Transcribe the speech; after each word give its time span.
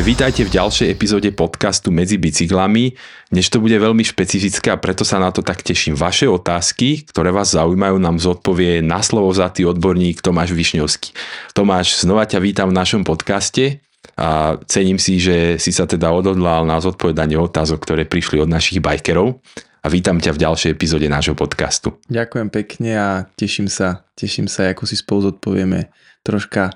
Takže 0.00 0.16
vítajte 0.16 0.42
v 0.48 0.54
ďalšej 0.56 0.88
epizóde 0.96 1.28
podcastu 1.28 1.92
Medzi 1.92 2.16
bicyklami. 2.16 2.96
Dnes 3.28 3.52
to 3.52 3.60
bude 3.60 3.76
veľmi 3.76 4.00
špecifické 4.00 4.72
a 4.72 4.80
preto 4.80 5.04
sa 5.04 5.20
na 5.20 5.28
to 5.28 5.44
tak 5.44 5.60
teším. 5.60 5.92
Vaše 5.92 6.24
otázky, 6.24 7.04
ktoré 7.04 7.28
vás 7.28 7.52
zaujímajú, 7.52 8.00
nám 8.00 8.16
zodpovie 8.16 8.80
na 8.80 9.04
slovo 9.04 9.28
tý 9.52 9.68
odborník 9.68 10.24
Tomáš 10.24 10.56
Višňovský. 10.56 11.12
Tomáš, 11.52 12.00
znova 12.00 12.24
ťa 12.24 12.40
vítam 12.40 12.72
v 12.72 12.80
našom 12.80 13.04
podcaste 13.04 13.84
a 14.16 14.56
cením 14.64 14.96
si, 14.96 15.20
že 15.20 15.60
si 15.60 15.68
sa 15.68 15.84
teda 15.84 16.08
odhodlal 16.16 16.64
na 16.64 16.80
zodpovedanie 16.80 17.36
otázok, 17.36 17.84
ktoré 17.84 18.08
prišli 18.08 18.40
od 18.40 18.48
našich 18.48 18.80
bajkerov 18.80 19.44
a 19.84 19.86
vítam 19.92 20.16
ťa 20.16 20.32
v 20.32 20.42
ďalšej 20.48 20.80
epizóde 20.80 21.12
nášho 21.12 21.36
podcastu. 21.36 22.00
Ďakujem 22.08 22.48
pekne 22.48 22.90
a 22.96 23.08
teším 23.36 23.68
sa, 23.68 24.08
teším 24.16 24.48
sa, 24.48 24.72
ako 24.72 24.88
si 24.88 24.96
spolu 24.96 25.28
zodpovieme 25.28 25.92
troška 26.24 26.72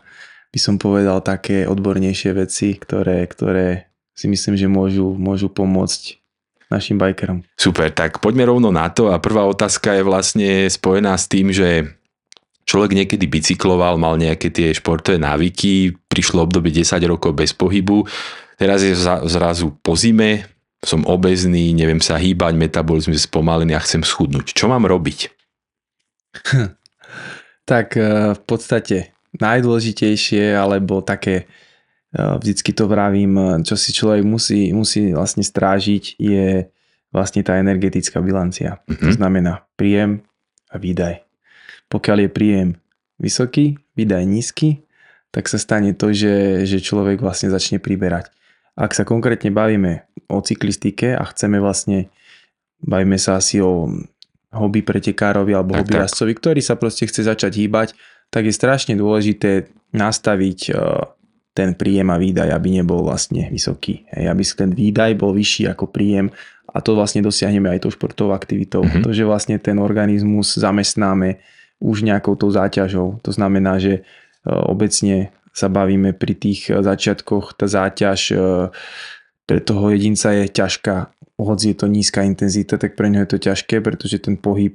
by 0.54 0.58
som 0.62 0.78
povedal, 0.78 1.18
také 1.18 1.66
odbornejšie 1.66 2.30
veci, 2.38 2.78
ktoré, 2.78 3.26
ktoré 3.26 3.90
si 4.14 4.30
myslím, 4.30 4.54
že 4.54 4.70
môžu, 4.70 5.10
môžu 5.18 5.50
pomôcť 5.50 6.22
našim 6.70 6.94
bajkerom. 6.94 7.42
Super, 7.58 7.90
tak 7.90 8.22
poďme 8.22 8.46
rovno 8.46 8.70
na 8.70 8.86
to 8.86 9.10
a 9.10 9.18
prvá 9.18 9.42
otázka 9.50 9.98
je 9.98 10.06
vlastne 10.06 10.50
spojená 10.70 11.18
s 11.18 11.26
tým, 11.26 11.50
že 11.50 11.98
človek 12.70 12.94
niekedy 12.94 13.26
bicykloval, 13.26 13.98
mal 13.98 14.14
nejaké 14.14 14.54
tie 14.54 14.70
športové 14.70 15.18
návyky, 15.18 15.98
prišlo 16.06 16.46
obdobie 16.46 16.70
10 16.70 17.02
rokov 17.10 17.34
bez 17.34 17.50
pohybu, 17.50 18.06
teraz 18.54 18.86
je 18.86 18.94
zrazu 19.26 19.74
po 19.82 19.98
zime, 19.98 20.46
som 20.86 21.02
obezný, 21.02 21.74
neviem 21.74 21.98
sa 21.98 22.14
hýbať, 22.14 22.54
metabolizm 22.54 23.10
je 23.10 23.26
spomalený 23.26 23.74
a 23.74 23.82
chcem 23.82 24.06
schudnúť. 24.06 24.54
Čo 24.54 24.70
mám 24.70 24.86
robiť? 24.86 25.34
tak 27.70 27.98
eh, 27.98 28.38
v 28.38 28.42
podstate 28.46 29.13
najdôležitejšie, 29.38 30.54
alebo 30.54 31.02
také, 31.02 31.46
e, 32.14 32.20
vždycky 32.20 32.70
to 32.70 32.86
vravím, 32.86 33.62
čo 33.66 33.74
si 33.74 33.90
človek 33.90 34.22
musí, 34.22 34.70
musí 34.70 35.10
vlastne 35.10 35.42
strážiť, 35.42 36.18
je 36.18 36.70
vlastne 37.14 37.46
tá 37.46 37.58
energetická 37.62 38.18
bilancia. 38.18 38.82
Mm-hmm. 38.90 39.04
To 39.06 39.10
znamená 39.14 39.52
príjem 39.78 40.26
a 40.74 40.82
výdaj. 40.82 41.22
Pokiaľ 41.86 42.26
je 42.26 42.30
príjem 42.30 42.68
vysoký, 43.22 43.78
výdaj 43.94 44.26
nízky, 44.26 44.82
tak 45.30 45.46
sa 45.46 45.58
stane 45.58 45.94
to, 45.94 46.10
že, 46.10 46.66
že 46.66 46.82
človek 46.82 47.22
vlastne 47.22 47.50
začne 47.50 47.78
priberať. 47.78 48.34
Ak 48.74 48.94
sa 48.94 49.06
konkrétne 49.06 49.54
bavíme 49.54 50.06
o 50.26 50.42
cyklistike 50.42 51.14
a 51.14 51.22
chceme 51.30 51.62
vlastne, 51.62 52.10
bavíme 52.82 53.18
sa 53.18 53.38
asi 53.38 53.62
o 53.62 53.86
hobby 54.54 54.82
pretekárovi 54.82 55.54
alebo 55.54 55.74
tak, 55.74 55.86
hobby 55.86 55.94
rastcovi, 55.98 56.32
ktorý 56.34 56.60
sa 56.62 56.74
proste 56.78 57.06
chce 57.06 57.26
začať 57.26 57.54
hýbať, 57.62 57.98
tak 58.34 58.50
je 58.50 58.54
strašne 58.58 58.98
dôležité 58.98 59.70
nastaviť 59.94 60.60
e, 60.66 60.72
ten 61.54 61.78
príjem 61.78 62.10
a 62.10 62.18
výdaj, 62.18 62.50
aby 62.50 62.82
nebol 62.82 63.06
vlastne 63.06 63.46
vysoký. 63.46 64.10
Hej, 64.10 64.26
aby 64.26 64.42
ten 64.42 64.70
výdaj 64.74 65.14
bol 65.14 65.30
vyšší 65.30 65.70
ako 65.70 65.86
príjem 65.86 66.34
a 66.66 66.82
to 66.82 66.98
vlastne 66.98 67.22
dosiahneme 67.22 67.70
aj 67.70 67.86
tou 67.86 67.94
športovou 67.94 68.34
aktivitou. 68.34 68.82
Mm-hmm. 68.82 69.06
To, 69.06 69.14
že 69.14 69.22
vlastne 69.22 69.54
ten 69.62 69.78
organizmus 69.78 70.58
zamestnáme 70.58 71.38
už 71.78 72.02
nejakou 72.02 72.34
tou 72.34 72.50
záťažou. 72.50 73.22
To 73.22 73.30
znamená, 73.30 73.78
že 73.78 74.02
e, 74.02 74.50
obecne 74.50 75.30
sa 75.54 75.70
bavíme 75.70 76.10
pri 76.10 76.34
tých 76.34 76.74
začiatkoch, 76.74 77.54
tá 77.54 77.70
záťaž 77.70 78.20
e, 78.34 78.36
pre 79.46 79.62
toho 79.62 79.94
jedinca 79.94 80.34
je 80.34 80.50
ťažká. 80.50 81.14
Hoci 81.38 81.70
je 81.70 81.76
to 81.78 81.86
nízka 81.86 82.26
intenzita, 82.26 82.82
tak 82.82 82.98
pre 82.98 83.14
ňo 83.14 83.22
je 83.22 83.30
to 83.30 83.38
ťažké, 83.46 83.78
pretože 83.78 84.26
ten 84.26 84.34
pohyb 84.34 84.74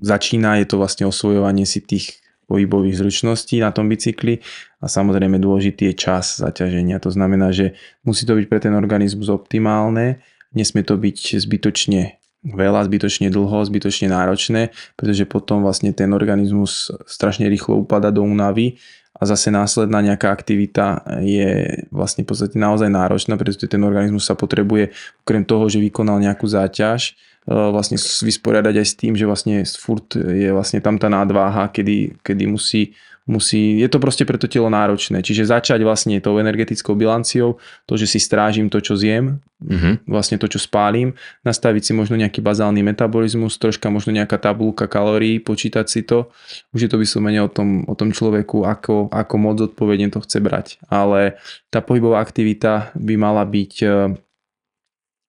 začína, 0.00 0.56
je 0.60 0.66
to 0.66 0.76
vlastne 0.80 1.04
osvojovanie 1.04 1.68
si 1.68 1.84
tých 1.84 2.20
pohybových 2.46 3.02
zručností 3.02 3.58
na 3.58 3.74
tom 3.74 3.90
bicykli 3.90 4.38
a 4.78 4.86
samozrejme 4.86 5.42
dôležitý 5.42 5.90
je 5.92 5.94
čas 5.98 6.38
zaťaženia. 6.38 7.02
To 7.02 7.10
znamená, 7.10 7.50
že 7.50 7.74
musí 8.06 8.22
to 8.22 8.38
byť 8.38 8.46
pre 8.46 8.62
ten 8.62 8.72
organizmus 8.72 9.26
optimálne, 9.26 10.22
nesmie 10.54 10.86
to 10.86 10.94
byť 10.94 11.42
zbytočne 11.42 12.22
veľa, 12.46 12.86
zbytočne 12.86 13.26
dlho, 13.34 13.66
zbytočne 13.66 14.06
náročné, 14.14 14.70
pretože 14.94 15.26
potom 15.26 15.66
vlastne 15.66 15.90
ten 15.90 16.14
organizmus 16.14 16.94
strašne 17.10 17.50
rýchlo 17.50 17.82
upada 17.82 18.14
do 18.14 18.22
únavy 18.22 18.78
a 19.18 19.26
zase 19.26 19.50
následná 19.50 19.98
nejaká 20.04 20.30
aktivita 20.30 21.02
je 21.24 21.82
vlastne 21.90 22.22
v 22.22 22.28
podstate 22.30 22.54
naozaj 22.54 22.86
náročná, 22.86 23.34
pretože 23.34 23.66
ten 23.66 23.82
organizmus 23.82 24.28
sa 24.28 24.38
potrebuje 24.38 24.94
okrem 25.26 25.42
toho, 25.42 25.66
že 25.66 25.82
vykonal 25.82 26.22
nejakú 26.22 26.46
záťaž, 26.46 27.18
vlastne 27.46 27.94
vysporiadať 27.98 28.74
aj 28.82 28.86
s 28.86 28.94
tým, 28.98 29.14
že 29.14 29.26
vlastne 29.26 29.62
furt 29.78 30.18
je 30.18 30.50
vlastne 30.50 30.82
tam 30.82 30.98
tá 30.98 31.06
nadváha, 31.06 31.70
kedy, 31.70 32.18
kedy 32.26 32.44
musí, 32.50 32.98
musí, 33.26 33.82
je 33.82 33.86
to 33.90 33.98
proste 34.02 34.22
pre 34.26 34.38
to 34.38 34.50
telo 34.50 34.70
náročné. 34.70 35.22
Čiže 35.22 35.50
začať 35.50 35.82
vlastne 35.82 36.18
tou 36.22 36.38
energetickou 36.38 36.94
bilanciou, 36.94 37.58
to, 37.86 37.94
že 37.98 38.06
si 38.06 38.18
strážim 38.22 38.66
to, 38.66 38.78
čo 38.78 38.94
zjem, 38.94 39.42
mm-hmm. 39.62 40.10
vlastne 40.10 40.38
to, 40.38 40.46
čo 40.46 40.62
spálim, 40.62 41.14
nastaviť 41.42 41.90
si 41.90 41.92
možno 41.94 42.14
nejaký 42.18 42.38
bazálny 42.38 42.86
metabolizmus, 42.86 43.58
troška 43.58 43.90
možno 43.90 44.14
nejaká 44.14 44.38
tabulka 44.38 44.86
kalórií, 44.86 45.42
počítať 45.42 45.86
si 45.90 46.06
to. 46.06 46.30
Už 46.70 46.86
je 46.86 46.90
to 46.90 47.02
vyslovene 47.02 47.42
o 47.42 47.50
tom, 47.50 47.82
o 47.90 47.94
tom 47.98 48.14
človeku, 48.14 48.62
ako, 48.62 49.10
ako 49.10 49.34
moc 49.38 49.58
odpovedne 49.58 50.10
to 50.14 50.22
chce 50.22 50.38
brať. 50.38 50.66
Ale 50.86 51.38
tá 51.70 51.82
pohybová 51.82 52.22
aktivita 52.22 52.94
by 52.94 53.14
mala 53.18 53.42
byť 53.42 53.72
e, 53.82 53.86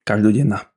každodenná. 0.05 0.69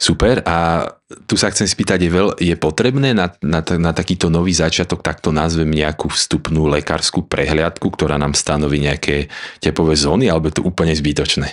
Super 0.00 0.40
a 0.48 0.88
tu 1.28 1.36
sa 1.36 1.52
chcem 1.52 1.68
spýtať, 1.68 2.00
je, 2.00 2.10
veľ, 2.10 2.28
je 2.40 2.56
potrebné 2.56 3.12
na, 3.12 3.36
na, 3.44 3.60
na 3.60 3.92
takýto 3.92 4.32
nový 4.32 4.56
začiatok, 4.56 5.04
takto 5.04 5.28
nazvem 5.28 5.68
nejakú 5.68 6.08
vstupnú 6.08 6.72
lekárskú 6.72 7.28
prehliadku, 7.28 7.84
ktorá 7.92 8.16
nám 8.16 8.32
stanoví 8.32 8.80
nejaké 8.80 9.28
tepové 9.60 10.00
zóny, 10.00 10.32
alebo 10.32 10.48
je 10.48 10.56
to 10.56 10.64
úplne 10.64 10.96
zbytočné? 10.96 11.52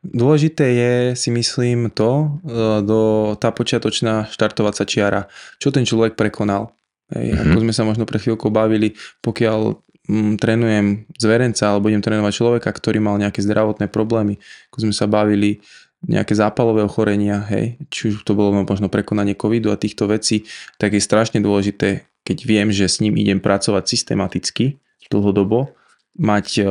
Dôležité 0.00 0.64
je, 0.72 0.92
si 1.18 1.28
myslím, 1.34 1.90
to, 1.90 2.40
do, 2.86 3.34
tá 3.36 3.50
počiatočná 3.50 4.30
štartovacia 4.30 4.88
čiara, 4.88 5.28
čo 5.58 5.74
ten 5.74 5.82
človek 5.84 6.14
prekonal. 6.14 6.72
Hej, 7.12 7.34
mm-hmm. 7.34 7.50
Ako 7.50 7.58
sme 7.66 7.74
sa 7.74 7.82
možno 7.82 8.08
pre 8.08 8.22
chvíľku 8.22 8.48
bavili, 8.48 8.96
pokiaľ 9.20 9.74
mm, 10.08 10.32
trénujem 10.40 10.86
zverenca 11.18 11.70
alebo 11.70 11.90
budem 11.90 12.00
trénovať 12.00 12.32
človeka, 12.34 12.70
ktorý 12.72 12.98
mal 13.02 13.20
nejaké 13.20 13.44
zdravotné 13.44 13.90
problémy, 13.92 14.40
ako 14.72 14.88
sme 14.88 14.94
sa 14.96 15.04
bavili, 15.10 15.60
nejaké 16.04 16.36
zápalové 16.36 16.84
ochorenia, 16.84 17.40
hej, 17.48 17.80
či 17.88 18.12
už 18.12 18.26
to 18.26 18.36
bolo 18.36 18.52
možno 18.52 18.92
prekonanie 18.92 19.32
covidu 19.32 19.72
a 19.72 19.80
týchto 19.80 20.10
vecí, 20.10 20.44
tak 20.76 20.92
je 20.92 21.00
strašne 21.00 21.40
dôležité, 21.40 22.04
keď 22.26 22.38
viem, 22.44 22.68
že 22.68 22.90
s 22.90 23.00
ním 23.00 23.16
idem 23.16 23.40
pracovať 23.40 23.88
systematicky, 23.88 24.76
dlhodobo, 25.06 25.72
mať 26.18 26.46
e, 26.58 26.62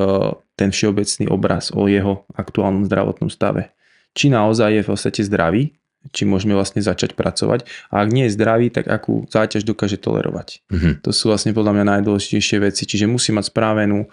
ten 0.60 0.70
všeobecný 0.74 1.32
obraz 1.32 1.72
o 1.72 1.88
jeho 1.88 2.28
aktuálnom 2.36 2.84
zdravotnom 2.84 3.32
stave. 3.32 3.72
Či 4.12 4.32
naozaj 4.32 4.72
je 4.76 4.82
v 4.84 4.90
podstate 4.92 5.22
zdravý, 5.24 5.76
či 6.12 6.28
môžeme 6.28 6.54
vlastne 6.54 6.84
začať 6.84 7.18
pracovať 7.18 7.66
a 7.90 8.06
ak 8.06 8.10
nie 8.14 8.30
je 8.30 8.36
zdravý, 8.38 8.70
tak 8.70 8.86
akú 8.92 9.26
záťaž 9.32 9.66
dokáže 9.66 9.98
tolerovať. 9.98 10.62
Mm-hmm. 10.70 10.94
To 11.02 11.10
sú 11.10 11.34
vlastne 11.34 11.56
podľa 11.56 11.82
mňa 11.82 11.86
najdôležitejšie 11.98 12.58
veci, 12.62 12.84
čiže 12.86 13.10
musí 13.10 13.34
mať 13.34 13.50
správenú, 13.50 14.06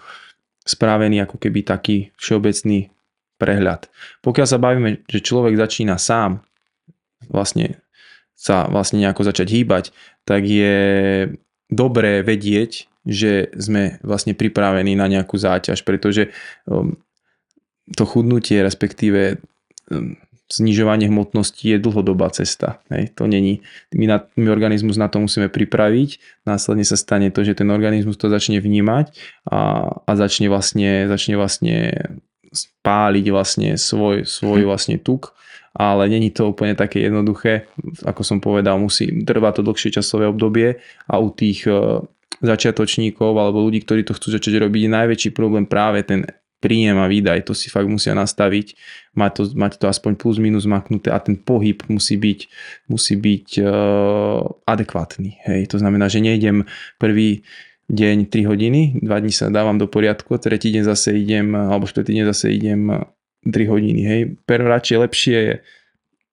správený 0.62 1.26
ako 1.26 1.36
keby 1.36 1.66
taký 1.66 1.96
všeobecný 2.16 2.91
prehľad. 3.42 3.90
Pokiaľ 4.22 4.46
sa 4.46 4.62
bavíme, 4.62 5.02
že 5.10 5.18
človek 5.18 5.58
začína 5.58 5.98
sám 5.98 6.46
vlastne 7.26 7.82
sa 8.38 8.66
vlastne 8.66 8.98
nejako 8.98 9.22
začať 9.22 9.54
hýbať, 9.54 9.84
tak 10.26 10.42
je 10.42 10.74
dobré 11.70 12.26
vedieť, 12.26 12.90
že 13.06 13.54
sme 13.54 14.02
vlastne 14.02 14.34
pripravení 14.34 14.98
na 14.98 15.06
nejakú 15.06 15.38
záťaž, 15.38 15.86
pretože 15.86 16.34
um, 16.66 16.98
to 17.94 18.02
chudnutie, 18.02 18.58
respektíve 18.62 19.38
um, 19.90 20.18
znižovanie 20.52 21.08
hmotnosti 21.08 21.64
je 21.64 21.78
dlhodobá 21.80 22.28
cesta. 22.34 22.82
Hej. 22.92 23.16
To 23.16 23.24
není, 23.24 23.64
my, 23.94 24.06
na, 24.10 24.18
my 24.36 24.52
organizmus 24.52 25.00
na 25.00 25.08
to 25.08 25.22
musíme 25.22 25.48
pripraviť, 25.48 26.42
následne 26.44 26.84
sa 26.84 27.00
stane 27.00 27.32
to, 27.32 27.40
že 27.46 27.56
ten 27.56 27.72
organizmus 27.72 28.20
to 28.20 28.28
začne 28.28 28.60
vnímať 28.60 29.16
a, 29.48 29.86
a 30.02 30.10
začne 30.18 30.52
vlastne, 30.52 31.08
začne 31.08 31.34
vlastne 31.40 31.76
spáliť 32.52 33.26
vlastne 33.32 33.74
svoj, 33.80 34.28
svoj 34.28 34.68
vlastne 34.68 35.00
tuk, 35.00 35.32
ale 35.72 36.06
není 36.08 36.28
to 36.28 36.52
úplne 36.52 36.76
také 36.76 37.00
jednoduché. 37.00 37.66
Ako 38.04 38.20
som 38.22 38.38
povedal, 38.38 38.76
musí, 38.76 39.08
trvá 39.24 39.56
to 39.56 39.64
dlhšie 39.64 39.96
časové 39.96 40.28
obdobie 40.28 40.78
a 41.08 41.16
u 41.16 41.32
tých 41.32 41.64
e, 41.64 42.04
začiatočníkov 42.44 43.32
alebo 43.32 43.64
ľudí, 43.64 43.80
ktorí 43.80 44.04
to 44.04 44.12
chcú 44.12 44.36
začať 44.36 44.68
robiť, 44.68 44.80
je 44.84 44.90
najväčší 44.92 45.30
problém 45.32 45.64
práve 45.64 46.04
ten 46.04 46.28
príjem 46.62 46.94
a 47.02 47.10
výdaj, 47.10 47.50
to 47.50 47.58
si 47.58 47.66
fakt 47.66 47.90
musia 47.90 48.14
nastaviť, 48.14 48.78
mať 49.18 49.30
to, 49.34 49.42
mať 49.58 49.72
to 49.82 49.90
aspoň 49.90 50.14
plus 50.14 50.38
minus 50.38 50.62
maknuté 50.62 51.10
a 51.10 51.18
ten 51.18 51.34
pohyb 51.34 51.82
musí 51.90 52.14
byť, 52.14 52.40
musí 52.86 53.18
byť 53.18 53.48
uh, 53.58 54.46
adekvátny. 54.62 55.42
Hej. 55.42 55.74
To 55.74 55.82
znamená, 55.82 56.06
že 56.06 56.22
nejdem 56.22 56.62
prvý 57.02 57.42
deň 57.92 58.32
3 58.32 58.48
hodiny, 58.48 58.82
2 59.04 59.22
dní 59.22 59.32
sa 59.32 59.52
dávam 59.52 59.76
do 59.76 59.84
poriadku, 59.84 60.40
tretí 60.40 60.72
deň 60.72 60.82
zase 60.88 61.12
idem, 61.12 61.52
alebo 61.52 61.84
štvrtý 61.84 62.16
deň 62.16 62.24
zase 62.32 62.46
idem 62.50 62.88
3 63.44 63.52
hodiny. 63.68 64.00
Hej. 64.02 64.20
Per 64.48 64.64
radšej 64.64 64.96
lepšie 64.98 65.38
je 65.38 65.54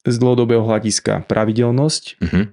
z 0.08 0.16
dlhodobého 0.16 0.64
hľadiska 0.64 1.28
pravidelnosť, 1.28 2.04
uh-huh. 2.24 2.44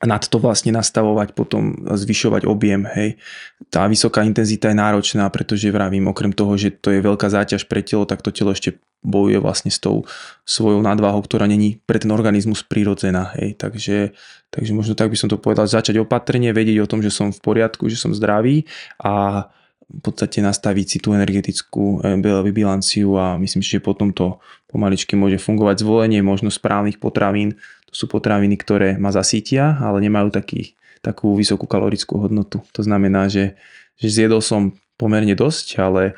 Nad 0.00 0.24
to 0.24 0.40
vlastne 0.40 0.72
nastavovať, 0.72 1.36
potom 1.36 1.76
zvyšovať 1.84 2.48
objem. 2.48 2.88
Hej. 2.88 3.20
Tá 3.68 3.84
vysoká 3.84 4.24
intenzita 4.24 4.72
je 4.72 4.80
náročná, 4.80 5.28
pretože 5.28 5.68
vravím, 5.68 6.08
okrem 6.08 6.32
toho, 6.32 6.56
že 6.56 6.72
to 6.72 6.88
je 6.88 7.04
veľká 7.04 7.28
záťaž 7.28 7.68
pre 7.68 7.84
telo, 7.84 8.08
tak 8.08 8.24
to 8.24 8.32
telo 8.32 8.56
ešte 8.56 8.80
bojuje 9.00 9.40
vlastne 9.40 9.72
s 9.72 9.80
tou 9.80 10.04
svojou 10.44 10.80
nadváhou, 10.84 11.24
ktorá 11.24 11.48
není 11.48 11.80
pre 11.84 12.00
ten 12.00 12.12
organizmus 12.12 12.64
prirodzená. 12.64 13.36
Hej. 13.36 13.60
Takže, 13.60 14.16
takže 14.48 14.72
možno 14.72 14.96
tak 14.96 15.12
by 15.12 15.16
som 15.20 15.28
to 15.28 15.36
povedal, 15.36 15.68
začať 15.68 16.00
opatrne, 16.00 16.52
vedieť 16.56 16.80
o 16.80 16.90
tom, 16.90 17.04
že 17.04 17.12
som 17.12 17.28
v 17.28 17.40
poriadku, 17.40 17.92
že 17.92 18.00
som 18.00 18.16
zdravý 18.16 18.64
a 19.00 19.44
v 19.90 20.00
podstate 20.06 20.38
nastaviť 20.38 20.86
si 20.86 20.98
tú 21.02 21.12
energetickú 21.18 21.98
eh, 22.06 22.14
bilanciu 22.54 23.18
a 23.18 23.34
myslím 23.42 23.58
že 23.58 23.82
potom 23.82 24.14
to 24.14 24.38
pomaličky 24.70 25.18
môže 25.18 25.42
fungovať 25.42 25.82
zvolenie 25.82 26.22
možno 26.22 26.46
správnych 26.46 27.02
potravín. 27.02 27.58
To 27.90 27.94
sú 27.94 28.06
potraviny, 28.06 28.54
ktoré 28.54 28.94
ma 28.96 29.10
zasítia, 29.10 29.78
ale 29.82 29.98
nemajú 30.02 30.30
taký, 30.30 30.78
takú 31.02 31.34
vysokú 31.34 31.66
kalorickú 31.66 32.22
hodnotu. 32.22 32.62
To 32.74 32.80
znamená, 32.86 33.26
že, 33.26 33.58
že 33.98 34.08
zjedol 34.22 34.42
som 34.42 34.78
pomerne 34.94 35.34
dosť, 35.34 35.66
ale 35.82 36.14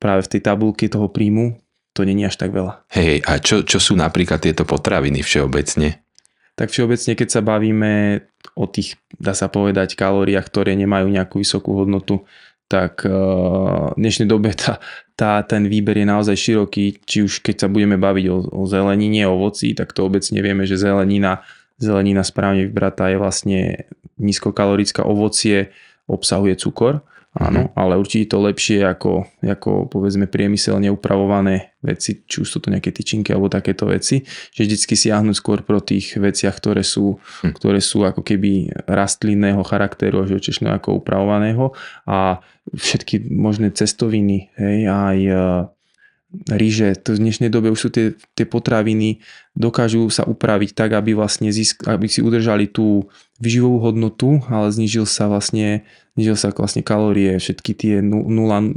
práve 0.00 0.24
v 0.24 0.30
tej 0.36 0.40
tabulke 0.42 0.88
toho 0.88 1.12
príjmu 1.12 1.60
to 1.92 2.08
není 2.08 2.24
až 2.24 2.40
tak 2.40 2.56
veľa. 2.56 2.88
Hej, 2.96 3.20
a 3.28 3.36
čo, 3.36 3.60
čo 3.62 3.76
sú 3.76 3.92
napríklad 3.92 4.40
tieto 4.40 4.64
potraviny 4.64 5.20
všeobecne? 5.20 6.00
Tak 6.56 6.68
všeobecne, 6.72 7.12
keď 7.16 7.28
sa 7.28 7.40
bavíme 7.44 8.24
o 8.56 8.64
tých, 8.68 9.00
dá 9.16 9.32
sa 9.32 9.48
povedať, 9.48 9.96
kalóriách, 9.96 10.44
ktoré 10.48 10.76
nemajú 10.76 11.08
nejakú 11.08 11.40
vysokú 11.40 11.76
hodnotu, 11.84 12.24
tak 12.68 13.04
eh, 13.04 13.12
v 13.92 13.98
dnešnej 13.98 14.28
dobe 14.28 14.52
tá, 14.52 14.82
tá, 15.14 15.42
ten 15.44 15.66
výber 15.68 15.98
je 15.98 16.06
naozaj 16.08 16.36
široký, 16.36 17.02
či 17.04 17.26
už 17.26 17.44
keď 17.44 17.66
sa 17.66 17.68
budeme 17.68 18.00
baviť 18.00 18.26
o, 18.32 18.36
o 18.50 18.62
zelenine, 18.64 19.28
ovoci, 19.28 19.76
tak 19.76 19.92
to 19.92 20.06
obecne 20.06 20.38
vieme, 20.40 20.66
že 20.66 20.80
zelenina, 20.80 21.44
zelenina 21.78 22.24
správne 22.26 22.66
vybratá 22.66 23.12
je 23.12 23.18
vlastne 23.20 23.60
nízkokalorická. 24.22 25.04
Ovocie, 25.04 25.74
obsahuje 26.10 26.58
cukor, 26.58 27.04
Áno, 27.32 27.64
mm-hmm. 27.64 27.80
ale 27.80 27.96
určite 27.96 28.36
to 28.36 28.44
lepšie 28.44 28.84
ako, 28.84 29.24
ako 29.40 29.88
povedzme 29.88 30.28
priemyselne 30.28 30.92
upravované 30.92 31.72
veci, 31.80 32.20
či 32.28 32.44
už 32.44 32.48
sú 32.48 32.60
to 32.60 32.68
nejaké 32.68 32.92
tyčinky 32.92 33.32
alebo 33.32 33.48
takéto 33.48 33.88
veci, 33.88 34.20
že 34.52 34.68
vždycky 34.68 34.92
siahnuť 34.92 35.32
skôr 35.32 35.64
pro 35.64 35.80
tých 35.80 36.20
veciach, 36.20 36.52
ktoré 36.52 36.84
sú, 36.84 37.16
mm. 37.40 37.56
ktoré 37.56 37.80
sú 37.80 38.04
ako 38.04 38.20
keby 38.20 38.84
rastlinného 38.84 39.64
charakteru 39.64 40.20
až 40.20 40.36
očešného 40.44 40.76
ako 40.76 41.00
upravovaného 41.00 41.72
a 42.04 42.44
všetky 42.68 43.32
možné 43.32 43.72
cestoviny, 43.72 44.52
hej, 44.60 44.92
aj 44.92 45.18
ríže, 46.48 46.96
to 46.96 47.12
v 47.16 47.28
dnešnej 47.28 47.50
dobe 47.52 47.68
už 47.68 47.80
sú 47.80 47.88
tie, 47.92 48.16
tie 48.32 48.48
potraviny, 48.48 49.20
dokážu 49.52 50.08
sa 50.08 50.24
upraviť 50.24 50.72
tak, 50.72 50.96
aby 50.96 51.12
vlastne 51.12 51.52
zisk, 51.52 51.84
aby 51.84 52.08
si 52.08 52.24
udržali 52.24 52.72
tú 52.72 53.08
vyživovú 53.36 53.84
hodnotu, 53.84 54.40
ale 54.48 54.72
znižil 54.72 55.04
sa 55.04 55.28
vlastne, 55.28 55.84
znižil 56.16 56.36
sa 56.36 56.52
vlastne 56.52 56.84
kalórie, 56.84 57.36
všetky 57.40 57.72
tie 57.72 57.94
0,01% 58.04 58.76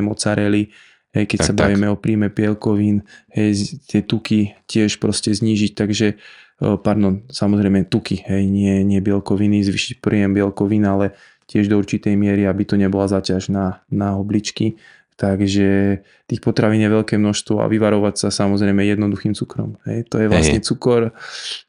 mozzarelli, 0.00 0.72
hej, 1.12 1.24
keď 1.28 1.38
tak, 1.38 1.46
sa 1.46 1.52
bavíme 1.52 1.86
o 1.92 1.96
príjme 2.00 2.32
bielkovín, 2.32 3.04
hej, 3.34 3.80
tie 3.88 4.00
tuky 4.00 4.56
tiež 4.64 4.96
proste 5.02 5.34
znížiť, 5.34 5.72
takže 5.76 6.16
pardon, 6.60 7.24
samozrejme 7.32 7.88
tuky, 7.88 8.20
hej, 8.24 8.44
nie, 8.48 8.84
nie 8.84 9.00
bielkoviny, 9.00 9.64
zvyšiť 9.64 10.04
príjem 10.04 10.36
bielkovín, 10.36 10.84
ale 10.84 11.16
tiež 11.50 11.66
do 11.66 11.80
určitej 11.80 12.14
miery, 12.14 12.46
aby 12.46 12.62
to 12.62 12.78
nebola 12.78 13.10
zaťaž 13.10 13.50
na, 13.50 13.82
na 13.90 14.14
obličky 14.14 14.78
Takže 15.20 16.00
tých 16.24 16.40
potravín 16.40 16.80
je 16.80 16.88
veľké 16.88 17.20
množstvo 17.20 17.60
a 17.60 17.68
vyvarovať 17.68 18.24
sa 18.24 18.28
samozrejme 18.32 18.80
jednoduchým 18.88 19.36
cukrom. 19.36 19.76
Hej. 19.84 20.08
To 20.08 20.16
je 20.16 20.32
vlastne 20.32 20.64
cukor, 20.64 21.12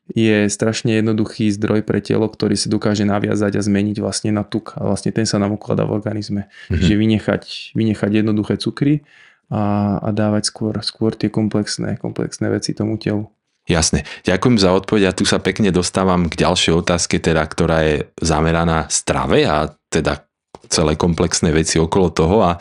je 0.07 0.47
strašne 0.47 0.95
jednoduchý 0.95 1.51
zdroj 1.59 1.83
pre 1.83 1.99
telo, 1.99 2.31
ktorý 2.31 2.55
si 2.55 2.71
dokáže 2.71 3.03
naviazať 3.03 3.59
a 3.59 3.61
zmeniť 3.61 3.99
vlastne 3.99 4.31
na 4.31 4.47
tuk 4.47 4.71
a 4.79 4.87
vlastne 4.87 5.11
ten 5.11 5.27
sa 5.27 5.35
nám 5.35 5.59
ukladá 5.59 5.83
v 5.83 5.99
organizme. 5.99 6.47
Mm-hmm. 6.47 6.79
Čiže 6.79 6.95
vynechať, 6.95 7.41
vynechať 7.75 8.11
jednoduché 8.23 8.55
cukry 8.55 9.03
a, 9.51 9.99
a 9.99 10.09
dávať 10.15 10.47
skôr, 10.47 10.79
skôr 10.79 11.11
tie 11.19 11.27
komplexné, 11.27 11.99
komplexné 11.99 12.47
veci 12.47 12.71
tomu 12.71 12.95
telu. 12.95 13.27
Jasne. 13.67 14.07
Ďakujem 14.23 14.57
za 14.63 14.71
odpoveď 14.71 15.11
a 15.11 15.15
tu 15.15 15.27
sa 15.27 15.43
pekne 15.43 15.75
dostávam 15.75 16.31
k 16.31 16.39
ďalšej 16.39 16.87
otázke, 16.87 17.19
teda, 17.19 17.43
ktorá 17.51 17.83
je 17.83 18.07
zameraná 18.23 18.87
strave 18.87 19.43
a 19.43 19.75
teda 19.91 20.23
celé 20.69 20.99
komplexné 20.99 21.49
veci 21.55 21.79
okolo 21.79 22.09
toho 22.11 22.37
a 22.43 22.51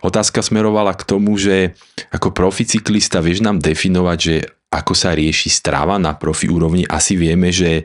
Otázka 0.00 0.40
smerovala 0.40 0.96
k 0.96 1.04
tomu, 1.04 1.36
že 1.36 1.76
ako 2.08 2.32
proficyklista 2.32 3.20
vieš 3.20 3.44
nám 3.44 3.60
definovať, 3.60 4.18
že 4.18 4.36
ako 4.72 4.96
sa 4.96 5.12
rieši 5.12 5.52
strava 5.52 6.00
na 6.00 6.16
profi 6.16 6.48
úrovni. 6.48 6.88
Asi 6.88 7.20
vieme, 7.20 7.52
že 7.52 7.84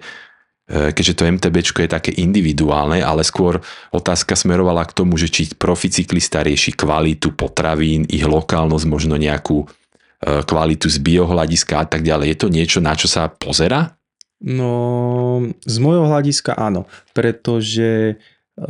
e, 0.70 0.96
keďže 0.96 1.18
to 1.18 1.28
MTB 1.28 1.56
je 1.60 1.90
také 1.92 2.16
individuálne, 2.16 3.04
ale 3.04 3.28
skôr 3.28 3.60
otázka 3.92 4.40
smerovala 4.40 4.88
k 4.88 4.96
tomu, 4.96 5.20
že 5.20 5.28
či 5.28 5.52
proficyklista 5.52 6.46
rieši 6.46 6.72
kvalitu 6.78 7.36
potravín, 7.36 8.08
ich 8.08 8.24
lokálnosť, 8.24 8.86
možno 8.88 9.20
nejakú 9.20 9.66
e, 9.66 10.46
kvalitu 10.48 10.88
z 10.88 10.98
biohľadiska 11.04 11.84
a 11.84 11.86
tak 11.90 12.06
ďalej. 12.06 12.32
Je 12.32 12.38
to 12.40 12.48
niečo, 12.48 12.80
na 12.80 12.96
čo 12.96 13.12
sa 13.12 13.28
pozera? 13.28 13.92
No, 14.40 15.42
z 15.68 15.76
môjho 15.84 16.08
hľadiska 16.08 16.56
áno, 16.56 16.88
pretože 17.12 18.16
e, 18.56 18.66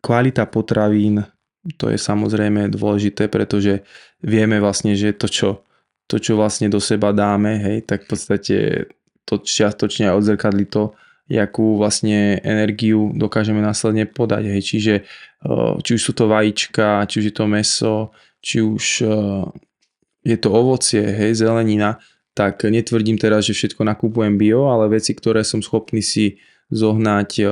kvalita 0.00 0.46
potravín 0.46 1.26
to 1.76 1.90
je 1.92 1.98
samozrejme 2.00 2.70
dôležité, 2.72 3.28
pretože 3.28 3.84
vieme 4.22 4.62
vlastne, 4.62 4.96
že 4.96 5.12
to, 5.12 5.28
čo, 5.28 5.48
to, 6.08 6.16
čo 6.16 6.38
vlastne 6.38 6.70
do 6.70 6.80
seba 6.80 7.12
dáme, 7.12 7.58
hej, 7.58 7.84
tak 7.84 8.06
v 8.06 8.08
podstate 8.08 8.56
to 9.28 9.42
čiastočne 9.42 10.08
aj 10.08 10.16
odzrkadli 10.16 10.64
to, 10.64 10.96
jakú 11.28 11.76
vlastne 11.76 12.40
energiu 12.40 13.12
dokážeme 13.12 13.60
následne 13.60 14.08
podať. 14.08 14.48
Hej. 14.48 14.62
Čiže 14.64 14.94
eh, 15.04 15.72
či 15.84 15.90
už 15.92 16.00
sú 16.00 16.12
to 16.16 16.24
vajíčka, 16.24 17.04
či 17.04 17.20
už 17.20 17.24
je 17.28 17.34
to 17.36 17.44
meso, 17.44 17.96
či 18.40 18.64
už 18.64 18.84
eh, 19.04 19.44
je 20.24 20.36
to 20.40 20.48
ovocie, 20.48 21.04
hej, 21.04 21.36
zelenina, 21.36 22.00
tak 22.32 22.64
netvrdím 22.64 23.20
teraz, 23.20 23.44
že 23.44 23.52
všetko 23.52 23.84
nakupujem 23.84 24.40
bio, 24.40 24.72
ale 24.72 24.88
veci, 24.88 25.12
ktoré 25.12 25.44
som 25.44 25.60
schopný 25.60 26.00
si 26.00 26.40
zohnať 26.72 27.30
eh, 27.44 27.48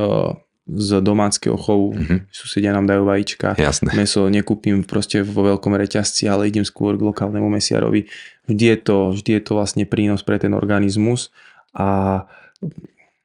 z 0.67 0.99
domáceho 0.99 1.55
chovu. 1.55 1.95
Mm-hmm. 1.95 2.19
Susedia 2.35 2.75
nám 2.75 2.91
dajú 2.91 3.07
vajíčka. 3.07 3.55
Jasné. 3.55 3.95
Meso 3.95 4.27
nekúpim 4.27 4.83
proste 4.83 5.23
vo 5.23 5.47
veľkom 5.47 5.79
reťazci, 5.79 6.27
ale 6.27 6.51
idem 6.51 6.67
skôr 6.67 6.99
k 6.99 7.07
lokálnemu 7.07 7.47
mesiarovi. 7.47 8.11
Vždy 8.51 8.65
je 8.75 8.79
to, 8.83 8.97
vždy 9.15 9.31
je 9.39 9.43
to 9.47 9.53
vlastne 9.55 9.85
prínos 9.87 10.27
pre 10.27 10.43
ten 10.43 10.51
organizmus 10.51 11.31
a 11.71 12.23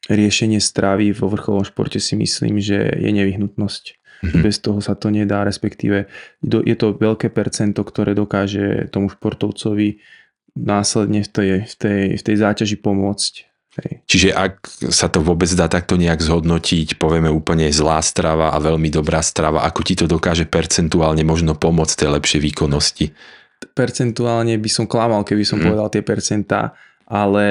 riešenie 0.05 0.61
stravy 0.61 1.17
vo 1.17 1.33
vrcholovom 1.33 1.65
športe 1.65 1.97
si 1.97 2.13
myslím, 2.13 2.61
že 2.61 2.77
je 2.93 3.09
nevyhnutnosť. 3.09 3.83
Mm-hmm. 4.21 4.41
Bez 4.45 4.61
toho 4.61 4.77
sa 4.77 4.93
to 4.93 5.09
nedá, 5.09 5.41
respektíve 5.41 6.05
je 6.45 6.75
to 6.77 6.93
veľké 6.93 7.33
percento, 7.33 7.81
ktoré 7.81 8.13
dokáže 8.13 8.85
tomu 8.93 9.09
športovcovi 9.09 9.97
následne 10.53 11.25
v 11.25 11.29
tej, 11.29 11.49
v 11.65 11.73
tej, 11.73 12.01
v 12.17 12.21
tej 12.21 12.35
záťaži 12.37 12.77
pomôcť 12.77 13.50
Hej. 13.79 14.03
Čiže 14.03 14.29
ak 14.35 14.67
sa 14.91 15.07
to 15.07 15.23
vôbec 15.23 15.47
dá 15.55 15.71
takto 15.71 15.95
nejak 15.95 16.19
zhodnotiť, 16.19 16.99
povieme 16.99 17.31
úplne 17.31 17.71
zlá 17.71 18.03
strava 18.03 18.51
a 18.51 18.59
veľmi 18.59 18.91
dobrá 18.91 19.23
strava, 19.23 19.63
ako 19.63 19.79
ti 19.87 19.95
to 19.95 20.11
dokáže 20.11 20.43
percentuálne 20.43 21.23
možno 21.23 21.55
pomôcť 21.55 22.03
tej 22.03 22.09
lepšej 22.19 22.41
výkonnosti? 22.51 23.05
Percentuálne 23.71 24.59
by 24.59 24.69
som 24.71 24.83
klamal, 24.91 25.23
keby 25.23 25.47
som 25.47 25.63
mm. 25.63 25.71
povedal 25.71 25.87
tie 25.87 26.03
percentá, 26.03 26.75
ale 27.07 27.45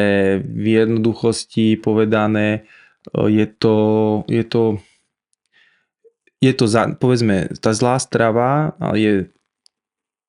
v 0.44 0.84
jednoduchosti 0.84 1.80
povedané 1.80 2.68
je 3.16 3.46
to, 3.48 3.76
je 4.28 4.44
to, 4.44 4.76
je 6.44 6.52
to 6.52 6.64
za, 6.68 6.92
povedzme, 7.00 7.48
tá 7.64 7.72
zlá 7.72 7.96
strava 7.96 8.76
je 8.92 9.32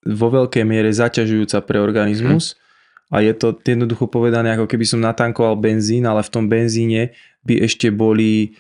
vo 0.08 0.28
veľkej 0.32 0.64
miere 0.64 0.96
zaťažujúca 0.96 1.60
pre 1.68 1.84
organizmus, 1.84 2.56
mm 2.56 2.62
a 3.12 3.20
je 3.20 3.36
to 3.36 3.54
jednoducho 3.60 4.08
povedané, 4.08 4.56
ako 4.56 4.72
keby 4.72 4.88
som 4.88 5.04
natankoval 5.04 5.60
benzín, 5.60 6.08
ale 6.08 6.24
v 6.24 6.32
tom 6.32 6.48
benzíne 6.48 7.12
by 7.44 7.60
ešte 7.68 7.92
boli 7.92 8.56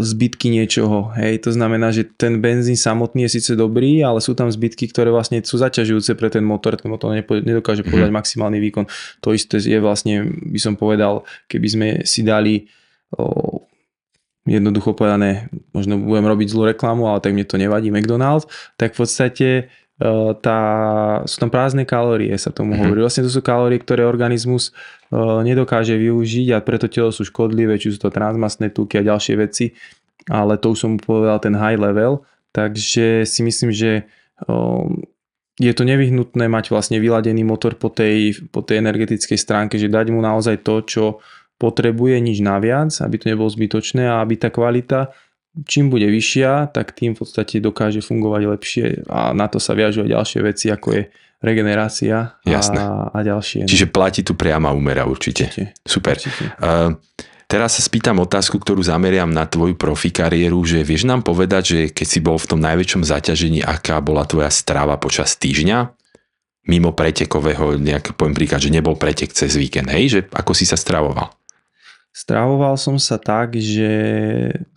zbytky 0.00 0.52
niečoho. 0.52 1.08
Hej, 1.16 1.48
to 1.48 1.50
znamená, 1.56 1.88
že 1.88 2.04
ten 2.04 2.44
benzín 2.44 2.76
samotný 2.76 3.24
je 3.24 3.40
síce 3.40 3.56
dobrý, 3.56 4.04
ale 4.04 4.20
sú 4.20 4.36
tam 4.36 4.52
zbytky, 4.52 4.92
ktoré 4.92 5.08
vlastne 5.08 5.40
sú 5.40 5.56
zaťažujúce 5.56 6.12
pre 6.20 6.28
ten 6.28 6.44
motor, 6.44 6.76
ten 6.76 6.92
motor 6.92 7.16
nedokáže 7.16 7.80
mhm. 7.80 7.88
podať 7.88 8.08
mm-hmm. 8.12 8.20
maximálny 8.20 8.58
výkon. 8.60 8.84
To 9.24 9.32
isté 9.32 9.56
je 9.64 9.80
vlastne, 9.80 10.28
by 10.28 10.60
som 10.60 10.76
povedal, 10.76 11.24
keby 11.48 11.68
sme 11.68 11.88
si 12.04 12.20
dali 12.20 12.68
o, 13.16 13.64
jednoducho 14.44 14.92
povedané, 14.92 15.48
možno 15.72 15.96
budem 15.96 16.28
robiť 16.28 16.48
zlú 16.52 16.62
reklamu, 16.68 17.08
ale 17.08 17.24
tak 17.24 17.32
mne 17.32 17.48
to 17.48 17.56
nevadí, 17.56 17.88
McDonald's, 17.88 18.44
tak 18.76 18.92
v 18.92 19.00
podstate 19.00 19.48
tá, 20.42 20.60
sú 21.22 21.36
tam 21.38 21.50
prázdne 21.54 21.86
kalórie, 21.86 22.34
sa 22.34 22.50
tomu 22.50 22.74
mm-hmm. 22.74 22.82
hovorí. 22.82 23.00
Vlastne 23.06 23.22
to 23.22 23.30
sú 23.30 23.40
kalórie, 23.46 23.78
ktoré 23.78 24.02
organizmus 24.02 24.74
nedokáže 25.14 25.94
využiť 25.94 26.50
a 26.50 26.58
preto 26.58 26.90
telo 26.90 27.14
sú 27.14 27.22
škodlivé, 27.22 27.78
či 27.78 27.94
sú 27.94 28.02
to 28.02 28.10
transmastné 28.10 28.74
tuky 28.74 28.98
a 28.98 29.06
ďalšie 29.06 29.34
veci, 29.38 29.70
ale 30.26 30.58
to 30.58 30.74
už 30.74 30.78
som 30.82 30.92
povedal 30.98 31.38
ten 31.38 31.54
high 31.54 31.78
level, 31.78 32.26
takže 32.50 33.22
si 33.22 33.40
myslím, 33.46 33.70
že 33.70 34.02
je 35.54 35.70
to 35.70 35.86
nevyhnutné 35.86 36.50
mať 36.50 36.74
vlastne 36.74 36.98
vyladený 36.98 37.46
motor 37.46 37.78
po 37.78 37.86
tej, 37.86 38.34
po 38.50 38.66
tej 38.66 38.82
energetickej 38.82 39.38
stránke, 39.38 39.78
že 39.78 39.86
dať 39.86 40.10
mu 40.10 40.18
naozaj 40.18 40.66
to, 40.66 40.82
čo 40.82 41.04
potrebuje, 41.54 42.18
nič 42.18 42.42
naviac, 42.42 42.90
aby 42.98 43.14
to 43.14 43.30
nebolo 43.30 43.46
zbytočné 43.46 44.10
a 44.10 44.18
aby 44.26 44.34
tá 44.34 44.50
kvalita 44.50 45.14
čím 45.62 45.86
bude 45.86 46.10
vyššia, 46.10 46.74
tak 46.74 46.90
tým 46.98 47.14
v 47.14 47.22
podstate 47.22 47.62
dokáže 47.62 48.02
fungovať 48.02 48.42
lepšie 48.50 48.86
a 49.06 49.30
na 49.30 49.46
to 49.46 49.62
sa 49.62 49.78
viažú 49.78 50.02
aj 50.02 50.10
ďalšie 50.10 50.40
veci, 50.42 50.66
ako 50.74 50.88
je 50.98 51.02
regenerácia 51.44 52.34
Jasné. 52.42 52.80
a, 52.80 53.14
a 53.14 53.18
ďalšie. 53.22 53.70
Čiže 53.70 53.86
platí 53.92 54.26
tu 54.26 54.34
priama 54.34 54.74
úmera 54.74 55.06
určite. 55.06 55.46
Určite. 55.46 55.76
Super. 55.84 56.16
Určite. 56.16 56.44
Uh, 56.58 56.96
teraz 57.46 57.78
sa 57.78 57.82
spýtam 57.84 58.18
otázku, 58.24 58.56
ktorú 58.58 58.80
zameriam 58.80 59.28
na 59.28 59.44
tvoju 59.44 59.76
profi 59.76 60.10
kariéru, 60.10 60.58
že 60.64 60.82
vieš 60.82 61.04
nám 61.06 61.22
povedať, 61.22 61.62
že 61.62 61.80
keď 61.92 62.06
si 62.08 62.18
bol 62.24 62.40
v 62.40 62.48
tom 62.48 62.60
najväčšom 62.64 63.04
zaťažení, 63.04 63.60
aká 63.60 64.00
bola 64.00 64.24
tvoja 64.24 64.48
strava 64.48 64.96
počas 64.96 65.36
týždňa? 65.36 65.92
Mimo 66.64 66.96
pretekového, 66.96 67.76
nejak 67.76 68.16
poviem 68.16 68.32
príklad, 68.32 68.64
že 68.64 68.72
nebol 68.72 68.96
pretek 68.96 69.36
cez 69.36 69.52
víkend, 69.52 69.92
hej? 69.92 70.04
Že 70.08 70.20
ako 70.32 70.56
si 70.56 70.64
sa 70.64 70.80
stravoval? 70.80 71.28
Stravoval 72.14 72.78
som 72.78 72.94
sa 72.94 73.18
tak, 73.18 73.58
že 73.58 73.90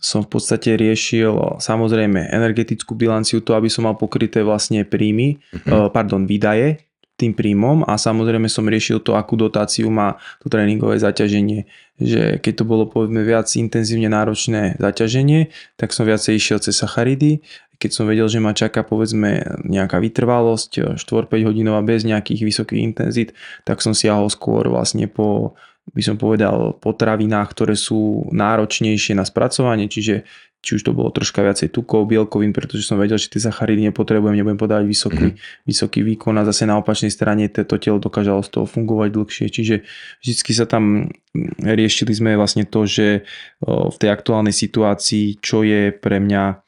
som 0.02 0.26
v 0.26 0.28
podstate 0.34 0.74
riešil 0.74 1.62
samozrejme 1.62 2.34
energetickú 2.34 2.98
bilanciu, 2.98 3.38
to 3.38 3.54
aby 3.54 3.70
som 3.70 3.86
mal 3.86 3.94
pokryté 3.94 4.42
vlastne 4.42 4.82
príjmy, 4.82 5.38
Mhm. 5.54 5.94
pardon, 5.94 6.26
výdaje 6.26 6.82
tým 7.18 7.34
príjmom 7.34 7.82
a 7.82 7.98
samozrejme 7.98 8.46
som 8.46 8.66
riešil 8.66 9.02
to, 9.02 9.18
akú 9.18 9.34
dotáciu 9.34 9.90
má 9.90 10.18
to 10.38 10.46
tréningové 10.46 11.02
zaťaženie. 11.02 11.66
Že 11.98 12.38
keď 12.38 12.52
to 12.62 12.64
bolo 12.66 12.86
povedzme 12.86 13.26
viac 13.26 13.50
intenzívne 13.58 14.06
náročné 14.06 14.78
zaťaženie, 14.78 15.50
tak 15.74 15.90
som 15.90 16.06
viacej 16.06 16.38
išiel 16.38 16.58
cez 16.62 16.78
sacharidy. 16.78 17.42
Keď 17.78 17.90
som 17.90 18.06
vedel, 18.06 18.26
že 18.30 18.38
ma 18.42 18.54
čaká 18.54 18.82
povedzme 18.86 19.62
nejaká 19.66 19.98
vytrvalosť 19.98 20.98
4-5 20.98 21.46
hodinová 21.46 21.82
bez 21.82 22.02
nejakých 22.06 22.42
vysokých 22.42 22.82
intenzít, 22.82 23.34
tak 23.66 23.82
som 23.82 23.94
siahol 23.94 24.30
skôr 24.30 24.66
vlastne 24.70 25.10
po 25.10 25.58
by 25.94 26.02
som 26.04 26.16
povedal, 26.20 26.76
potravinách, 26.78 27.48
ktoré 27.52 27.74
sú 27.78 28.28
náročnejšie 28.32 29.16
na 29.16 29.24
spracovanie, 29.24 29.88
čiže 29.88 30.28
či 30.58 30.74
už 30.74 30.90
to 30.90 30.92
bolo 30.92 31.14
troška 31.14 31.38
viacej 31.38 31.70
tukov, 31.70 32.10
bielkovín, 32.10 32.50
pretože 32.50 32.82
som 32.82 32.98
vedel, 32.98 33.14
že 33.14 33.30
tie 33.30 33.38
sacharidy 33.38 33.88
nepotrebujem, 33.88 34.34
nebudem 34.34 34.58
podávať 34.58 34.90
vysoký, 34.90 35.26
mm. 35.30 35.38
vysoký 35.70 36.02
výkon 36.02 36.34
a 36.34 36.42
zase 36.42 36.66
na 36.66 36.74
opačnej 36.82 37.14
strane 37.14 37.46
to 37.46 37.78
telo 37.78 38.02
dokážalo 38.02 38.42
z 38.42 38.50
toho 38.58 38.66
fungovať 38.66 39.08
dlhšie. 39.14 39.46
Čiže 39.54 39.86
vždy 40.18 40.52
sa 40.58 40.66
tam 40.66 41.14
riešili 41.62 42.10
sme 42.10 42.34
vlastne 42.34 42.66
to, 42.66 42.90
že 42.90 43.22
v 43.62 43.96
tej 44.02 44.10
aktuálnej 44.10 44.50
situácii, 44.50 45.38
čo 45.38 45.62
je 45.62 45.94
pre 45.94 46.18
mňa 46.18 46.58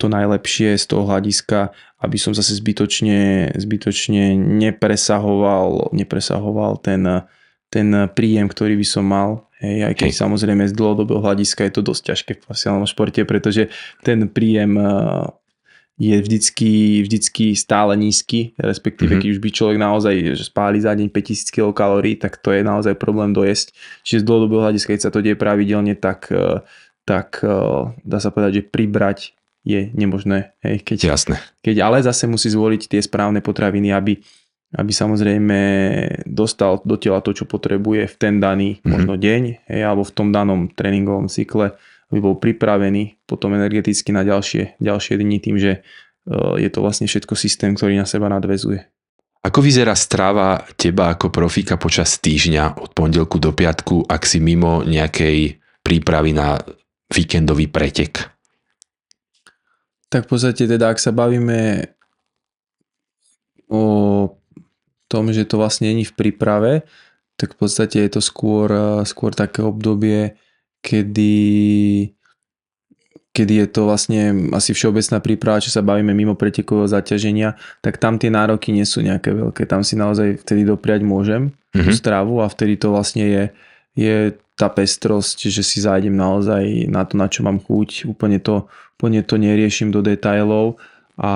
to 0.00 0.08
najlepšie 0.08 0.80
z 0.80 0.84
toho 0.88 1.04
hľadiska, 1.04 1.76
aby 2.02 2.16
som 2.16 2.32
zase 2.32 2.56
zbytočne, 2.56 3.52
zbytočne 3.52 4.34
nepresahoval, 4.34 5.92
nepresahoval 5.92 6.80
ten 6.80 7.28
ten 7.72 8.08
príjem, 8.14 8.46
ktorý 8.46 8.78
by 8.78 8.86
som 8.86 9.04
mal. 9.06 9.46
Hej, 9.56 9.88
aj 9.88 9.94
keď 9.96 10.10
Hej. 10.12 10.20
samozrejme 10.20 10.64
z 10.68 10.74
dlhodobého 10.76 11.24
hľadiska 11.24 11.64
je 11.64 11.72
to 11.72 11.82
dosť 11.82 12.02
ťažké 12.12 12.30
v 12.36 12.42
profesionálnom 12.44 12.88
športe, 12.88 13.24
pretože 13.24 13.72
ten 14.04 14.28
príjem 14.28 14.76
je 15.96 16.16
vždycky, 16.20 17.00
vždycky 17.00 17.56
stále 17.56 17.96
nízky, 17.96 18.52
respektíve 18.60 19.16
mm-hmm. 19.16 19.22
keď 19.24 19.28
už 19.32 19.40
by 19.40 19.48
človek 19.48 19.78
naozaj 19.80 20.14
spáli 20.44 20.84
za 20.84 20.92
deň 20.92 21.08
5000 21.08 21.56
kcal, 21.56 22.04
tak 22.20 22.36
to 22.44 22.52
je 22.52 22.60
naozaj 22.60 23.00
problém 23.00 23.32
dojesť. 23.32 23.72
Čiže 24.04 24.20
z 24.20 24.26
dlhodobého 24.28 24.60
hľadiska, 24.60 24.92
keď 24.92 25.02
sa 25.08 25.12
to 25.12 25.24
deje 25.24 25.40
pravidelne, 25.40 25.96
tak, 25.96 26.28
tak 27.08 27.40
dá 28.04 28.18
sa 28.20 28.28
povedať, 28.28 28.60
že 28.60 28.68
pribrať 28.68 29.32
je 29.64 29.88
nemožné. 29.96 30.52
Hej, 30.60 30.84
keď, 30.84 31.16
Jasné. 31.16 31.36
Keď 31.64 31.76
ale 31.80 32.04
zase 32.04 32.28
musí 32.28 32.52
zvoliť 32.52 32.92
tie 32.92 33.00
správne 33.00 33.40
potraviny, 33.40 33.90
aby 33.90 34.20
aby 34.74 34.90
samozrejme 34.90 35.58
dostal 36.26 36.82
do 36.82 36.98
tela 36.98 37.22
to, 37.22 37.30
čo 37.30 37.46
potrebuje 37.46 38.10
v 38.10 38.16
ten 38.18 38.42
daný 38.42 38.78
mm-hmm. 38.78 38.90
možno 38.90 39.14
deň, 39.14 39.42
hej, 39.70 39.82
alebo 39.86 40.02
v 40.02 40.14
tom 40.14 40.34
danom 40.34 40.66
tréningovom 40.66 41.30
cykle, 41.30 41.78
aby 42.10 42.18
bol 42.18 42.34
pripravený 42.38 43.22
potom 43.26 43.54
energeticky 43.54 44.10
na 44.10 44.26
ďalšie, 44.26 44.78
ďalšie 44.82 45.14
dni 45.18 45.38
tým, 45.38 45.56
že 45.58 45.82
uh, 46.26 46.58
je 46.58 46.66
to 46.70 46.82
vlastne 46.82 47.06
všetko 47.06 47.38
systém, 47.38 47.78
ktorý 47.78 47.94
na 47.98 48.06
seba 48.06 48.26
nadvezuje. 48.26 48.82
Ako 49.46 49.62
vyzerá 49.62 49.94
stráva 49.94 50.66
teba 50.74 51.14
ako 51.14 51.30
profíka 51.30 51.78
počas 51.78 52.18
týždňa 52.18 52.82
od 52.82 52.90
pondelku 52.90 53.38
do 53.38 53.54
piatku, 53.54 54.02
ak 54.10 54.26
si 54.26 54.42
mimo 54.42 54.82
nejakej 54.82 55.62
prípravy 55.86 56.34
na 56.34 56.58
víkendový 57.14 57.70
pretek? 57.70 58.26
Tak 60.10 60.26
v 60.26 60.30
podstate 60.34 60.66
teda, 60.66 60.90
ak 60.90 60.98
sa 60.98 61.14
bavíme 61.14 61.90
o 63.70 63.82
tom, 65.06 65.30
že 65.30 65.46
to 65.46 65.58
vlastne 65.58 65.90
není 65.90 66.06
v 66.06 66.14
príprave, 66.14 66.72
tak 67.36 67.54
v 67.54 67.58
podstate 67.66 68.00
je 68.00 68.10
to 68.16 68.22
skôr, 68.24 68.68
skôr 69.04 69.36
také 69.36 69.60
obdobie, 69.60 70.40
kedy, 70.80 71.36
kedy 73.36 73.54
je 73.60 73.66
to 73.68 73.80
vlastne 73.84 74.50
asi 74.56 74.72
všeobecná 74.72 75.20
príprava, 75.20 75.60
čo 75.60 75.68
sa 75.68 75.84
bavíme 75.84 76.16
mimo 76.16 76.32
pretekového 76.32 76.88
zaťaženia, 76.88 77.60
tak 77.84 78.00
tam 78.00 78.16
tie 78.16 78.32
nároky 78.32 78.72
nie 78.72 78.88
sú 78.88 79.04
nejaké 79.04 79.36
veľké. 79.36 79.68
Tam 79.68 79.84
si 79.84 80.00
naozaj 80.00 80.46
vtedy 80.46 80.64
dopriať 80.64 81.04
môžem 81.04 81.52
mm-hmm. 81.52 81.84
tú 81.84 81.90
stravu 81.92 82.40
a 82.40 82.48
vtedy 82.48 82.80
to 82.80 82.88
vlastne 82.94 83.24
je, 83.28 83.44
je 83.92 84.16
tá 84.56 84.72
pestrosť, 84.72 85.52
že 85.52 85.60
si 85.60 85.84
zájdem 85.84 86.16
naozaj 86.16 86.88
na 86.88 87.04
to, 87.04 87.20
na 87.20 87.28
čo 87.28 87.44
mám 87.44 87.60
chuť. 87.60 88.08
Úplne 88.08 88.40
to, 88.40 88.72
úplne 88.96 89.20
to 89.20 89.36
neriešim 89.36 89.92
do 89.92 90.00
detajlov 90.00 90.80
a 91.20 91.32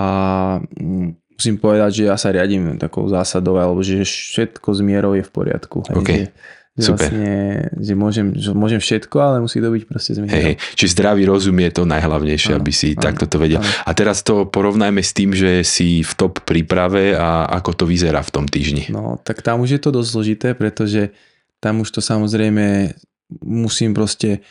mm, 0.64 1.20
musím 1.40 1.56
povedať, 1.56 2.04
že 2.04 2.12
ja 2.12 2.20
sa 2.20 2.28
riadím 2.28 2.76
takou 2.76 3.08
zásadou, 3.08 3.56
alebo 3.56 3.80
že 3.80 4.04
všetko 4.04 4.76
z 4.76 4.80
mierou 4.84 5.16
je 5.16 5.24
v 5.24 5.32
poriadku. 5.32 5.80
Okay. 5.88 6.28
Že, 6.28 6.36
že 6.76 6.84
Super. 6.84 7.08
Vlastne, 7.08 7.32
že 7.80 7.92
môžem, 7.96 8.26
že 8.36 8.50
môžem 8.52 8.76
všetko, 8.76 9.16
ale 9.16 9.36
musí 9.40 9.56
to 9.56 9.72
byť 9.72 9.82
proste 9.88 10.12
z 10.12 10.18
mierou. 10.20 10.36
Hey, 10.36 10.60
či 10.76 10.84
zdravý 10.92 11.24
rozum 11.24 11.56
je 11.64 11.72
to 11.72 11.88
najhlavnejšie, 11.88 12.52
ano, 12.52 12.60
aby 12.60 12.72
si 12.76 12.92
ano, 12.92 13.00
takto 13.00 13.24
to 13.24 13.40
vedel. 13.40 13.64
Ano. 13.64 13.72
A 13.88 13.90
teraz 13.96 14.20
to 14.20 14.44
porovnajme 14.44 15.00
s 15.00 15.16
tým, 15.16 15.32
že 15.32 15.64
si 15.64 16.04
v 16.04 16.12
top 16.12 16.44
príprave 16.44 17.16
a 17.16 17.48
ako 17.48 17.72
to 17.72 17.84
vyzerá 17.88 18.20
v 18.20 18.30
tom 18.36 18.44
týždni. 18.44 18.92
No, 18.92 19.16
tak 19.24 19.40
tam 19.40 19.64
už 19.64 19.76
je 19.76 19.80
to 19.80 19.90
dosť 19.96 20.08
zložité, 20.12 20.48
pretože 20.52 21.16
tam 21.56 21.80
už 21.80 21.88
to 21.88 22.04
samozrejme 22.04 22.92
musím 23.48 23.96
proste 23.96 24.44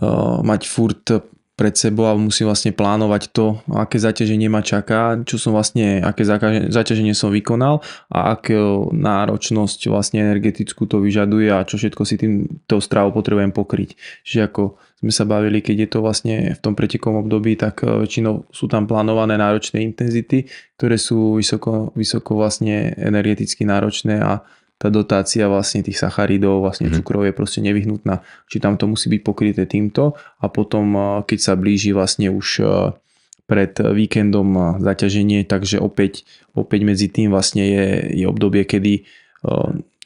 uh, 0.00 0.44
mať 0.44 0.60
furt 0.68 1.08
pred 1.56 1.72
sebou 1.72 2.04
a 2.04 2.12
musím 2.12 2.52
vlastne 2.52 2.76
plánovať 2.76 3.32
to, 3.32 3.64
aké 3.72 3.96
zaťaženie 3.96 4.52
ma 4.52 4.60
čaká, 4.60 5.16
čo 5.24 5.40
som 5.40 5.56
vlastne, 5.56 6.04
aké 6.04 6.28
zaťaženie 6.68 7.16
som 7.16 7.32
vykonal 7.32 7.80
a 8.12 8.36
aké 8.36 8.60
náročnosť 8.92 9.88
vlastne 9.88 10.20
energetickú 10.20 10.84
to 10.84 11.00
vyžaduje 11.00 11.48
a 11.48 11.64
čo 11.64 11.80
všetko 11.80 12.02
si 12.04 12.20
tým 12.20 12.32
tou 12.68 12.76
stravou 12.84 13.16
potrebujem 13.16 13.56
pokryť. 13.56 13.96
Čiže 14.28 14.40
ako 14.52 14.62
sme 15.00 15.12
sa 15.12 15.24
bavili, 15.24 15.64
keď 15.64 15.76
je 15.76 15.88
to 15.88 15.98
vlastne 16.04 16.34
v 16.56 16.60
tom 16.60 16.76
pretekom 16.76 17.20
období, 17.20 17.56
tak 17.56 17.84
e, 17.84 18.04
väčšinou 18.04 18.48
sú 18.48 18.68
tam 18.68 18.84
plánované 18.84 19.36
náročné 19.40 19.80
intenzity, 19.80 20.48
ktoré 20.76 21.00
sú 21.00 21.40
vysoko, 21.40 21.92
vysoko 21.96 22.36
vlastne 22.36 22.96
energeticky 22.96 23.64
náročné 23.64 24.20
a 24.20 24.44
tá 24.76 24.92
dotácia 24.92 25.48
vlastne 25.48 25.80
tých 25.80 25.96
sacharidov, 25.96 26.60
vlastne 26.60 26.92
mm-hmm. 26.92 27.00
cukrov 27.00 27.24
je 27.24 27.32
proste 27.32 27.60
nevyhnutná. 27.64 28.20
Či 28.52 28.60
tam 28.60 28.76
to 28.76 28.84
musí 28.84 29.08
byť 29.08 29.20
pokryté 29.24 29.64
týmto 29.64 30.20
a 30.40 30.46
potom 30.52 31.22
keď 31.24 31.38
sa 31.40 31.52
blíži 31.56 31.96
vlastne 31.96 32.28
už 32.28 32.60
pred 33.46 33.72
víkendom 33.78 34.82
zaťaženie, 34.82 35.46
takže 35.46 35.78
opäť, 35.78 36.26
opäť 36.52 36.80
medzi 36.82 37.06
tým 37.06 37.30
vlastne 37.30 37.62
je, 37.62 37.86
je 38.20 38.24
obdobie, 38.26 38.66
kedy 38.66 39.06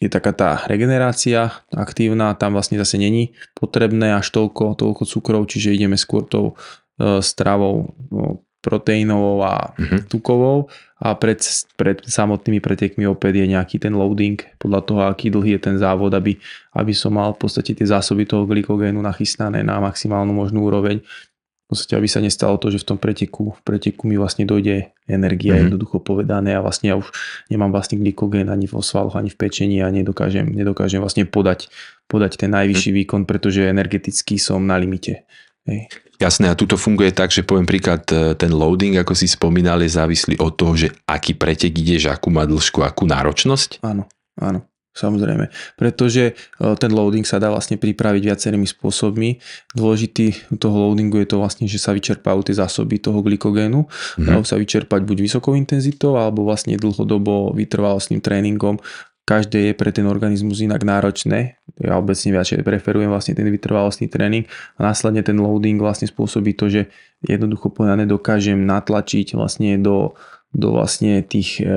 je 0.01 0.09
taká 0.13 0.33
tá 0.37 0.51
regenerácia 0.69 1.49
aktívna, 1.73 2.37
tam 2.37 2.53
vlastne 2.53 2.77
zase 2.77 3.01
není 3.01 3.33
potrebné 3.57 4.13
až 4.13 4.29
toľko, 4.33 4.77
toľko 4.77 5.03
cukrov, 5.09 5.43
čiže 5.49 5.73
ideme 5.73 5.97
skôr 5.97 6.29
tou 6.29 6.53
stravou 7.01 7.97
no, 8.13 8.45
proteínovou 8.61 9.41
a 9.45 9.73
mm-hmm. 9.73 10.01
tukovou 10.13 10.69
a 11.01 11.17
pred, 11.17 11.41
pred 11.81 12.05
samotnými 12.05 12.61
pretekmi 12.61 13.09
opäť 13.09 13.41
je 13.41 13.47
nejaký 13.57 13.81
ten 13.81 13.97
loading 13.97 14.37
podľa 14.61 14.81
toho, 14.85 15.01
aký 15.09 15.33
dlhý 15.33 15.57
je 15.57 15.61
ten 15.65 15.77
závod, 15.81 16.13
aby, 16.13 16.37
aby 16.77 16.93
som 16.93 17.17
mal 17.17 17.33
v 17.33 17.49
podstate 17.49 17.73
tie 17.73 17.89
zásoby 17.89 18.29
toho 18.29 18.45
glykogénu 18.45 19.01
nachystané 19.01 19.65
na 19.65 19.81
maximálnu 19.81 20.37
možnú 20.37 20.69
úroveň. 20.69 21.01
V 21.01 21.79
podstate, 21.79 21.95
aby 21.95 22.11
sa 22.11 22.19
nestalo 22.19 22.59
to, 22.59 22.67
že 22.69 22.83
v 22.83 22.89
tom 22.93 22.99
preteku, 22.99 23.55
v 23.55 23.63
preteku 23.63 24.11
mi 24.11 24.19
vlastne 24.19 24.43
dojde 24.43 24.91
energia, 25.07 25.55
mm-hmm. 25.55 25.71
jednoducho 25.71 26.03
povedané 26.03 26.59
a 26.59 26.61
vlastne 26.61 26.93
ja 26.93 26.99
už 26.99 27.09
nemám 27.47 27.71
vlastne 27.71 27.97
glykogén 27.97 28.51
ani 28.51 28.67
vo 28.67 28.83
svaloch, 28.83 29.15
ani 29.15 29.31
v 29.31 29.39
pečení 29.39 29.79
a 29.81 29.89
nedokážem, 29.89 30.51
nedokážem 30.51 30.99
vlastne 30.99 31.25
podať, 31.31 31.71
podať 32.11 32.43
ten 32.43 32.51
najvyšší 32.53 32.91
mm-hmm. 32.91 33.01
výkon, 33.07 33.23
pretože 33.25 33.71
energeticky 33.71 34.37
som 34.37 34.67
na 34.67 34.77
limite. 34.77 35.25
Hej. 35.71 35.87
Jasné, 36.21 36.53
a 36.53 36.59
tuto 36.59 36.77
funguje 36.77 37.15
tak, 37.17 37.33
že 37.33 37.47
poviem 37.47 37.65
príklad, 37.65 38.05
e, 38.13 38.35
ten 38.37 38.53
loading, 38.53 38.99
ako 39.01 39.17
si 39.17 39.25
spomínal, 39.25 39.81
je 39.81 39.97
závislý 39.97 40.37
od 40.43 40.53
toho, 40.53 40.77
že 40.77 40.93
aký 41.09 41.33
pretek 41.33 41.73
ideš, 41.73 42.13
akú 42.13 42.29
má 42.29 42.45
dĺžku, 42.45 42.85
akú 42.85 43.09
náročnosť? 43.09 43.81
Áno, 43.81 44.05
áno. 44.37 44.67
Samozrejme, 44.91 45.55
pretože 45.79 46.35
e, 46.35 46.67
ten 46.75 46.91
loading 46.91 47.23
sa 47.23 47.39
dá 47.39 47.47
vlastne 47.47 47.79
pripraviť 47.79 48.23
viacerými 48.27 48.67
spôsobmi. 48.67 49.39
Dôležitý 49.73 50.59
toho 50.59 50.91
loadingu 50.91 51.23
je 51.23 51.31
to 51.31 51.39
vlastne, 51.39 51.71
že 51.71 51.79
sa 51.79 51.95
vyčerpajú 51.95 52.51
tie 52.51 52.59
zásoby 52.59 52.99
toho 52.99 53.23
glykogénu. 53.23 53.87
Mm-hmm. 53.87 54.27
Dajú 54.27 54.43
sa 54.43 54.59
vyčerpať 54.59 55.07
buď 55.07 55.31
vysokou 55.31 55.55
intenzitou 55.55 56.19
alebo 56.19 56.43
vlastne 56.43 56.75
dlhodobo 56.75 57.55
vytrvalostným 57.55 58.19
tréningom 58.19 58.83
každé 59.31 59.71
je 59.71 59.75
pre 59.79 59.95
ten 59.95 60.11
organizmus 60.11 60.59
inak 60.59 60.83
náročné. 60.83 61.55
Ja 61.79 62.03
obecne 62.03 62.35
viacej 62.35 62.67
preferujem 62.67 63.07
vlastne 63.07 63.39
ten 63.39 63.47
vytrvalostný 63.47 64.11
tréning 64.11 64.51
a 64.75 64.91
následne 64.91 65.23
ten 65.23 65.39
loading 65.39 65.79
vlastne 65.79 66.11
spôsobí 66.11 66.59
to, 66.59 66.67
že 66.67 66.91
jednoducho 67.23 67.71
povedané 67.71 68.11
dokážem 68.11 68.59
natlačiť 68.67 69.39
vlastne 69.39 69.79
do, 69.79 70.19
do 70.51 70.75
vlastne 70.75 71.23
tých 71.23 71.63
e, 71.63 71.71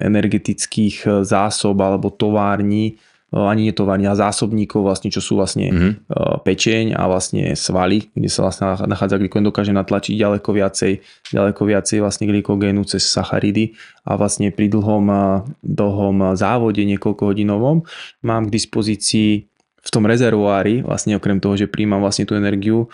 energetických 0.00 0.96
e, 1.04 1.08
zásob 1.20 1.76
alebo 1.84 2.08
tovární 2.08 2.96
ani 3.44 3.68
netovárni, 3.68 4.08
a 4.08 4.16
zásobníkov, 4.16 4.80
vlastne, 4.80 5.12
čo 5.12 5.20
sú 5.20 5.36
vlastne 5.36 5.68
mm-hmm. 5.68 5.92
pečeň 6.46 6.96
a 6.96 7.04
vlastne 7.04 7.52
svaly, 7.52 8.08
kde 8.16 8.28
sa 8.32 8.48
vlastne 8.48 8.88
nachádza 8.88 9.20
glykogén, 9.20 9.44
dokáže 9.44 9.76
natlačiť 9.76 10.16
ďaleko 10.16 10.48
viacej, 10.48 10.92
ďaleko 11.36 11.62
viacej 11.68 11.98
vlastne 12.00 12.24
glykogénu 12.32 12.80
cez 12.88 13.04
sacharidy 13.04 13.76
a 14.08 14.16
vlastne 14.16 14.48
pri 14.48 14.72
dlhom, 14.72 15.06
dlhom 15.60 16.16
závode 16.38 16.80
niekoľko 16.86 17.36
hodinovom 17.36 17.84
mám 18.24 18.48
k 18.48 18.54
dispozícii 18.56 19.30
v 19.86 19.88
tom 19.94 20.08
rezervoári, 20.08 20.82
vlastne 20.82 21.14
okrem 21.14 21.38
toho, 21.38 21.54
že 21.54 21.70
príjmam 21.70 22.02
vlastne 22.02 22.26
tú 22.26 22.34
energiu, 22.34 22.90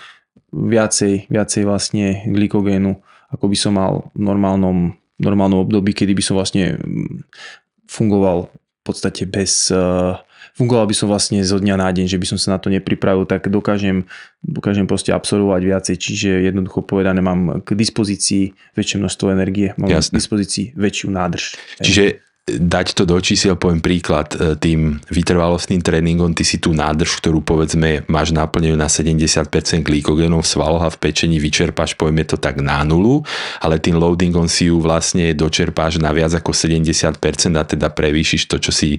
viacej, 0.52 1.32
viacej 1.32 1.62
vlastne 1.64 2.20
glykogénu, 2.28 3.00
ako 3.32 3.44
by 3.48 3.56
som 3.56 3.72
mal 3.80 4.12
v 4.12 4.20
normálnom, 4.20 4.92
normálnom 5.16 5.64
období, 5.64 5.96
kedy 5.96 6.12
by 6.12 6.22
som 6.24 6.36
vlastne 6.36 6.76
fungoval 7.88 8.52
v 8.82 8.84
podstate 8.84 9.22
bez... 9.30 9.70
Uh, 9.70 10.18
fungoval 10.58 10.84
by 10.90 10.94
som 10.96 11.08
vlastne 11.08 11.40
zo 11.46 11.56
dňa 11.56 11.80
na 11.80 11.88
deň, 11.88 12.06
že 12.10 12.20
by 12.20 12.26
som 12.34 12.38
sa 12.38 12.56
na 12.56 12.58
to 12.60 12.68
nepripravil, 12.68 13.24
tak 13.24 13.48
dokážem, 13.48 14.04
dokážem 14.44 14.84
proste 14.84 15.14
absorbovať 15.14 15.62
viacej, 15.64 15.96
čiže 15.96 16.30
jednoducho 16.44 16.84
povedané 16.84 17.24
mám 17.24 17.64
k 17.64 17.72
dispozícii 17.72 18.52
väčšie 18.76 19.00
množstvo 19.00 19.32
energie, 19.32 19.72
mám 19.80 19.88
Jasne. 19.88 20.12
k 20.12 20.18
dispozícii 20.20 20.64
väčšiu 20.76 21.08
nádrž. 21.08 21.56
Čiže 21.80 22.20
dať 22.42 22.98
to 22.98 23.06
do 23.06 23.14
čísiel, 23.22 23.54
poviem 23.54 23.78
príklad, 23.78 24.34
e, 24.34 24.58
tým 24.58 24.98
vytrvalostným 25.06 25.78
tréningom, 25.78 26.34
ty 26.34 26.42
si 26.42 26.58
tú 26.58 26.74
nádrž, 26.74 27.22
ktorú 27.22 27.38
povedzme 27.38 28.02
máš 28.10 28.34
naplnenú 28.34 28.74
na 28.74 28.90
70% 28.90 29.46
glykogénov 29.86 30.42
v 30.42 30.50
svaloch 30.50 30.82
a 30.82 30.90
v 30.90 30.98
pečení 30.98 31.38
vyčerpáš, 31.38 31.94
povieme 31.94 32.26
to 32.26 32.34
tak 32.34 32.58
na 32.58 32.82
nulu, 32.82 33.22
ale 33.62 33.78
tým 33.78 33.94
loadingom 33.94 34.50
si 34.50 34.66
ju 34.74 34.82
vlastne 34.82 35.30
dočerpáš 35.38 36.02
na 36.02 36.10
viac 36.10 36.34
ako 36.34 36.50
70% 36.50 37.14
a 37.54 37.62
teda 37.62 37.94
prevýšiš 37.94 38.50
to, 38.50 38.58
čo 38.58 38.74
si 38.74 38.98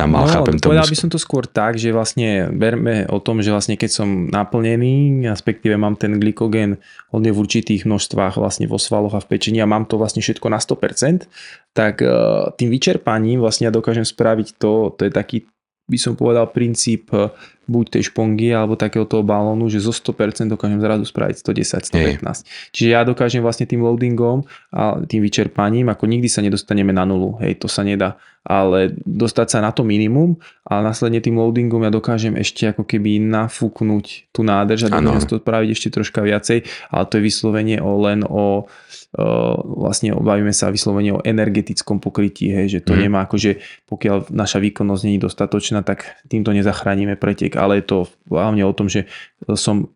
tam 0.00 0.08
mal, 0.16 0.24
no, 0.24 0.32
chápem 0.32 0.56
to. 0.56 0.72
Povedal 0.72 0.88
by 0.88 0.96
som 0.96 1.10
to 1.12 1.20
skôr 1.20 1.44
tak, 1.44 1.76
že 1.76 1.92
vlastne 1.92 2.48
berme 2.48 3.04
o 3.12 3.20
tom, 3.20 3.44
že 3.44 3.52
vlastne 3.52 3.76
keď 3.76 3.90
som 3.92 4.08
naplnený, 4.32 5.28
respektíve 5.28 5.76
mám 5.76 6.00
ten 6.00 6.16
glykogén 6.16 6.80
hodne 7.12 7.30
v 7.30 7.38
určitých 7.38 7.84
množstvách 7.84 8.40
vlastne 8.40 8.64
vo 8.64 8.80
svaloch 8.80 9.12
a 9.12 9.20
v 9.20 9.28
pečení 9.36 9.60
a 9.60 9.68
mám 9.68 9.84
to 9.84 10.00
vlastne 10.00 10.24
všetko 10.24 10.48
na 10.48 10.56
100%, 10.56 11.28
tak 11.76 12.00
e, 12.00 12.08
tým 12.56 12.68
vyčerpaním 12.72 13.44
vlastne 13.44 13.68
ja 13.68 13.72
dokážem 13.74 14.08
spraviť 14.08 14.56
to, 14.56 14.96
to 14.96 15.06
je 15.06 15.12
taký 15.12 15.44
by 15.90 15.98
som 15.98 16.14
povedal 16.14 16.46
princíp 16.54 17.10
e, 17.10 17.34
buď 17.70 17.98
tej 17.98 18.02
špongy 18.10 18.50
alebo 18.50 18.78
takého 18.78 19.06
toho 19.06 19.26
balónu, 19.26 19.66
že 19.70 19.82
zo 19.82 19.90
100% 19.90 20.50
dokážem 20.50 20.78
zrazu 20.78 21.06
spraviť 21.06 21.36
110, 21.42 21.90
115. 21.90 21.94
Hej. 21.94 22.70
Čiže 22.74 22.88
ja 22.90 23.02
dokážem 23.06 23.42
vlastne 23.42 23.66
tým 23.66 23.82
loadingom 23.82 24.46
a 24.74 24.98
tým 25.02 25.22
vyčerpaním, 25.22 25.90
ako 25.90 26.06
nikdy 26.06 26.26
sa 26.26 26.42
nedostaneme 26.42 26.90
na 26.90 27.06
nulu, 27.06 27.38
hej, 27.42 27.58
to 27.58 27.70
sa 27.70 27.86
nedá, 27.86 28.18
ale 28.42 28.94
dostať 29.06 29.46
sa 29.46 29.58
na 29.62 29.70
to 29.70 29.86
minimum 29.86 30.38
a 30.66 30.82
následne 30.82 31.22
tým 31.22 31.38
loadingom 31.38 31.86
ja 31.86 31.92
dokážem 31.94 32.34
ešte 32.34 32.74
ako 32.74 32.82
keby 32.88 33.22
nafúknuť 33.22 34.34
tú 34.34 34.40
nádrž 34.42 34.90
a 34.90 34.98
dokážem 34.98 35.30
to 35.30 35.38
spraviť 35.38 35.68
ešte 35.70 35.88
troška 35.94 36.20
viacej, 36.26 36.66
ale 36.90 37.04
to 37.06 37.20
je 37.20 37.22
vyslovene 37.22 37.76
o, 37.78 37.90
len 38.02 38.26
o 38.26 38.66
vlastne 39.66 40.14
bavíme 40.14 40.54
sa 40.54 40.70
vyslovene 40.70 41.18
o 41.18 41.24
energetickom 41.26 41.98
pokrytí, 41.98 42.54
hej, 42.54 42.78
že 42.78 42.80
to 42.86 42.94
mm. 42.94 43.00
nemá 43.10 43.26
akože, 43.26 43.58
pokiaľ 43.90 44.30
naša 44.30 44.62
výkonnosť 44.62 45.02
nie 45.02 45.18
je 45.18 45.26
dostatočná, 45.26 45.82
tak 45.82 46.22
týmto 46.30 46.54
nezachránime 46.54 47.18
pretek, 47.18 47.58
ale 47.58 47.82
je 47.82 47.90
to 47.90 47.98
hlavne 48.30 48.62
o 48.62 48.70
tom, 48.70 48.86
že 48.86 49.10
som 49.58 49.90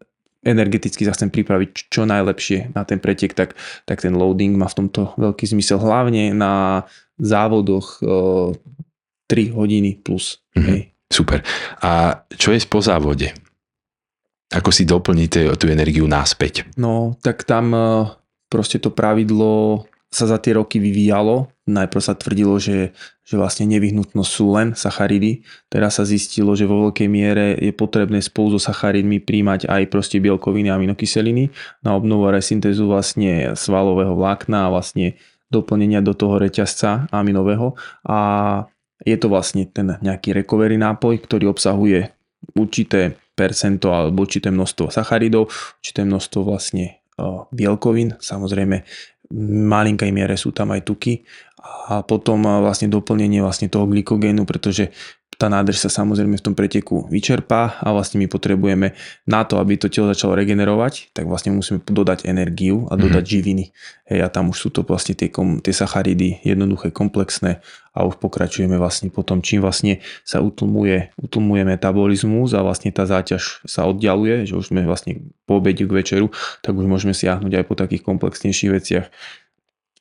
energeticky 0.45 1.07
sa 1.07 1.15
chcem 1.15 1.31
pripraviť 1.31 1.88
čo 1.88 2.05
najlepšie 2.05 2.75
na 2.75 2.83
ten 2.83 2.99
pretek, 2.99 3.33
tak, 3.38 3.55
tak 3.87 4.03
ten 4.03 4.19
loading 4.19 4.59
má 4.59 4.67
v 4.67 4.83
tomto 4.83 5.15
veľký 5.15 5.47
zmysel, 5.47 5.79
hlavne 5.79 6.35
na 6.35 6.85
závodoch 7.17 8.03
3 8.03 9.57
hodiny 9.57 10.03
plus. 10.03 10.43
Mm-hmm. 10.59 10.69
Hej. 10.69 10.81
Super. 11.07 11.38
A 11.87 12.23
čo 12.35 12.51
je 12.51 12.61
po 12.67 12.83
závode? 12.83 13.31
Ako 14.51 14.75
si 14.75 14.83
doplníte 14.85 15.55
tú 15.55 15.71
energiu 15.71 16.05
náspäť? 16.11 16.67
No, 16.75 17.15
tak 17.23 17.47
tam 17.47 17.71
proste 18.55 18.79
to 18.79 18.95
pravidlo 18.95 19.83
sa 20.14 20.31
za 20.31 20.38
tie 20.38 20.55
roky 20.55 20.79
vyvíjalo. 20.79 21.51
Najprv 21.67 21.99
sa 21.99 22.14
tvrdilo, 22.14 22.55
že, 22.62 22.95
že 23.27 23.35
vlastne 23.35 23.67
nevyhnutnosť 23.67 24.31
sú 24.31 24.55
len 24.55 24.79
sacharidy. 24.79 25.43
Teraz 25.67 25.99
sa 25.99 26.07
zistilo, 26.07 26.55
že 26.55 26.71
vo 26.71 26.87
veľkej 26.87 27.09
miere 27.11 27.59
je 27.59 27.75
potrebné 27.75 28.23
spolu 28.23 28.55
so 28.55 28.62
sacharidmi 28.62 29.19
príjmať 29.19 29.67
aj 29.67 29.90
proste 29.90 30.23
bielkoviny 30.23 30.71
a 30.71 30.79
aminokyseliny 30.79 31.51
na 31.83 31.99
obnovu 31.99 32.31
a 32.31 32.35
resyntézu 32.38 32.87
vlastne 32.87 33.59
svalového 33.59 34.14
vlákna 34.14 34.71
a 34.71 34.73
vlastne 34.73 35.19
doplnenia 35.51 35.99
do 35.99 36.14
toho 36.14 36.38
reťazca 36.38 37.11
aminového. 37.11 37.75
A 38.07 38.19
je 39.03 39.19
to 39.19 39.27
vlastne 39.27 39.67
ten 39.67 39.99
nejaký 39.99 40.31
recovery 40.31 40.79
nápoj, 40.79 41.27
ktorý 41.27 41.51
obsahuje 41.51 42.14
určité 42.55 43.19
percento 43.35 43.90
alebo 43.90 44.23
určité 44.23 44.55
množstvo 44.55 44.95
sacharidov, 44.95 45.51
určité 45.83 46.07
množstvo 46.07 46.40
vlastne 46.47 47.03
bielkovín, 47.55 48.18
samozrejme 48.18 48.83
malinkej 49.68 50.11
miere 50.12 50.37
sú 50.37 50.53
tam 50.53 50.74
aj 50.77 50.85
tuky 50.85 51.24
a 51.88 52.05
potom 52.05 52.44
vlastne 52.61 52.92
doplnenie 52.92 53.40
vlastne 53.40 53.72
toho 53.72 53.88
glykogénu, 53.88 54.44
pretože 54.44 54.92
tá 55.35 55.50
nádrž 55.50 55.87
sa 55.87 55.90
samozrejme 55.90 56.38
v 56.38 56.44
tom 56.46 56.55
preteku 56.55 57.11
vyčerpá 57.11 57.83
a 57.83 57.90
vlastne 57.90 58.22
my 58.22 58.31
potrebujeme 58.31 58.94
na 59.27 59.42
to, 59.42 59.59
aby 59.59 59.74
to 59.74 59.90
telo 59.90 60.11
začalo 60.14 60.38
regenerovať, 60.38 61.11
tak 61.11 61.27
vlastne 61.27 61.50
musíme 61.55 61.83
dodať 61.83 62.31
energiu 62.31 62.87
a 62.87 62.94
dodať 62.94 63.18
mm-hmm. 63.18 63.35
živiny. 63.35 63.64
Hej, 64.07 64.18
a 64.22 64.29
tam 64.31 64.55
už 64.55 64.59
sú 64.62 64.68
to 64.70 64.87
vlastne 64.87 65.18
tie, 65.18 65.29
kom, 65.35 65.59
tie 65.59 65.74
sacharidy 65.74 66.38
jednoduché, 66.46 66.94
komplexné 66.94 67.59
a 67.95 68.03
už 68.03 68.19
pokračujeme 68.19 68.75
vlastne 68.75 69.09
potom, 69.09 69.39
čím 69.39 69.63
vlastne 69.63 70.03
sa 70.27 70.43
utlmuje, 70.43 71.15
utlmuje 71.15 71.63
metabolizmus 71.63 72.51
a 72.59 72.67
vlastne 72.67 72.91
tá 72.91 73.07
záťaž 73.07 73.63
sa 73.63 73.87
oddialuje, 73.87 74.51
že 74.51 74.59
už 74.59 74.75
sme 74.75 74.83
vlastne 74.83 75.23
po 75.47 75.63
obede 75.63 75.87
k 75.87 75.95
večeru, 75.95 76.35
tak 76.59 76.75
už 76.75 76.91
môžeme 76.91 77.15
siahnuť 77.15 77.63
aj 77.63 77.65
po 77.71 77.79
takých 77.79 78.03
komplexnejších 78.03 78.71
veciach. 78.75 79.07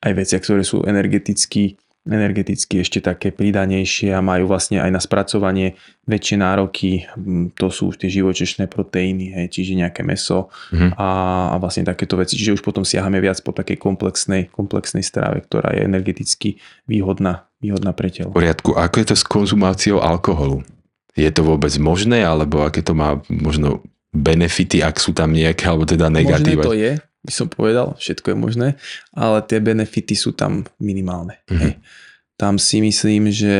Aj 0.04 0.12
veciach, 0.12 0.42
ktoré 0.44 0.68
sú 0.68 0.84
energeticky 0.84 1.80
energeticky 2.04 2.84
ešte 2.84 3.00
také 3.00 3.32
pridanejšie 3.32 4.12
a 4.12 4.20
majú 4.20 4.52
vlastne 4.52 4.84
aj 4.84 4.92
na 4.92 5.00
spracovanie 5.00 5.80
väčšie 6.04 6.36
nároky. 6.36 7.08
Mm, 7.16 7.56
to 7.56 7.72
sú 7.72 7.96
tie 7.96 8.12
živočešné 8.12 8.68
proteíny, 8.68 9.32
hej, 9.32 9.48
čiže 9.48 9.80
nejaké 9.80 10.04
meso 10.04 10.52
mm-hmm. 10.76 11.00
a, 11.00 11.10
a 11.52 11.56
vlastne 11.64 11.88
takéto 11.88 12.20
veci. 12.20 12.36
Čiže 12.36 12.60
už 12.60 12.64
potom 12.64 12.84
siahame 12.84 13.24
viac 13.24 13.40
po 13.40 13.56
takej 13.56 13.80
komplexnej, 13.80 14.52
komplexnej 14.52 15.04
strave, 15.04 15.48
ktorá 15.48 15.72
je 15.72 15.88
energeticky 15.88 16.60
výhodná, 16.92 17.48
výhodná 17.64 17.96
pre 17.96 18.12
telo. 18.12 18.36
V 18.36 18.44
poriadku. 18.44 18.76
A 18.76 18.92
ako 18.92 18.96
je 19.00 19.08
to 19.08 19.16
s 19.16 19.24
konzumáciou 19.24 20.04
alkoholu? 20.04 20.60
Je 21.16 21.30
to 21.32 21.48
vôbec 21.48 21.72
možné, 21.80 22.28
alebo 22.28 22.68
aké 22.68 22.84
to 22.84 22.92
má 22.92 23.24
možno 23.32 23.80
benefity, 24.12 24.84
ak 24.84 25.00
sú 25.00 25.16
tam 25.16 25.32
nejaké, 25.32 25.72
alebo 25.72 25.88
teda 25.88 26.12
negatíva? 26.12 26.68
Možné 26.68 26.70
to 26.70 26.76
je, 26.76 26.92
by 27.24 27.32
som 27.32 27.48
povedal, 27.48 27.96
všetko 27.96 28.36
je 28.36 28.38
možné, 28.38 28.68
ale 29.16 29.40
tie 29.48 29.64
benefity 29.64 30.14
sú 30.14 30.36
tam 30.36 30.68
minimálne. 30.78 31.40
Mm-hmm. 31.48 31.60
Hej. 31.64 31.74
Tam 32.36 32.60
si 32.60 32.84
myslím, 32.84 33.32
že 33.32 33.56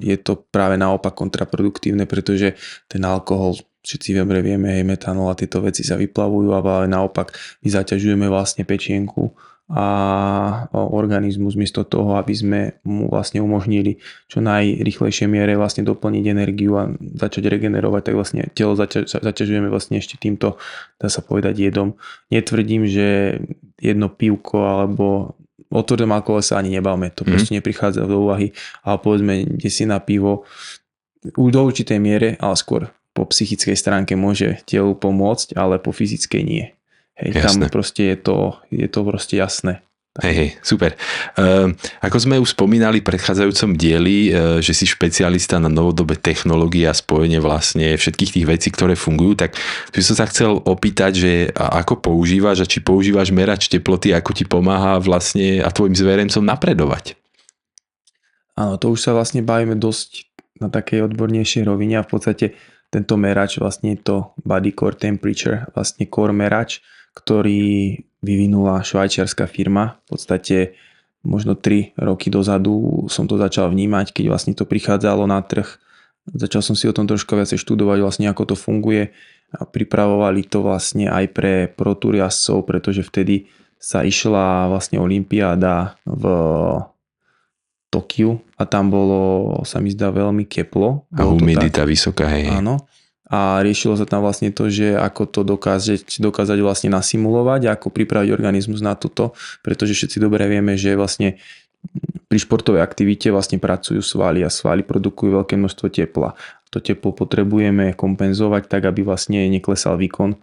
je 0.00 0.16
to 0.18 0.48
práve 0.50 0.74
naopak 0.74 1.14
kontraproduktívne, 1.14 2.10
pretože 2.10 2.58
ten 2.90 3.04
alkohol, 3.06 3.54
všetci 3.86 4.16
dobre 4.18 4.42
vieme, 4.42 4.74
hej, 4.74 4.82
metanol 4.82 5.30
a 5.30 5.38
tieto 5.38 5.62
veci 5.62 5.86
sa 5.86 5.94
vyplavujú, 5.94 6.50
ale 6.50 6.90
naopak 6.90 7.30
my 7.62 7.68
zaťažujeme 7.70 8.26
vlastne 8.26 8.66
pečienku 8.66 9.30
a 9.70 10.66
organizmus 10.74 11.54
miesto 11.54 11.86
toho, 11.86 12.18
aby 12.18 12.34
sme 12.34 12.60
mu 12.82 13.06
vlastne 13.06 13.38
umožnili 13.38 14.02
čo 14.26 14.42
najrychlejšie 14.42 15.30
miere 15.30 15.54
vlastne 15.54 15.86
doplniť 15.86 16.24
energiu 16.26 16.74
a 16.74 16.90
začať 16.98 17.46
regenerovať, 17.46 18.02
tak 18.10 18.14
vlastne 18.18 18.42
telo 18.50 18.74
zaťa- 18.74 19.06
zaťažujeme 19.06 19.70
vlastne 19.70 20.02
ešte 20.02 20.18
týmto, 20.18 20.58
dá 20.98 21.06
sa 21.06 21.22
povedať, 21.22 21.62
jedom. 21.62 21.94
Netvrdím, 22.34 22.90
že 22.90 23.38
jedno 23.78 24.10
pivko 24.10 24.58
alebo 24.58 25.38
o 25.70 25.80
tvrdom 25.86 26.10
alkohole 26.10 26.42
sa 26.42 26.58
ani 26.58 26.74
nebavme, 26.74 27.14
to 27.14 27.22
mm. 27.22 27.30
proste 27.30 27.54
neprichádza 27.54 28.10
do 28.10 28.26
úvahy, 28.26 28.50
ale 28.82 28.98
povedzme, 28.98 29.46
kde 29.46 29.70
si 29.70 29.86
na 29.86 30.02
pivo 30.02 30.42
do 31.22 31.60
určitej 31.62 32.02
miere, 32.02 32.34
ale 32.42 32.58
skôr 32.58 32.90
po 33.14 33.22
psychickej 33.26 33.78
stránke 33.78 34.18
môže 34.18 34.62
telu 34.66 34.98
pomôcť, 34.98 35.54
ale 35.54 35.78
po 35.78 35.94
fyzickej 35.94 36.42
nie. 36.42 36.74
Hej, 37.20 37.44
tam 37.44 37.68
proste 37.68 38.16
je 38.16 38.16
to, 38.16 38.56
je 38.72 38.88
to 38.88 39.00
proste 39.04 39.36
jasné. 39.36 39.84
Hej, 40.18 40.34
hej, 40.34 40.50
super. 40.66 40.98
Uh, 41.38 41.70
ako 42.02 42.18
sme 42.18 42.42
už 42.42 42.58
spomínali 42.58 42.98
v 42.98 43.14
predchádzajúcom 43.14 43.78
dieli, 43.78 44.34
uh, 44.34 44.58
že 44.58 44.74
si 44.74 44.82
špecialista 44.82 45.62
na 45.62 45.70
novodobé 45.70 46.18
technológie 46.18 46.82
a 46.90 46.96
spojenie 46.96 47.38
vlastne 47.38 47.94
všetkých 47.94 48.34
tých 48.34 48.46
vecí, 48.48 48.68
ktoré 48.74 48.98
fungujú, 48.98 49.38
tak 49.38 49.54
by 49.94 50.02
som 50.02 50.18
sa 50.18 50.26
chcel 50.26 50.58
opýtať, 50.66 51.12
že 51.14 51.32
ako 51.54 52.02
používaš 52.02 52.66
a 52.66 52.66
či 52.66 52.82
používaš 52.82 53.30
merač 53.30 53.70
teploty, 53.70 54.10
ako 54.10 54.34
ti 54.34 54.42
pomáha 54.42 54.98
vlastne 54.98 55.62
a 55.62 55.70
tvojim 55.70 55.94
zverencom 55.94 56.42
napredovať? 56.42 57.14
Áno, 58.58 58.82
to 58.82 58.90
už 58.90 59.06
sa 59.06 59.14
vlastne 59.14 59.46
bavíme 59.46 59.78
dosť 59.78 60.26
na 60.58 60.68
takej 60.68 61.06
odbornejšej 61.06 61.62
rovine 61.70 62.02
a 62.02 62.04
v 62.04 62.10
podstate 62.10 62.46
tento 62.90 63.14
merač 63.14 63.62
vlastne 63.62 63.94
je 63.94 64.02
to 64.02 64.16
Body 64.42 64.74
Core 64.74 64.98
Temperature, 64.98 65.70
vlastne 65.70 66.10
core 66.10 66.34
merač, 66.34 66.82
ktorý 67.20 68.00
vyvinula 68.24 68.80
švajčiarská 68.80 69.44
firma. 69.44 70.00
V 70.08 70.16
podstate 70.16 70.56
možno 71.20 71.52
3 71.52 72.00
roky 72.00 72.32
dozadu 72.32 73.04
som 73.12 73.28
to 73.28 73.36
začal 73.36 73.68
vnímať, 73.68 74.16
keď 74.16 74.24
vlastne 74.32 74.52
to 74.56 74.64
prichádzalo 74.64 75.28
na 75.28 75.40
trh. 75.44 75.68
Začal 76.32 76.64
som 76.64 76.76
si 76.76 76.88
o 76.88 76.96
tom 76.96 77.04
trošku 77.04 77.36
viacej 77.36 77.60
študovať 77.60 77.98
vlastne 78.00 78.26
ako 78.28 78.52
to 78.52 78.56
funguje 78.56 79.12
a 79.50 79.62
pripravovali 79.66 80.46
to 80.46 80.62
vlastne 80.62 81.10
aj 81.10 81.24
pre 81.32 81.68
Pro 81.68 81.96
Tour 81.98 82.16
jazdcov, 82.16 82.64
pretože 82.64 83.02
vtedy 83.02 83.50
sa 83.80 84.04
išla 84.04 84.68
vlastne 84.68 85.00
Olympiáda 85.00 85.96
v 86.04 86.24
Tokiu 87.90 88.38
a 88.54 88.62
tam 88.68 88.92
bolo, 88.92 89.50
sa 89.66 89.82
mi 89.82 89.90
zdá, 89.90 90.14
veľmi 90.14 90.46
teplo. 90.46 91.10
A 91.16 91.26
humidita 91.26 91.82
vysoká, 91.82 92.30
hej. 92.30 92.46
Áno. 92.52 92.86
A 93.30 93.62
riešilo 93.62 93.94
sa 93.94 94.04
tam 94.04 94.26
vlastne 94.26 94.50
to, 94.50 94.66
že 94.66 94.98
ako 94.98 95.22
to 95.30 95.40
dokázať, 95.46 96.18
dokázať 96.18 96.58
vlastne 96.66 96.90
nasimulovať, 96.90 97.70
ako 97.70 97.94
pripraviť 97.94 98.34
organizmus 98.34 98.82
na 98.82 98.98
toto, 98.98 99.38
pretože 99.62 99.94
všetci 99.94 100.18
dobre 100.18 100.50
vieme, 100.50 100.74
že 100.74 100.98
vlastne 100.98 101.38
pri 102.26 102.38
športovej 102.42 102.82
aktivite 102.82 103.30
vlastne 103.30 103.62
pracujú 103.62 104.02
svaly 104.02 104.42
a 104.42 104.50
svaly 104.50 104.82
produkujú 104.82 105.40
veľké 105.40 105.54
množstvo 105.54 105.86
tepla. 105.94 106.34
To 106.74 106.82
teplo 106.82 107.14
potrebujeme 107.14 107.94
kompenzovať 107.94 108.66
tak, 108.66 108.90
aby 108.90 109.06
vlastne 109.06 109.46
neklesal 109.46 109.94
výkon. 109.94 110.34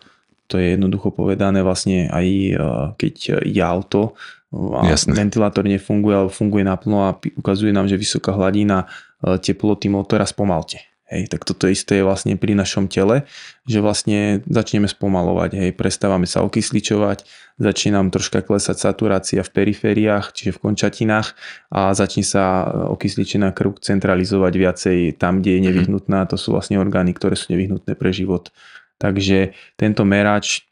To 0.48 0.56
je 0.56 0.80
jednoducho 0.80 1.12
povedané 1.12 1.60
vlastne 1.62 2.08
aj 2.08 2.28
eh, 2.28 2.56
keď 2.96 3.44
je 3.44 3.64
auto, 3.64 4.16
a 4.48 4.88
Jasne. 4.88 5.12
ventilátor 5.12 5.68
nefunguje 5.68 6.16
alebo 6.16 6.32
funguje 6.32 6.64
naplno 6.64 7.12
a 7.12 7.20
ukazuje 7.20 7.76
nám, 7.76 7.92
že 7.92 8.00
vysoká 8.00 8.32
hladina 8.32 8.88
e, 9.20 9.36
teploty 9.44 9.92
motora 9.92 10.24
spomalte. 10.24 10.80
Hej, 11.08 11.32
tak 11.32 11.48
toto 11.48 11.72
isté 11.72 12.00
je 12.00 12.04
vlastne 12.04 12.36
pri 12.36 12.52
našom 12.52 12.92
tele, 12.92 13.24
že 13.64 13.80
vlastne 13.80 14.44
začneme 14.44 14.92
spomalovať, 14.92 15.56
hej, 15.56 15.72
prestávame 15.72 16.28
sa 16.28 16.44
okysličovať, 16.44 17.24
začne 17.56 17.96
nám 17.96 18.12
troška 18.12 18.44
klesať 18.44 18.76
saturácia 18.76 19.40
v 19.40 19.54
perifériách, 19.56 20.36
čiže 20.36 20.60
v 20.60 20.68
končatinách 20.68 21.32
a 21.72 21.96
začne 21.96 22.28
sa 22.28 22.68
okysličená 22.92 23.56
krv 23.56 23.80
centralizovať 23.80 24.54
viacej 24.60 24.98
tam, 25.16 25.40
kde 25.40 25.56
je 25.56 25.60
mhm. 25.64 25.66
nevyhnutná, 25.72 26.20
to 26.28 26.36
sú 26.36 26.52
vlastne 26.52 26.76
orgány, 26.76 27.16
ktoré 27.16 27.40
sú 27.40 27.56
nevyhnutné 27.56 27.96
pre 27.96 28.12
život. 28.12 28.52
Takže 29.00 29.56
tento 29.80 30.04
merač 30.04 30.68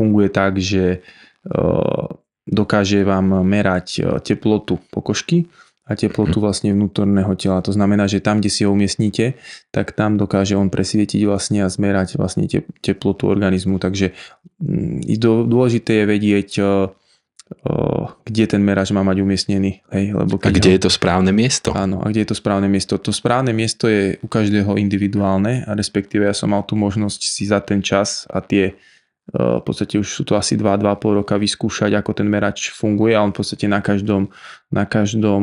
funguje 0.00 0.32
tak, 0.32 0.64
že 0.64 0.84
e, 0.96 0.98
dokáže 2.48 3.04
vám 3.04 3.44
merať 3.44 3.86
e, 3.98 4.02
teplotu 4.24 4.80
pokožky 4.88 5.44
a 5.84 5.92
teplotu 5.92 6.40
vlastne 6.40 6.72
vnútorného 6.72 7.36
tela. 7.36 7.60
To 7.60 7.68
znamená, 7.68 8.08
že 8.08 8.24
tam, 8.24 8.40
kde 8.40 8.48
si 8.48 8.64
ho 8.64 8.72
umiestnite, 8.72 9.36
tak 9.68 9.92
tam 9.92 10.16
dokáže 10.16 10.56
on 10.56 10.72
presvietiť 10.72 11.28
vlastne 11.28 11.60
a 11.60 11.68
zmerať 11.68 12.16
vlastne 12.16 12.48
teplotu 12.80 13.28
organizmu. 13.28 13.76
Takže 13.76 14.16
mm, 14.64 15.04
dôležité 15.44 16.00
je 16.00 16.04
vedieť, 16.08 16.50
e, 16.56 16.62
e, 16.64 17.74
kde 18.24 18.44
ten 18.48 18.64
merač 18.64 18.96
má 18.96 19.04
mať 19.04 19.20
umiestnený. 19.20 19.84
Hej, 19.92 20.16
lebo 20.16 20.40
a 20.40 20.48
kde 20.48 20.72
ho... 20.72 20.74
je 20.80 20.82
to 20.88 20.90
správne 20.90 21.36
miesto? 21.36 21.76
Áno, 21.76 22.00
a 22.00 22.08
kde 22.08 22.24
je 22.24 22.28
to 22.32 22.36
správne 22.40 22.68
miesto? 22.72 22.96
To 22.96 23.12
správne 23.12 23.52
miesto 23.52 23.84
je 23.84 24.16
u 24.24 24.28
každého 24.28 24.80
individuálne 24.80 25.68
a 25.68 25.76
respektíve 25.76 26.24
ja 26.24 26.32
som 26.32 26.56
mal 26.56 26.64
tú 26.64 26.80
možnosť 26.80 27.20
si 27.28 27.44
za 27.44 27.60
ten 27.60 27.84
čas 27.84 28.24
a 28.32 28.40
tie 28.40 28.72
v 29.32 29.62
podstate 29.64 29.96
už 29.96 30.04
sú 30.04 30.22
to 30.28 30.36
asi 30.36 30.60
2-2,5 30.60 31.20
roka 31.24 31.34
vyskúšať, 31.40 31.96
ako 31.96 32.12
ten 32.12 32.28
merač 32.28 32.68
funguje 32.74 33.16
a 33.16 33.24
on 33.24 33.32
v 33.32 33.40
podstate 33.40 33.64
na 33.64 33.80
každom, 33.80 34.28
na 34.68 34.84
každom, 34.84 35.42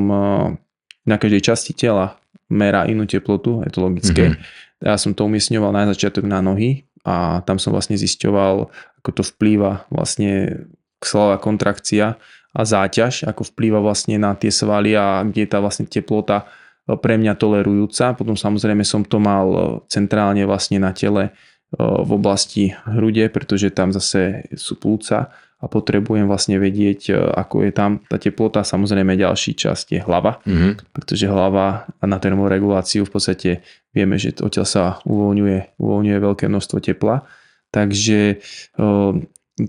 na 1.02 1.16
každej 1.18 1.42
časti 1.42 1.74
tela 1.74 2.22
merá 2.46 2.86
inú 2.86 3.10
teplotu, 3.10 3.66
je 3.66 3.72
to 3.74 3.80
logické. 3.82 4.24
Mm-hmm. 4.36 4.86
Ja 4.86 4.98
som 5.02 5.18
to 5.18 5.26
umiestňoval 5.26 5.74
na 5.74 5.90
začiatok 5.90 6.30
na 6.30 6.46
nohy 6.46 6.86
a 7.02 7.42
tam 7.42 7.58
som 7.58 7.74
vlastne 7.74 7.98
zisťoval, 7.98 8.70
ako 9.02 9.10
to 9.18 9.24
vplýva 9.26 9.90
vlastne 9.90 10.66
svalová 11.02 11.42
kontrakcia 11.42 12.22
a 12.54 12.62
záťaž, 12.62 13.26
ako 13.26 13.50
vplýva 13.50 13.82
vlastne 13.82 14.22
na 14.22 14.38
tie 14.38 14.54
svaly 14.54 14.94
a 14.94 15.26
kde 15.26 15.48
je 15.48 15.50
tá 15.50 15.58
vlastne 15.58 15.90
teplota 15.90 16.46
pre 16.86 17.18
mňa 17.18 17.34
tolerujúca. 17.40 18.14
Potom 18.14 18.38
samozrejme 18.38 18.86
som 18.86 19.02
to 19.02 19.18
mal 19.18 19.82
centrálne 19.90 20.46
vlastne 20.46 20.78
na 20.78 20.94
tele 20.94 21.34
v 21.72 22.12
oblasti 22.12 22.76
hrude, 22.84 23.32
pretože 23.32 23.72
tam 23.72 23.96
zase 23.96 24.52
sú 24.60 24.76
plúca 24.76 25.32
a 25.62 25.70
potrebujem 25.70 26.26
vlastne 26.26 26.58
vedieť, 26.58 27.14
ako 27.16 27.64
je 27.64 27.72
tam 27.72 28.04
tá 28.10 28.18
teplota. 28.20 28.66
Samozrejme 28.66 29.14
ďalší 29.14 29.56
časť 29.56 29.86
je 29.94 30.02
hlava, 30.04 30.42
mm-hmm. 30.44 30.92
pretože 30.92 31.30
hlava 31.30 31.86
na 32.02 32.18
termoreguláciu 32.18 33.06
v 33.08 33.14
podstate 33.14 33.50
vieme, 33.94 34.18
že 34.18 34.36
odtiaľ 34.42 34.68
sa 34.68 34.84
uvoľňuje, 35.06 35.78
uvoľňuje 35.80 36.18
veľké 36.18 36.50
množstvo 36.50 36.78
tepla. 36.82 37.24
Takže 37.72 38.42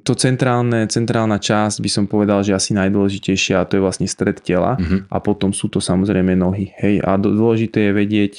to 0.02 0.12
centrálne, 0.16 0.88
centrálna 0.88 1.36
časť 1.36 1.84
by 1.84 1.90
som 1.92 2.04
povedal, 2.08 2.40
že 2.40 2.56
asi 2.56 2.72
najdôležitejšia 2.72 3.60
a 3.60 3.68
to 3.68 3.76
je 3.78 3.84
vlastne 3.84 4.08
stred 4.08 4.40
tela 4.40 4.80
mm-hmm. 4.80 5.12
a 5.12 5.16
potom 5.20 5.52
sú 5.52 5.68
to 5.68 5.78
samozrejme 5.78 6.34
nohy. 6.34 6.72
Hej, 6.80 7.04
a 7.04 7.14
dôležité 7.20 7.92
je 7.92 7.92
vedieť 7.92 8.34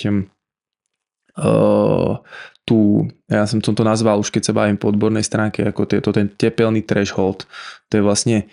tú, 2.74 3.06
ja 3.30 3.46
som 3.46 3.62
to 3.62 3.70
nazval 3.86 4.18
už 4.18 4.34
keď 4.34 4.50
sa 4.50 4.58
bavím 4.58 4.82
po 4.82 4.90
odbornej 4.90 5.22
stránke, 5.22 5.62
ako 5.62 5.86
to 5.86 6.10
ten 6.10 6.34
tepelný 6.34 6.82
threshold. 6.82 7.46
To 7.94 8.02
je 8.02 8.02
vlastne 8.02 8.50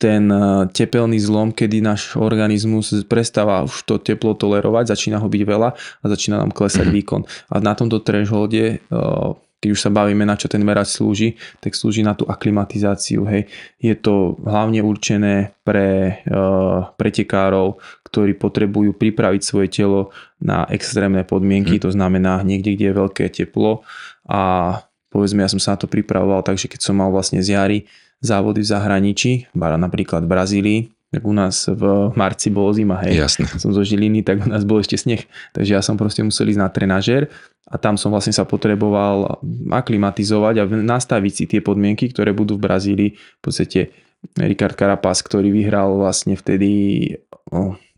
ten 0.00 0.32
eh, 0.32 0.64
tepelný 0.72 1.20
zlom, 1.20 1.52
kedy 1.52 1.84
náš 1.84 2.16
organizmus 2.16 2.96
prestáva 3.04 3.60
už 3.68 3.84
to 3.84 4.00
teplo 4.00 4.32
tolerovať, 4.32 4.96
začína 4.96 5.20
ho 5.20 5.28
byť 5.28 5.42
veľa 5.44 5.68
a 5.76 6.04
začína 6.08 6.40
nám 6.40 6.56
klesať 6.56 6.88
výkon. 6.88 7.28
A 7.52 7.60
na 7.60 7.76
tomto 7.76 8.00
thresholde 8.00 8.80
uh, 8.88 9.36
keď 9.60 9.68
už 9.76 9.80
sa 9.80 9.92
bavíme, 9.92 10.24
na 10.24 10.40
čo 10.40 10.48
ten 10.48 10.64
merač 10.64 10.96
slúži, 10.96 11.36
tak 11.60 11.76
slúži 11.76 12.00
na 12.00 12.16
tú 12.16 12.24
aklimatizáciu. 12.24 13.28
Hej. 13.28 13.52
Je 13.76 13.92
to 13.92 14.40
hlavne 14.40 14.80
určené 14.80 15.52
pre 15.62 16.20
uh, 16.24 16.88
pretekárov, 16.96 17.76
ktorí 18.08 18.40
potrebujú 18.40 18.96
pripraviť 18.96 19.42
svoje 19.44 19.68
telo 19.68 20.10
na 20.40 20.64
extrémne 20.72 21.22
podmienky, 21.22 21.76
hmm. 21.76 21.84
to 21.84 21.90
znamená 21.92 22.40
niekde, 22.40 22.74
kde 22.74 22.86
je 22.90 22.98
veľké 22.98 23.24
teplo 23.30 23.84
a 24.26 24.74
povedzme, 25.12 25.44
ja 25.44 25.50
som 25.52 25.60
sa 25.60 25.76
na 25.76 25.78
to 25.84 25.90
pripravoval, 25.90 26.40
takže 26.40 26.70
keď 26.70 26.80
som 26.80 26.96
mal 26.96 27.12
vlastne 27.12 27.44
z 27.44 27.54
jary 27.54 27.78
závody 28.24 28.64
v 28.64 28.70
zahraničí, 28.70 29.32
napríklad 29.54 30.24
v 30.24 30.32
Brazílii, 30.32 30.80
tak 31.10 31.26
u 31.26 31.34
nás 31.34 31.66
v 31.66 32.14
marci 32.14 32.54
bolo 32.54 32.70
zima, 32.70 33.02
hej. 33.02 33.18
Jasne. 33.18 33.50
Som 33.58 33.74
zo 33.74 33.82
Žiliny, 33.82 34.22
tak 34.22 34.46
u 34.46 34.48
nás 34.48 34.62
bol 34.62 34.78
ešte 34.78 34.94
sneh. 34.94 35.26
Takže 35.50 35.74
ja 35.74 35.82
som 35.82 35.98
proste 35.98 36.22
musel 36.22 36.54
ísť 36.54 36.62
na 36.62 36.70
trenažer 36.70 37.26
a 37.66 37.74
tam 37.82 37.98
som 37.98 38.14
vlastne 38.14 38.30
sa 38.30 38.46
potreboval 38.46 39.42
aklimatizovať 39.74 40.54
a 40.62 40.64
nastaviť 40.70 41.32
si 41.34 41.44
tie 41.50 41.60
podmienky, 41.62 42.14
ktoré 42.14 42.30
budú 42.30 42.54
v 42.58 42.66
Brazílii. 42.66 43.10
V 43.18 43.42
podstate 43.42 43.90
Ricard 44.38 44.78
Carapaz, 44.78 45.26
ktorý 45.26 45.50
vyhral 45.50 45.98
vlastne 45.98 46.38
vtedy 46.38 46.70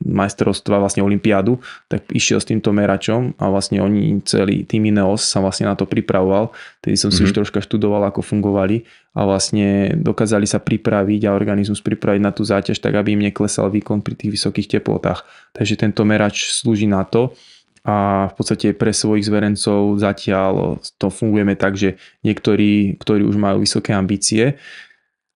majstrovstva, 0.03 0.83
vlastne 0.83 1.07
Olympiádu, 1.07 1.62
tak 1.87 2.11
išiel 2.11 2.43
s 2.43 2.49
týmto 2.51 2.75
meračom 2.75 3.38
a 3.38 3.47
vlastne 3.49 3.79
oni 3.79 4.19
celý 4.27 4.67
tým 4.67 4.91
Ineos 4.91 5.23
sa 5.23 5.38
vlastne 5.38 5.71
na 5.71 5.79
to 5.79 5.87
pripravoval. 5.87 6.51
Tedy 6.83 6.99
som 6.99 7.15
si 7.15 7.23
mm-hmm. 7.23 7.31
už 7.31 7.37
troška 7.38 7.61
študoval, 7.62 8.03
ako 8.11 8.21
fungovali 8.25 8.83
a 9.15 9.23
vlastne 9.23 9.95
dokázali 9.95 10.49
sa 10.49 10.59
pripraviť 10.59 11.31
a 11.31 11.37
organizmus 11.37 11.85
pripraviť 11.85 12.21
na 12.21 12.35
tú 12.35 12.43
záťaž 12.43 12.83
tak, 12.83 12.99
aby 12.99 13.15
im 13.15 13.23
neklesal 13.23 13.71
výkon 13.71 14.03
pri 14.03 14.19
tých 14.19 14.35
vysokých 14.35 14.81
teplotách. 14.81 15.23
Takže 15.55 15.79
tento 15.79 16.03
merač 16.03 16.51
slúži 16.51 16.91
na 16.91 17.07
to, 17.07 17.37
a 17.83 18.31
v 18.31 18.35
podstate 18.38 18.79
pre 18.79 18.95
svojich 18.95 19.27
zverencov 19.27 19.99
zatiaľ 19.99 20.79
to 21.03 21.11
fungujeme 21.11 21.59
tak, 21.59 21.75
že 21.75 21.99
niektorí, 22.23 22.95
ktorí 22.95 23.27
už 23.27 23.35
majú 23.35 23.67
vysoké 23.67 23.91
ambície 23.91 24.55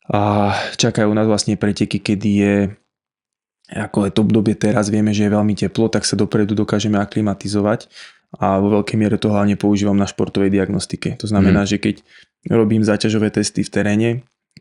a 0.06 0.54
čakajú 0.78 1.10
nás 1.10 1.26
vlastne 1.26 1.58
preteky, 1.58 1.98
kedy 1.98 2.30
je 2.38 2.54
ako 3.66 4.06
je 4.06 4.12
to 4.14 4.20
obdobie 4.22 4.54
teraz, 4.54 4.86
vieme, 4.92 5.10
že 5.10 5.26
je 5.26 5.34
veľmi 5.34 5.54
teplo, 5.58 5.90
tak 5.90 6.06
sa 6.06 6.14
dopredu 6.14 6.54
dokážeme 6.54 7.02
aklimatizovať 7.02 7.90
a 8.38 8.62
vo 8.62 8.78
veľkej 8.78 8.96
miere 8.98 9.18
to 9.18 9.32
hlavne 9.32 9.58
používam 9.58 9.96
na 9.96 10.06
športovej 10.06 10.50
diagnostike. 10.50 11.18
To 11.18 11.26
znamená, 11.26 11.66
mm. 11.66 11.68
že 11.74 11.76
keď 11.82 11.96
robím 12.50 12.86
záťažové 12.86 13.34
testy 13.34 13.66
v 13.66 13.72
teréne 13.72 14.08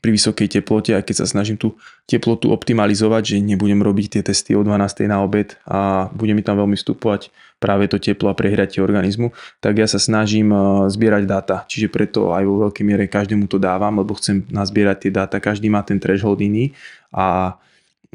pri 0.01 0.11
vysokej 0.11 0.59
teplote 0.59 0.91
a 0.91 0.99
keď 0.99 1.23
sa 1.23 1.27
snažím 1.27 1.55
tú 1.55 1.79
teplotu 2.03 2.51
optimalizovať, 2.51 3.35
že 3.35 3.35
nebudem 3.39 3.79
robiť 3.79 4.19
tie 4.19 4.21
testy 4.27 4.51
o 4.51 4.61
12. 4.61 5.07
na 5.07 5.23
obed 5.23 5.55
a 5.63 6.11
bude 6.11 6.35
mi 6.35 6.43
tam 6.43 6.59
veľmi 6.59 6.75
vstupovať 6.75 7.31
práve 7.63 7.87
to 7.87 7.97
teplo 7.97 8.27
a 8.27 8.35
prehratie 8.35 8.83
organizmu, 8.83 9.31
tak 9.63 9.79
ja 9.79 9.87
sa 9.87 9.97
snažím 9.97 10.51
eh, 10.51 10.61
zbierať 10.91 11.23
dáta. 11.25 11.55
Čiže 11.65 11.87
preto 11.87 12.35
aj 12.35 12.43
vo 12.43 12.67
veľkej 12.67 12.83
miere 12.83 13.05
každému 13.07 13.47
to 13.47 13.55
dávam, 13.57 13.95
lebo 13.95 14.13
chcem 14.19 14.43
nazbierať 14.51 15.07
tie 15.07 15.11
dáta. 15.15 15.39
Každý 15.39 15.71
má 15.71 15.81
ten 15.81 15.97
threshold 15.97 16.43
iný 16.43 16.75
a 17.15 17.55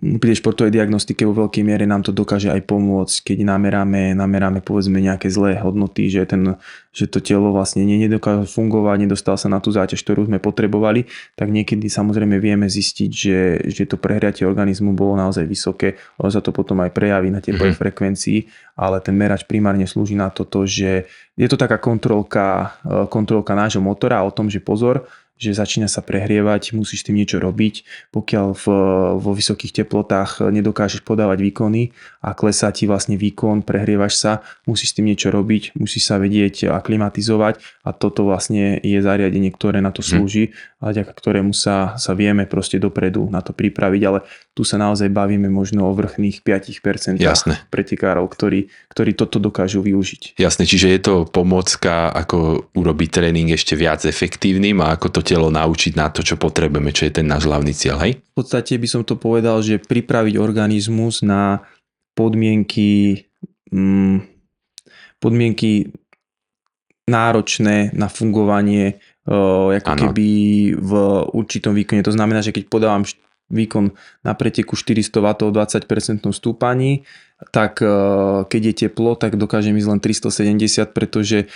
pri 0.00 0.32
športovej 0.32 0.72
diagnostike 0.72 1.28
vo 1.28 1.44
veľkej 1.44 1.60
miere 1.60 1.84
nám 1.84 2.00
to 2.00 2.08
dokáže 2.08 2.48
aj 2.48 2.64
pomôcť, 2.64 3.16
keď 3.20 3.38
nameráme, 3.44 4.16
nameráme 4.16 4.64
povedzme 4.64 4.96
nejaké 4.96 5.28
zlé 5.28 5.60
hodnoty, 5.60 6.08
že, 6.08 6.24
ten, 6.24 6.56
že 6.88 7.04
to 7.04 7.20
telo 7.20 7.52
vlastne 7.52 7.84
nedokáže 7.84 8.48
fungovať, 8.48 8.96
nedostal 8.96 9.36
sa 9.36 9.52
na 9.52 9.60
tú 9.60 9.68
záťaž, 9.68 10.00
ktorú 10.00 10.24
sme 10.24 10.40
potrebovali, 10.40 11.04
tak 11.36 11.52
niekedy 11.52 11.92
samozrejme 11.92 12.40
vieme 12.40 12.64
zistiť, 12.64 13.10
že, 13.12 13.38
že 13.68 13.84
to 13.84 14.00
prehriatie 14.00 14.48
organizmu 14.48 14.96
bolo 14.96 15.20
naozaj 15.20 15.44
vysoké, 15.44 16.00
ono 16.16 16.32
sa 16.32 16.40
to 16.40 16.48
potom 16.48 16.80
aj 16.80 16.96
prejaví 16.96 17.28
na 17.28 17.44
tepovej 17.44 17.76
mm-hmm. 17.76 17.84
frekvencii, 17.84 18.38
ale 18.80 19.04
ten 19.04 19.12
merač 19.12 19.44
primárne 19.44 19.84
slúži 19.84 20.16
na 20.16 20.32
toto, 20.32 20.64
že 20.64 21.04
je 21.36 21.44
to 21.48 21.60
taká 21.60 21.76
kontrolka, 21.76 22.72
kontrolka 23.12 23.52
nášho 23.52 23.84
motora 23.84 24.24
o 24.24 24.32
tom, 24.32 24.48
že 24.48 24.64
pozor, 24.64 25.04
že 25.40 25.56
začína 25.56 25.88
sa 25.88 26.04
prehrievať, 26.04 26.76
musíš 26.76 27.08
tým 27.08 27.16
niečo 27.16 27.40
robiť. 27.40 27.88
Pokiaľ 28.12 28.46
v, 28.52 28.64
vo 29.16 29.32
vysokých 29.32 29.82
teplotách 29.82 30.44
nedokážeš 30.52 31.00
podávať 31.00 31.40
výkony 31.40 31.96
a 32.20 32.36
klesá 32.36 32.68
ti 32.68 32.84
vlastne 32.84 33.16
výkon, 33.16 33.64
prehrievaš 33.64 34.20
sa, 34.20 34.32
musíš 34.68 34.92
s 34.92 34.96
tým 35.00 35.08
niečo 35.08 35.32
robiť, 35.32 35.72
musíš 35.80 36.12
sa 36.12 36.20
vedieť 36.20 36.68
aklimatizovať 36.68 37.60
a 37.80 37.96
toto 37.96 38.28
vlastne 38.28 38.76
je 38.84 39.00
zariadenie, 39.00 39.48
ktoré 39.48 39.80
na 39.80 39.88
to 39.88 40.04
mhm. 40.04 40.08
slúži 40.08 40.44
a 40.80 40.92
vďaka 40.92 41.12
ktorému 41.12 41.52
sa, 41.56 41.96
sa 41.96 42.12
vieme 42.12 42.44
proste 42.44 42.76
dopredu 42.80 43.28
na 43.28 43.40
to 43.44 43.52
pripraviť, 43.56 44.02
ale 44.04 44.24
tu 44.52 44.64
sa 44.64 44.76
naozaj 44.76 45.08
bavíme 45.08 45.48
možno 45.48 45.88
o 45.88 45.92
vrchných 45.96 46.44
5% 46.44 47.20
Jasne. 47.20 47.56
pretekárov, 47.72 48.28
ktorí, 48.28 48.68
ktorí 48.92 49.16
toto 49.16 49.40
dokážu 49.40 49.80
využiť. 49.80 50.40
Jasne, 50.40 50.64
čiže 50.68 50.88
je 50.92 51.00
to 51.00 51.14
pomocka, 51.28 52.12
ako 52.12 52.68
urobiť 52.76 53.08
tréning 53.20 53.52
ešte 53.52 53.76
viac 53.76 54.04
efektívnym 54.04 54.80
a 54.84 54.96
ako 54.96 55.08
to 55.08 55.20
telo 55.24 55.48
naučiť 55.48 55.96
na 55.96 56.12
to, 56.12 56.20
čo 56.20 56.36
potrebujeme, 56.36 56.92
čo 56.92 57.08
je 57.08 57.20
ten 57.20 57.28
náš 57.28 57.48
hlavný 57.48 57.72
cieľ, 57.72 58.00
hej? 58.04 58.20
V 58.20 58.44
podstate 58.44 58.76
by 58.76 58.88
som 58.88 59.02
to 59.04 59.20
povedal, 59.20 59.60
že 59.60 59.80
pripraviť 59.80 60.40
organizmus 60.40 61.20
na 61.20 61.64
podmienky 62.14 63.24
mm, 63.72 64.24
podmienky 65.20 65.92
náročné 67.10 67.90
na 67.92 68.06
fungovanie 68.06 69.02
uh, 69.26 69.74
ako 69.74 69.90
ano. 69.90 70.02
keby 70.08 70.28
v 70.78 70.92
určitom 71.34 71.74
výkone. 71.74 72.06
To 72.06 72.14
znamená, 72.14 72.40
že 72.40 72.54
keď 72.54 72.70
podávam 72.70 73.02
výkon 73.50 73.90
na 74.22 74.32
preteku 74.38 74.78
400 74.78 75.10
W 75.10 75.50
20% 75.50 76.22
stúpaní, 76.30 77.02
tak 77.50 77.82
keď 78.46 78.62
je 78.62 78.74
teplo, 78.86 79.18
tak 79.18 79.34
dokážem 79.34 79.74
ísť 79.74 79.88
len 79.90 79.98
370, 79.98 80.94
pretože 80.94 81.50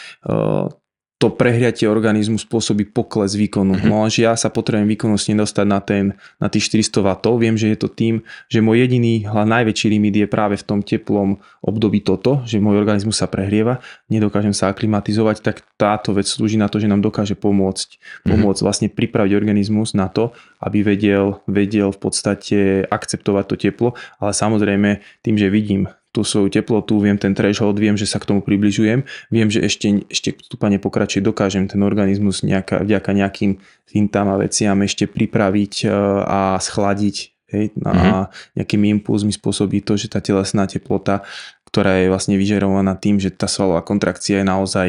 to 1.25 1.33
prehriatie 1.33 1.89
organizmu 1.89 2.37
spôsobí 2.37 2.93
pokles 2.93 3.33
výkonu. 3.33 3.81
Mm-hmm. 3.81 3.89
No 3.89 4.05
že 4.13 4.29
ja 4.29 4.37
sa 4.37 4.53
potrebujem 4.53 4.85
výkonnostne 4.93 5.41
dostať 5.41 5.65
na, 5.65 5.81
ten, 5.81 6.13
na 6.37 6.53
tých 6.53 6.69
400 6.69 7.01
W. 7.01 7.09
Viem, 7.41 7.57
že 7.57 7.73
je 7.73 7.79
to 7.81 7.89
tým, 7.89 8.21
že 8.53 8.61
môj 8.61 8.85
jediný, 8.85 9.25
najväčší 9.25 9.89
limit 9.89 10.21
je 10.21 10.29
práve 10.29 10.61
v 10.61 10.65
tom 10.69 10.85
teplom 10.85 11.41
období 11.65 12.05
toto, 12.05 12.45
že 12.45 12.61
môj 12.61 12.77
organizmus 12.77 13.17
sa 13.17 13.25
prehrieva, 13.25 13.81
nedokážem 14.13 14.53
sa 14.53 14.69
aklimatizovať, 14.69 15.41
tak 15.41 15.65
táto 15.81 16.13
vec 16.13 16.29
slúži 16.29 16.61
na 16.61 16.69
to, 16.69 16.77
že 16.77 16.93
nám 16.93 17.01
dokáže 17.01 17.41
pomôcť, 17.41 17.89
mm-hmm. 17.97 18.29
pomôcť 18.29 18.61
vlastne 18.61 18.89
pripraviť 18.93 19.33
organizmus 19.33 19.97
na 19.97 20.13
to, 20.13 20.37
aby 20.61 20.85
vedel, 20.85 21.41
vedel 21.49 21.89
v 21.89 22.01
podstate 22.05 22.59
akceptovať 22.85 23.45
to 23.49 23.57
teplo, 23.57 23.89
ale 24.21 24.37
samozrejme 24.37 25.01
tým, 25.25 25.41
že 25.41 25.49
vidím 25.49 25.89
tú 26.14 26.22
svoju 26.22 26.46
teplotu, 26.46 27.03
viem 27.03 27.18
ten 27.18 27.35
threshold, 27.35 27.74
viem, 27.83 27.98
že 27.98 28.07
sa 28.07 28.22
k 28.22 28.31
tomu 28.31 28.38
približujem, 28.38 29.03
viem, 29.35 29.48
že 29.50 29.66
ešte, 29.66 30.07
ešte 30.07 30.38
stúpanie 30.46 30.79
pokračuje, 30.79 31.18
dokážem 31.18 31.66
ten 31.66 31.83
organizmus 31.83 32.46
nejaká, 32.46 32.87
vďaka 32.87 33.11
nejakým 33.11 33.59
fintám 33.90 34.31
a 34.31 34.38
veciam 34.38 34.79
ešte 34.87 35.11
pripraviť 35.11 35.74
e, 35.83 35.87
a 36.22 36.55
schladiť 36.62 37.16
hej, 37.50 37.74
a 37.83 37.90
mm-hmm. 37.90 38.22
nejakými 38.62 38.87
impulzmi 39.03 39.35
spôsobí 39.35 39.83
to, 39.83 39.98
že 39.98 40.07
tá 40.07 40.22
telesná 40.22 40.70
teplota, 40.70 41.27
ktorá 41.66 41.98
je 41.98 42.07
vlastne 42.07 42.38
vyžerovaná 42.38 42.94
tým, 42.94 43.18
že 43.18 43.35
tá 43.35 43.50
svalová 43.50 43.83
kontrakcia 43.83 44.38
je 44.38 44.46
naozaj 44.46 44.88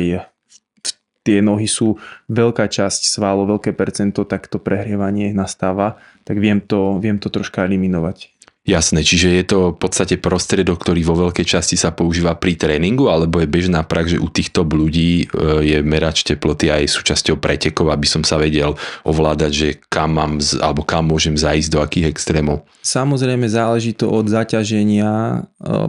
tie 1.25 1.41
nohy 1.41 1.65
sú 1.65 1.97
veľká 2.29 2.69
časť 2.69 3.09
svalov, 3.09 3.49
veľké 3.49 3.73
percento, 3.73 4.29
tak 4.29 4.45
to 4.45 4.61
prehrievanie 4.61 5.33
nastáva, 5.33 5.97
tak 6.21 6.37
viem 6.37 6.61
to, 6.61 7.01
viem 7.01 7.17
to 7.17 7.33
troška 7.33 7.65
eliminovať. 7.65 8.34
Jasné, 8.65 9.05
čiže 9.05 9.29
je 9.29 9.45
to 9.45 9.59
v 9.71 9.77
podstate 9.77 10.17
prostriedok, 10.17 10.81
ktorý 10.81 11.05
vo 11.05 11.29
veľkej 11.29 11.45
časti 11.45 11.77
sa 11.77 11.93
používa 11.93 12.33
pri 12.33 12.57
tréningu, 12.57 13.13
alebo 13.13 13.37
je 13.37 13.45
bežná 13.45 13.85
prax, 13.85 14.17
že 14.17 14.23
u 14.23 14.25
týchto 14.25 14.65
ľudí 14.65 15.21
e, 15.21 15.25
je 15.61 15.77
merač 15.85 16.25
teploty 16.25 16.73
aj 16.73 16.89
súčasťou 16.89 17.37
pretekov, 17.37 17.93
aby 17.93 18.09
som 18.09 18.25
sa 18.25 18.41
vedel 18.41 18.73
ovládať, 19.05 19.51
že 19.53 19.67
kam 19.85 20.17
mám, 20.17 20.41
alebo 20.65 20.81
kam 20.81 21.13
môžem 21.13 21.37
zajsť, 21.37 21.69
do 21.69 21.77
akých 21.77 22.09
extrémov? 22.09 22.65
Samozrejme 22.81 23.45
záleží 23.45 23.93
to 23.93 24.09
od 24.09 24.33
zaťaženia 24.33 25.13
e, 25.13 25.39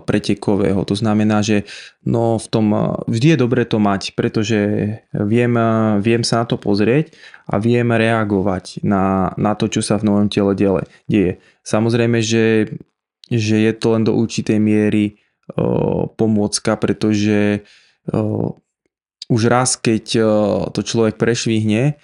pretekového. 0.05 0.85
To 0.85 0.93
znamená, 0.93 1.41
že 1.41 1.65
no 2.07 2.39
v 2.39 2.47
tom, 2.47 2.67
vždy 3.11 3.35
je 3.35 3.43
dobre 3.43 3.67
to 3.67 3.83
mať, 3.83 4.15
pretože 4.15 4.59
viem, 5.11 5.55
viem 5.99 6.23
sa 6.23 6.43
na 6.43 6.47
to 6.47 6.55
pozrieť 6.57 7.11
a 7.51 7.59
viem 7.59 7.91
reagovať 7.91 8.87
na, 8.87 9.35
na 9.35 9.59
to, 9.59 9.67
čo 9.67 9.83
sa 9.83 9.99
v 9.99 10.07
novom 10.07 10.31
tele 10.31 10.55
deje. 10.55 11.43
Samozrejme, 11.67 12.23
že, 12.23 12.79
že 13.27 13.57
je 13.59 13.73
to 13.75 13.99
len 13.99 14.07
do 14.07 14.15
určitej 14.15 14.63
miery 14.63 15.19
o, 15.59 16.07
pomôcka, 16.07 16.79
pretože 16.79 17.67
o, 18.15 18.55
už 19.27 19.43
raz, 19.51 19.75
keď 19.75 20.05
o, 20.23 20.27
to 20.71 20.87
človek 20.87 21.19
prešvihne, 21.19 21.99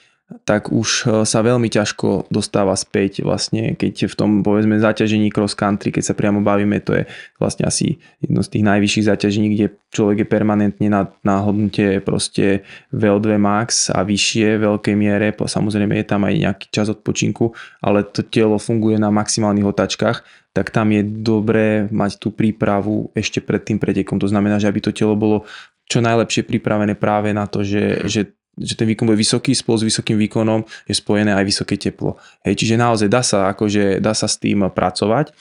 tak 0.45 0.73
už 0.73 0.89
e, 1.05 1.05
sa 1.29 1.41
veľmi 1.41 1.69
ťažko 1.69 2.33
dostáva 2.33 2.75
späť 2.75 3.23
vlastne, 3.23 3.77
keď 3.77 4.11
v 4.11 4.15
tom 4.15 4.31
povedzme 4.41 4.81
zaťažení 4.81 5.31
cross 5.31 5.53
country, 5.55 5.93
keď 5.93 6.13
sa 6.13 6.15
priamo 6.15 6.41
bavíme, 6.41 6.81
to 6.83 6.99
je 6.99 7.03
vlastne 7.37 7.69
asi 7.69 8.01
jedno 8.19 8.41
z 8.41 8.59
tých 8.59 8.65
najvyšších 8.67 9.09
zaťažení, 9.09 9.49
kde 9.55 9.67
človek 9.93 10.25
je 10.25 10.29
permanentne 10.29 10.89
na, 10.89 11.09
na 11.23 11.45
hodnote 11.45 12.01
proste 12.03 12.67
VO2 12.91 13.37
max 13.37 13.93
a 13.93 14.03
vyššie 14.03 14.61
veľkej 14.61 14.95
miere, 14.99 15.31
samozrejme 15.33 15.95
je 16.01 16.07
tam 16.07 16.25
aj 16.25 16.35
nejaký 16.39 16.67
čas 16.73 16.89
odpočinku, 16.89 17.53
ale 17.85 18.03
to 18.07 18.25
telo 18.25 18.57
funguje 18.57 18.97
na 18.97 19.13
maximálnych 19.13 19.69
otačkách, 19.69 20.25
tak 20.53 20.69
tam 20.69 20.93
je 20.93 21.01
dobré 21.05 21.89
mať 21.89 22.21
tú 22.21 22.29
prípravu 22.29 23.09
ešte 23.17 23.41
pred 23.41 23.65
tým 23.65 23.81
pretekom. 23.81 24.21
To 24.21 24.29
znamená, 24.29 24.61
že 24.61 24.69
aby 24.69 24.85
to 24.85 24.93
telo 24.93 25.17
bolo 25.17 25.49
čo 25.89 26.05
najlepšie 26.05 26.45
pripravené 26.49 26.97
práve 26.97 27.33
na 27.33 27.49
to, 27.49 27.65
že, 27.65 28.05
že 28.09 28.21
že 28.59 28.77
ten 28.77 28.85
výkon 28.85 29.09
bude 29.09 29.17
vysoký, 29.17 29.57
spolu 29.57 29.81
s 29.81 29.89
vysokým 29.89 30.21
výkonom 30.21 30.65
je 30.85 30.95
spojené 30.97 31.33
aj 31.33 31.45
vysoké 31.45 31.81
teplo. 31.81 32.21
Hej, 32.45 32.61
čiže 32.61 32.77
naozaj 32.77 33.09
dá 33.09 33.25
sa, 33.25 33.49
akože, 33.53 34.01
dá 34.01 34.13
sa 34.13 34.29
s 34.29 34.37
tým 34.37 34.69
pracovať. 34.69 35.33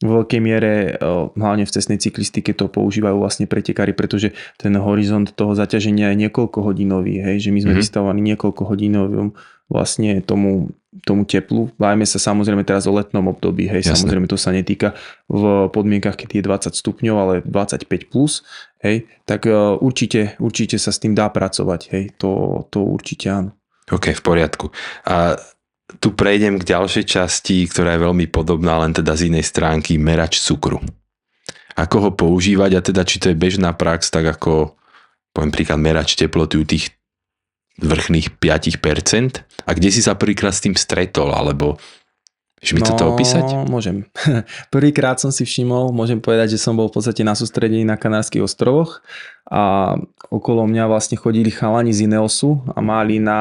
V 0.00 0.08
veľkej 0.08 0.40
miere, 0.40 0.96
hlavne 1.36 1.68
v 1.68 1.74
cestnej 1.76 2.00
cyklistike 2.00 2.56
to 2.56 2.72
používajú 2.72 3.20
vlastne 3.20 3.44
pretekári, 3.44 3.92
pretože 3.92 4.32
ten 4.56 4.72
horizont 4.80 5.28
toho 5.28 5.52
zaťaženia 5.52 6.16
je 6.16 6.24
niekoľko 6.24 6.64
hodinový, 6.64 7.20
hej, 7.20 7.44
že 7.44 7.50
my 7.52 7.60
sme 7.60 7.76
mm-hmm. 7.76 7.82
vystavovaní 7.84 8.20
niekoľko 8.32 8.62
hodinovým 8.64 9.36
vlastne 9.68 10.24
tomu 10.24 10.72
tomu 11.06 11.22
teplu. 11.22 11.70
Bajme 11.78 12.02
sa 12.02 12.18
samozrejme 12.18 12.66
teraz 12.66 12.90
o 12.90 12.92
letnom 12.92 13.30
období, 13.30 13.70
hej, 13.70 13.86
Jasne. 13.86 13.94
samozrejme 13.94 14.26
to 14.26 14.34
sa 14.34 14.50
netýka 14.50 14.98
v 15.30 15.70
podmienkach, 15.70 16.18
keď 16.18 16.28
je 16.34 16.42
20 16.74 16.82
stupňov, 16.82 17.16
ale 17.16 17.34
25 17.46 18.10
plus, 18.10 18.42
hej, 18.82 19.06
tak 19.22 19.46
uh, 19.46 19.78
určite, 19.78 20.34
určite 20.42 20.82
sa 20.82 20.90
s 20.90 20.98
tým 20.98 21.14
dá 21.14 21.30
pracovať, 21.30 21.80
hej, 21.94 22.04
to, 22.18 22.62
to 22.74 22.82
určite 22.82 23.30
áno. 23.30 23.54
OK, 23.90 24.10
v 24.18 24.22
poriadku. 24.22 24.66
A 25.06 25.38
tu 25.98 26.14
prejdem 26.14 26.58
k 26.58 26.68
ďalšej 26.74 27.04
časti, 27.06 27.66
ktorá 27.66 27.98
je 27.98 28.04
veľmi 28.06 28.26
podobná, 28.30 28.78
len 28.82 28.94
teda 28.94 29.14
z 29.18 29.30
inej 29.30 29.46
stránky, 29.50 29.98
merač 29.98 30.38
cukru. 30.38 30.78
Ako 31.74 31.96
ho 32.06 32.10
používať 32.14 32.70
a 32.78 32.80
teda 32.82 33.02
či 33.02 33.18
to 33.18 33.30
je 33.30 33.38
bežná 33.38 33.74
prax, 33.74 34.10
tak 34.10 34.26
ako 34.26 34.74
poviem 35.34 35.54
príklad 35.54 35.78
merač 35.82 36.14
teploty 36.18 36.58
u 36.58 36.64
tých 36.66 36.99
vrchných 37.80 38.38
5%? 38.38 39.44
A 39.66 39.70
kde 39.74 39.88
si 39.92 40.00
sa 40.00 40.16
prvýkrát 40.16 40.52
s 40.52 40.64
tým 40.64 40.76
stretol, 40.76 41.32
alebo 41.32 41.80
Vieš 42.60 42.76
mi 42.76 42.84
no, 42.84 42.92
toto 42.92 43.16
opísať? 43.16 43.64
môžem. 43.72 44.04
Prvýkrát 44.74 45.16
som 45.16 45.32
si 45.32 45.48
všimol, 45.48 45.96
môžem 45.96 46.20
povedať, 46.20 46.54
že 46.56 46.58
som 46.60 46.76
bol 46.76 46.92
v 46.92 47.00
podstate 47.00 47.24
na 47.24 47.32
sústredení 47.32 47.88
na 47.88 47.96
Kanárskych 47.96 48.44
ostrovoch 48.44 49.00
a 49.48 49.96
okolo 50.28 50.68
mňa 50.68 50.84
vlastne 50.84 51.16
chodili 51.16 51.48
chalani 51.48 51.96
z 51.96 52.04
Ineosu 52.04 52.60
a 52.76 52.84
mali 52.84 53.16
na, 53.16 53.40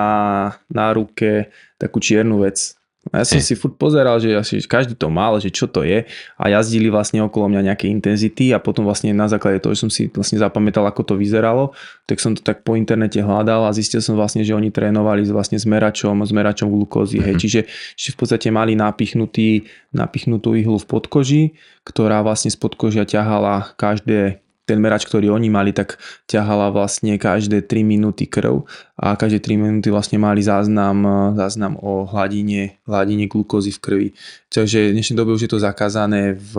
na 0.71 0.95
ruke 0.95 1.51
takú 1.75 1.99
čiernu 1.99 2.47
vec. 2.47 2.78
Ja 3.09 3.25
som 3.25 3.41
si 3.41 3.57
furt 3.57 3.73
pozeral, 3.75 4.21
že 4.21 4.37
asi 4.37 4.61
každý 4.61 4.93
to 4.93 5.09
mal, 5.09 5.37
že 5.41 5.49
čo 5.49 5.65
to 5.65 5.81
je 5.81 6.05
a 6.37 6.43
jazdili 6.49 6.93
vlastne 6.93 7.25
okolo 7.25 7.49
mňa 7.49 7.73
nejaké 7.73 7.89
intenzity 7.89 8.53
a 8.53 8.61
potom 8.61 8.85
vlastne 8.85 9.09
na 9.15 9.25
základe 9.25 9.61
toho, 9.61 9.73
že 9.73 9.81
som 9.87 9.91
si 9.91 10.09
vlastne 10.09 10.37
zapamätal, 10.37 10.85
ako 10.85 11.01
to 11.01 11.13
vyzeralo, 11.17 11.73
tak 12.05 12.21
som 12.21 12.37
to 12.37 12.45
tak 12.45 12.61
po 12.61 12.77
internete 12.77 13.17
hľadal 13.21 13.65
a 13.65 13.73
zistil 13.73 14.03
som 14.03 14.13
vlastne, 14.13 14.45
že 14.45 14.53
oni 14.53 14.69
trénovali 14.69 15.25
vlastne 15.29 15.57
s 15.57 15.65
meračom, 15.65 16.21
s 16.21 16.31
meračom 16.33 16.69
glukózy, 16.69 17.17
mm-hmm. 17.17 17.27
hej, 17.29 17.35
mhm. 17.35 17.41
čiže, 17.41 17.61
čiže 17.97 18.11
v 18.13 18.17
podstate 18.17 18.47
mali 18.53 18.73
napichnutý, 18.77 19.65
napichnutú 19.93 20.53
ihlu 20.53 20.77
v 20.77 20.85
podkoži, 20.85 21.43
ktorá 21.85 22.21
vlastne 22.21 22.53
z 22.53 22.57
podkožia 22.61 23.07
ťahala 23.07 23.73
každé 23.77 24.43
ten 24.69 24.77
merač, 24.77 25.09
ktorý 25.09 25.33
oni 25.33 25.49
mali, 25.49 25.73
tak 25.73 25.97
ťahala 26.29 26.69
vlastne 26.69 27.17
každé 27.17 27.65
3 27.65 27.81
minúty 27.81 28.29
krv 28.29 28.69
a 28.93 29.17
každé 29.17 29.41
3 29.41 29.57
minúty 29.57 29.89
vlastne 29.89 30.21
mali 30.21 30.45
záznam, 30.45 31.33
záznam 31.33 31.73
o 31.81 32.05
hladine, 32.05 32.77
hladine 32.85 33.25
glukózy 33.25 33.73
v 33.73 33.79
krvi. 33.81 34.07
Takže 34.53 34.93
v 34.93 34.95
dnešnej 35.01 35.17
dobe 35.17 35.33
už 35.33 35.49
je 35.49 35.51
to 35.51 35.57
zakázané 35.57 36.37
v, 36.37 36.53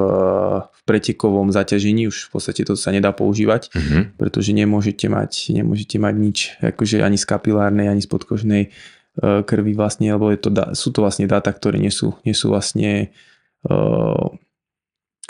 v 0.66 0.81
pretekovom 0.83 1.55
zaťažení, 1.55 2.11
už 2.11 2.27
v 2.27 2.31
podstate 2.35 2.66
to 2.66 2.75
sa 2.75 2.90
nedá 2.90 3.14
používať, 3.14 3.70
mm-hmm. 3.70 4.03
pretože 4.18 4.51
nemôžete 4.51 5.07
mať, 5.07 5.55
nemôžete 5.55 6.03
mať 6.03 6.14
nič, 6.18 6.38
akože 6.59 7.07
ani 7.07 7.14
z 7.14 7.25
kapilárnej, 7.31 7.87
ani 7.87 8.03
z 8.03 8.11
podkožnej 8.11 8.62
e, 8.66 8.68
krvi 9.46 9.73
vlastne, 9.79 10.11
lebo 10.11 10.35
je 10.35 10.42
to, 10.42 10.51
sú 10.75 10.90
to 10.90 11.07
vlastne 11.07 11.31
dáta, 11.31 11.55
ktoré 11.55 11.79
nie 11.79 11.94
sú, 11.94 12.18
nie 12.27 12.35
sú 12.35 12.51
vlastne 12.51 13.14
uh, 13.70 14.35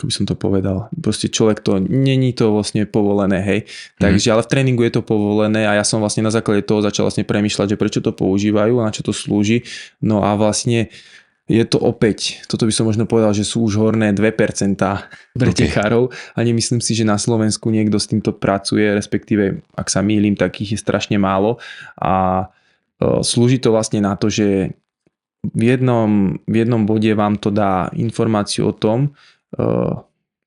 ako 0.01 0.09
by 0.09 0.17
som 0.17 0.25
to 0.25 0.33
povedal, 0.33 0.89
proste 0.97 1.29
človek 1.29 1.61
to, 1.61 1.77
není 1.77 2.33
to 2.33 2.57
vlastne 2.57 2.89
povolené, 2.89 3.45
hej. 3.45 3.61
Mm. 3.69 4.01
Takže, 4.01 4.33
ale 4.33 4.41
v 4.41 4.49
tréningu 4.49 4.81
je 4.89 4.97
to 4.97 5.05
povolené 5.05 5.69
a 5.69 5.77
ja 5.77 5.85
som 5.85 6.01
vlastne 6.01 6.25
na 6.25 6.33
základe 6.33 6.65
toho 6.65 6.81
začal 6.81 7.05
vlastne 7.05 7.29
premyšľať, 7.29 7.77
že 7.77 7.77
prečo 7.77 8.01
to 8.01 8.17
používajú 8.17 8.81
a 8.81 8.89
na 8.89 8.97
čo 8.97 9.05
to 9.05 9.13
slúži. 9.13 9.61
No 10.01 10.25
a 10.25 10.41
vlastne 10.41 10.89
je 11.51 11.61
to 11.69 11.77
opäť, 11.85 12.41
toto 12.49 12.65
by 12.65 12.73
som 12.73 12.89
možno 12.89 13.05
povedal, 13.05 13.37
že 13.37 13.45
sú 13.45 13.69
už 13.69 13.77
horné 13.77 14.17
2% 14.17 14.81
pretekárov 15.37 16.09
okay. 16.09 16.33
a 16.33 16.39
nemyslím 16.41 16.81
si, 16.81 16.97
že 16.97 17.05
na 17.05 17.21
Slovensku 17.21 17.69
niekto 17.69 18.01
s 18.01 18.09
týmto 18.09 18.33
pracuje, 18.33 18.89
respektíve 18.89 19.61
ak 19.77 19.93
sa 19.93 20.01
mýlim, 20.01 20.33
tak 20.33 20.65
ich 20.65 20.73
je 20.73 20.81
strašne 20.81 21.21
málo 21.21 21.61
a 22.01 22.47
e, 23.03 23.21
slúži 23.21 23.61
to 23.61 23.75
vlastne 23.75 24.01
na 24.01 24.17
to, 24.17 24.33
že 24.33 24.73
v 25.43 25.63
jednom, 25.75 26.39
v 26.47 26.55
jednom 26.55 26.87
bode 26.87 27.11
vám 27.19 27.35
to 27.41 27.51
dá 27.51 27.91
informáciu 27.99 28.71
o 28.71 28.77
tom, 28.77 29.19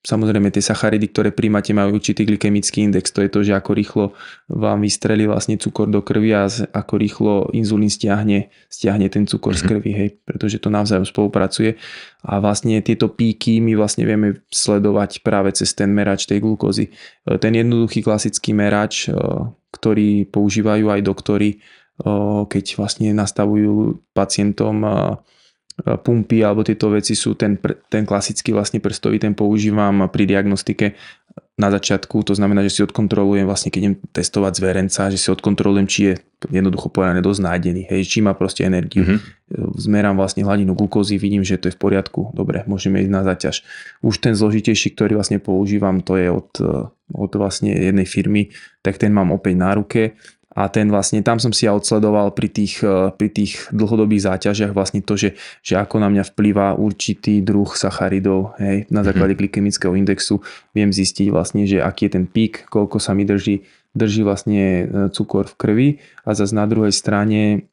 Samozrejme 0.04 0.52
tie 0.52 0.60
sacharidy, 0.60 1.08
ktoré 1.08 1.32
príjmate, 1.32 1.72
majú 1.72 1.96
určitý 1.96 2.28
glykemický 2.28 2.84
index. 2.84 3.08
To 3.16 3.24
je 3.24 3.30
to, 3.32 3.40
že 3.40 3.56
ako 3.56 3.72
rýchlo 3.72 4.04
vám 4.52 4.84
vystrelí 4.84 5.24
vlastne 5.24 5.56
cukor 5.56 5.88
do 5.88 6.04
krvi 6.04 6.36
a 6.36 6.44
ako 6.76 6.94
rýchlo 7.00 7.32
inzulín 7.56 7.88
stiahne, 7.88 8.52
stiahne 8.68 9.08
ten 9.08 9.24
cukor 9.24 9.56
z 9.56 9.64
mhm. 9.64 9.68
krvi, 9.72 9.90
hej, 9.96 10.08
pretože 10.28 10.60
to 10.60 10.68
navzájom 10.68 11.08
spolupracuje. 11.08 11.80
A 12.20 12.36
vlastne 12.36 12.84
tieto 12.84 13.08
píky 13.08 13.64
my 13.64 13.80
vlastne 13.80 14.04
vieme 14.04 14.44
sledovať 14.52 15.24
práve 15.24 15.56
cez 15.56 15.72
ten 15.72 15.88
merač 15.88 16.28
tej 16.28 16.44
glukózy. 16.44 16.92
E, 17.24 17.40
ten 17.40 17.56
jednoduchý 17.56 18.04
klasický 18.04 18.52
merač, 18.52 19.08
e, 19.08 19.16
ktorý 19.72 20.28
používajú 20.28 20.92
aj 20.92 21.00
doktory, 21.00 21.64
keď 22.50 22.64
vlastne 22.74 23.14
nastavujú 23.14 24.02
pacientom 24.18 24.82
pumpy 25.74 26.46
alebo 26.46 26.62
tieto 26.62 26.86
veci 26.94 27.18
sú 27.18 27.34
ten, 27.34 27.58
ten 27.90 28.06
klasický 28.06 28.54
vlastne 28.54 28.78
prstový, 28.78 29.18
ten 29.18 29.34
používam 29.34 30.06
pri 30.06 30.24
diagnostike 30.24 30.94
na 31.54 31.70
začiatku, 31.70 32.26
to 32.26 32.34
znamená, 32.34 32.66
že 32.66 32.78
si 32.78 32.80
odkontrolujem 32.82 33.46
vlastne, 33.46 33.70
keď 33.70 33.80
idem 33.82 33.96
testovať 34.10 34.58
zverenca, 34.58 35.06
že 35.06 35.18
si 35.22 35.30
odkontrolujem, 35.30 35.86
či 35.86 36.00
je 36.10 36.14
jednoducho 36.50 36.90
povedané 36.90 37.22
dosť 37.22 37.40
nájdený, 37.46 37.82
hej, 37.94 38.02
či 38.10 38.18
má 38.26 38.34
proste 38.34 38.66
energiu. 38.66 39.06
Mm-hmm. 39.06 39.78
Zmerám 39.78 40.18
vlastne 40.18 40.42
hladinu 40.42 40.74
glukózy, 40.74 41.14
vidím, 41.14 41.46
že 41.46 41.54
to 41.58 41.70
je 41.70 41.74
v 41.74 41.78
poriadku, 41.78 42.34
dobre, 42.34 42.66
môžeme 42.66 42.98
ísť 43.06 43.12
na 43.14 43.22
zaťaž. 43.22 43.62
Už 44.02 44.18
ten 44.18 44.34
zložitejší, 44.34 44.98
ktorý 44.98 45.14
vlastne 45.14 45.38
používam, 45.38 46.02
to 46.02 46.18
je 46.18 46.26
od, 46.26 46.50
od 47.14 47.32
vlastne 47.38 47.70
jednej 47.70 48.06
firmy, 48.06 48.50
tak 48.82 48.98
ten 48.98 49.14
mám 49.14 49.30
opäť 49.30 49.54
na 49.54 49.70
ruke 49.78 50.18
a 50.54 50.70
ten 50.70 50.86
vlastne, 50.86 51.18
tam 51.20 51.42
som 51.42 51.50
si 51.50 51.66
ja 51.66 51.74
odsledoval 51.74 52.30
pri 52.30 52.46
tých, 52.46 52.80
eh, 52.86 53.10
pri 53.10 53.28
tých 53.28 53.74
dlhodobých 53.74 54.30
záťažiach 54.30 54.70
vlastne 54.70 55.02
to, 55.02 55.18
že, 55.18 55.34
že 55.60 55.74
ako 55.74 55.98
na 55.98 56.08
mňa 56.08 56.22
vplýva 56.30 56.78
určitý 56.78 57.42
druh 57.42 57.68
sacharidov, 57.74 58.54
hej, 58.62 58.86
na 58.88 59.02
mhm. 59.02 59.06
základe 59.10 59.34
glykemického 59.34 59.98
indexu 59.98 60.38
viem 60.72 60.94
zistiť 60.94 61.34
vlastne, 61.34 61.66
že 61.66 61.82
aký 61.82 62.06
je 62.06 62.12
ten 62.14 62.24
pík, 62.30 62.70
koľko 62.70 63.02
sa 63.02 63.12
mi 63.12 63.26
drží, 63.26 63.66
drží 63.92 64.22
vlastne 64.22 64.62
eh, 64.62 64.86
cukor 65.10 65.50
v 65.50 65.58
krvi 65.58 65.88
a 66.22 66.32
zase 66.32 66.54
na 66.54 66.70
druhej 66.70 66.94
strane 66.94 67.66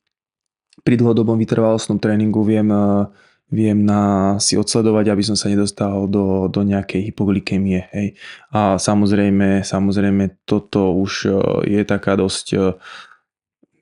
pri 0.82 0.98
dlhodobom 0.98 1.38
vytrvalostnom 1.38 2.02
tréningu 2.02 2.42
viem 2.42 2.68
eh, 2.74 3.06
viem 3.52 3.84
na, 3.84 4.36
si 4.40 4.56
odsledovať, 4.56 5.12
aby 5.12 5.24
som 5.28 5.36
sa 5.36 5.52
nedostal 5.52 6.08
do, 6.08 6.48
do 6.48 6.64
nejakej 6.64 7.12
hypoglykemie. 7.12 7.84
Hej. 7.92 8.08
A 8.56 8.80
samozrejme, 8.80 9.68
samozrejme, 9.68 10.48
toto 10.48 10.96
už 10.96 11.28
e, 11.28 11.32
je 11.68 11.82
taká 11.84 12.16
dosť, 12.16 12.46
e, 12.56 12.60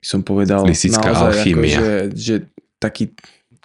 by 0.01 0.05
som 0.09 0.21
povedal, 0.25 0.65
Lisická 0.65 1.13
naozaj, 1.13 1.29
alchymia. 1.29 1.77
Ako, 1.77 1.85
že, 1.85 1.93
že 2.17 2.35
taký 2.81 3.13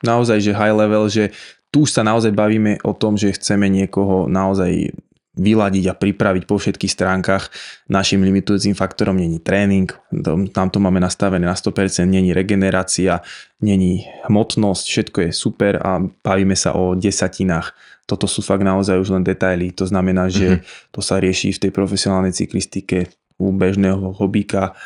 naozaj, 0.05 0.45
že 0.45 0.53
high 0.53 0.77
level, 0.77 1.09
že 1.09 1.33
tu 1.73 1.89
už 1.89 1.91
sa 1.91 2.05
naozaj 2.05 2.31
bavíme 2.37 2.79
o 2.85 2.93
tom, 2.93 3.17
že 3.17 3.33
chceme 3.33 3.67
niekoho 3.73 4.29
naozaj 4.29 4.93
vyladiť 5.35 5.85
a 5.91 5.99
pripraviť 5.99 6.45
po 6.47 6.57
všetkých 6.59 6.95
stránkach. 6.95 7.51
Našim 7.91 8.23
limitujúcim 8.23 8.79
faktorom 8.79 9.19
není 9.19 9.43
tréning, 9.43 9.91
tam 10.55 10.69
to 10.71 10.79
máme 10.79 11.03
nastavené 11.03 11.43
na 11.43 11.59
100%, 11.59 12.07
není 12.07 12.31
regenerácia, 12.31 13.21
není 13.59 14.07
hmotnosť, 14.31 14.85
všetko 14.87 15.19
je 15.27 15.31
super 15.35 15.83
a 15.83 15.99
bavíme 16.01 16.55
sa 16.55 16.79
o 16.79 16.95
desatinách. 16.95 17.75
Toto 18.05 18.29
sú 18.29 18.45
fakt 18.45 18.63
naozaj 18.63 19.01
už 19.01 19.17
len 19.17 19.25
detaily, 19.25 19.73
to 19.73 19.89
znamená, 19.89 20.29
že 20.29 20.61
mm-hmm. 20.61 20.93
to 20.93 21.01
sa 21.01 21.19
rieši 21.19 21.57
v 21.57 21.63
tej 21.67 21.71
profesionálnej 21.73 22.37
cyklistike 22.37 23.11
u 23.41 23.51
bežného 23.51 24.15
hobíka 24.15 24.79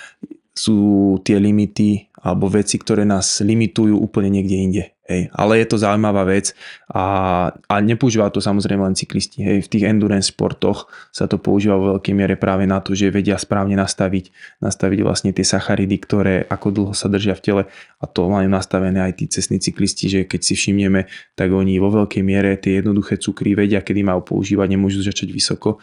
sú 0.58 1.14
tie 1.22 1.38
limity 1.38 2.11
alebo 2.18 2.50
veci, 2.50 2.82
ktoré 2.82 3.06
nás 3.06 3.38
limitujú 3.44 3.94
úplne 3.94 4.34
niekde 4.34 4.56
inde. 4.58 4.84
Hej. 5.09 5.33
Ale 5.33 5.64
je 5.64 5.66
to 5.73 5.81
zaujímavá 5.81 6.29
vec 6.29 6.53
a, 6.92 7.05
a 7.49 7.75
nepoužíva 7.81 8.29
to 8.29 8.44
samozrejme 8.44 8.85
len 8.85 8.92
cyklisti. 8.92 9.40
Hej. 9.40 9.64
V 9.64 9.73
tých 9.73 9.88
endurance 9.88 10.29
sportoch 10.29 10.92
sa 11.09 11.25
to 11.25 11.40
používa 11.40 11.81
vo 11.81 11.97
veľkej 11.97 12.12
miere 12.12 12.37
práve 12.37 12.68
na 12.68 12.85
to, 12.85 12.92
že 12.92 13.09
vedia 13.09 13.40
správne 13.40 13.73
nastaviť, 13.73 14.29
nastaviť 14.61 14.99
vlastne 15.01 15.33
tie 15.33 15.49
sacharidy, 15.49 15.97
ktoré 15.97 16.44
ako 16.44 16.68
dlho 16.68 16.92
sa 16.92 17.09
držia 17.09 17.33
v 17.33 17.40
tele 17.40 17.62
a 17.99 18.05
to 18.05 18.29
majú 18.29 18.53
nastavené 18.53 19.01
aj 19.01 19.16
tí 19.16 19.25
cestní 19.33 19.57
cyklisti, 19.57 20.12
že 20.12 20.21
keď 20.29 20.40
si 20.44 20.53
všimneme, 20.53 21.09
tak 21.33 21.57
oni 21.57 21.81
vo 21.81 21.88
veľkej 21.88 22.21
miere 22.21 22.61
tie 22.61 22.85
jednoduché 22.85 23.16
cukry 23.16 23.57
vedia, 23.57 23.81
kedy 23.81 24.05
majú 24.05 24.37
používať, 24.37 24.77
nemôžu 24.77 25.01
začať 25.01 25.33
vysoko, 25.33 25.81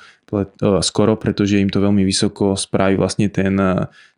skoro, 0.85 1.17
pretože 1.17 1.57
im 1.57 1.73
to 1.73 1.81
veľmi 1.81 2.05
vysoko 2.05 2.53
spraví 2.53 2.93
vlastne 2.93 3.33
ten 3.33 3.57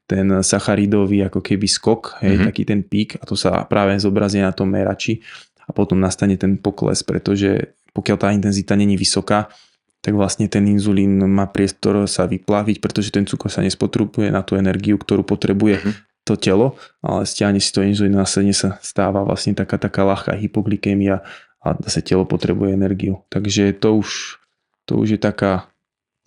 ten 0.07 0.39
sacharidový 0.39 1.27
ako 1.27 1.43
keby 1.43 1.67
skok, 1.67 2.23
hej, 2.23 2.39
mm-hmm. 2.39 2.47
taký 2.47 2.63
ten 2.63 2.81
pík 2.81 3.19
a 3.19 3.23
to 3.27 3.35
sa 3.35 3.67
práve 3.67 3.99
zobrazí 3.99 4.39
na 4.39 4.55
tom 4.55 4.71
merači 4.71 5.19
a 5.67 5.75
potom 5.75 5.99
nastane 5.99 6.39
ten 6.39 6.55
pokles, 6.55 7.03
pretože 7.03 7.75
pokiaľ 7.91 8.17
tá 8.17 8.31
intenzita 8.31 8.79
není 8.79 8.95
vysoká, 8.95 9.51
tak 9.99 10.15
vlastne 10.15 10.47
ten 10.47 10.63
inzulín 10.63 11.19
má 11.27 11.51
priestor 11.51 12.07
sa 12.07 12.23
vyplaviť, 12.23 12.79
pretože 12.79 13.11
ten 13.11 13.27
cukor 13.27 13.51
sa 13.51 13.59
nespotrubuje 13.59 14.31
na 14.31 14.39
tú 14.47 14.55
energiu, 14.55 14.95
ktorú 14.95 15.27
potrebuje 15.27 15.83
mm-hmm. 15.83 15.93
to 16.23 16.39
telo, 16.39 16.79
ale 17.03 17.27
stiahne 17.27 17.59
si 17.59 17.75
to 17.75 17.83
inzulín 17.83 18.15
a 18.15 18.23
následne 18.23 18.55
sa 18.55 18.79
stáva 18.79 19.27
vlastne 19.27 19.51
taká 19.51 19.75
taká 19.75 20.07
ľahká 20.07 20.39
hypoglykémia 20.39 21.27
a 21.59 21.67
zase 21.83 21.99
telo 21.99 22.23
potrebuje 22.23 22.79
energiu. 22.79 23.27
Takže 23.27 23.75
to 23.75 23.99
už, 23.99 24.39
to 24.87 25.03
už 25.03 25.17
je 25.17 25.19
taká 25.19 25.67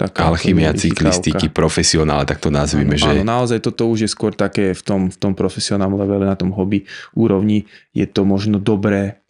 taká 0.01 0.33
Alchymia 0.33 0.73
cyklistiky, 0.73 1.53
profesionále, 1.53 2.25
tak 2.25 2.41
to 2.41 2.49
nazvime. 2.49 2.97
Áno, 2.97 3.05
že... 3.05 3.11
áno, 3.21 3.25
naozaj 3.29 3.61
toto 3.61 3.85
už 3.93 4.09
je 4.09 4.11
skôr 4.11 4.33
také 4.33 4.73
v 4.73 4.81
tom, 4.81 5.01
v 5.13 5.17
tom 5.21 5.37
profesionálnom 5.37 6.01
levele, 6.01 6.25
na 6.25 6.41
tom 6.41 6.49
hobby 6.57 6.89
úrovni. 7.13 7.69
Je 7.93 8.09
to 8.09 8.25
možno 8.25 8.57
dobré, 8.57 9.21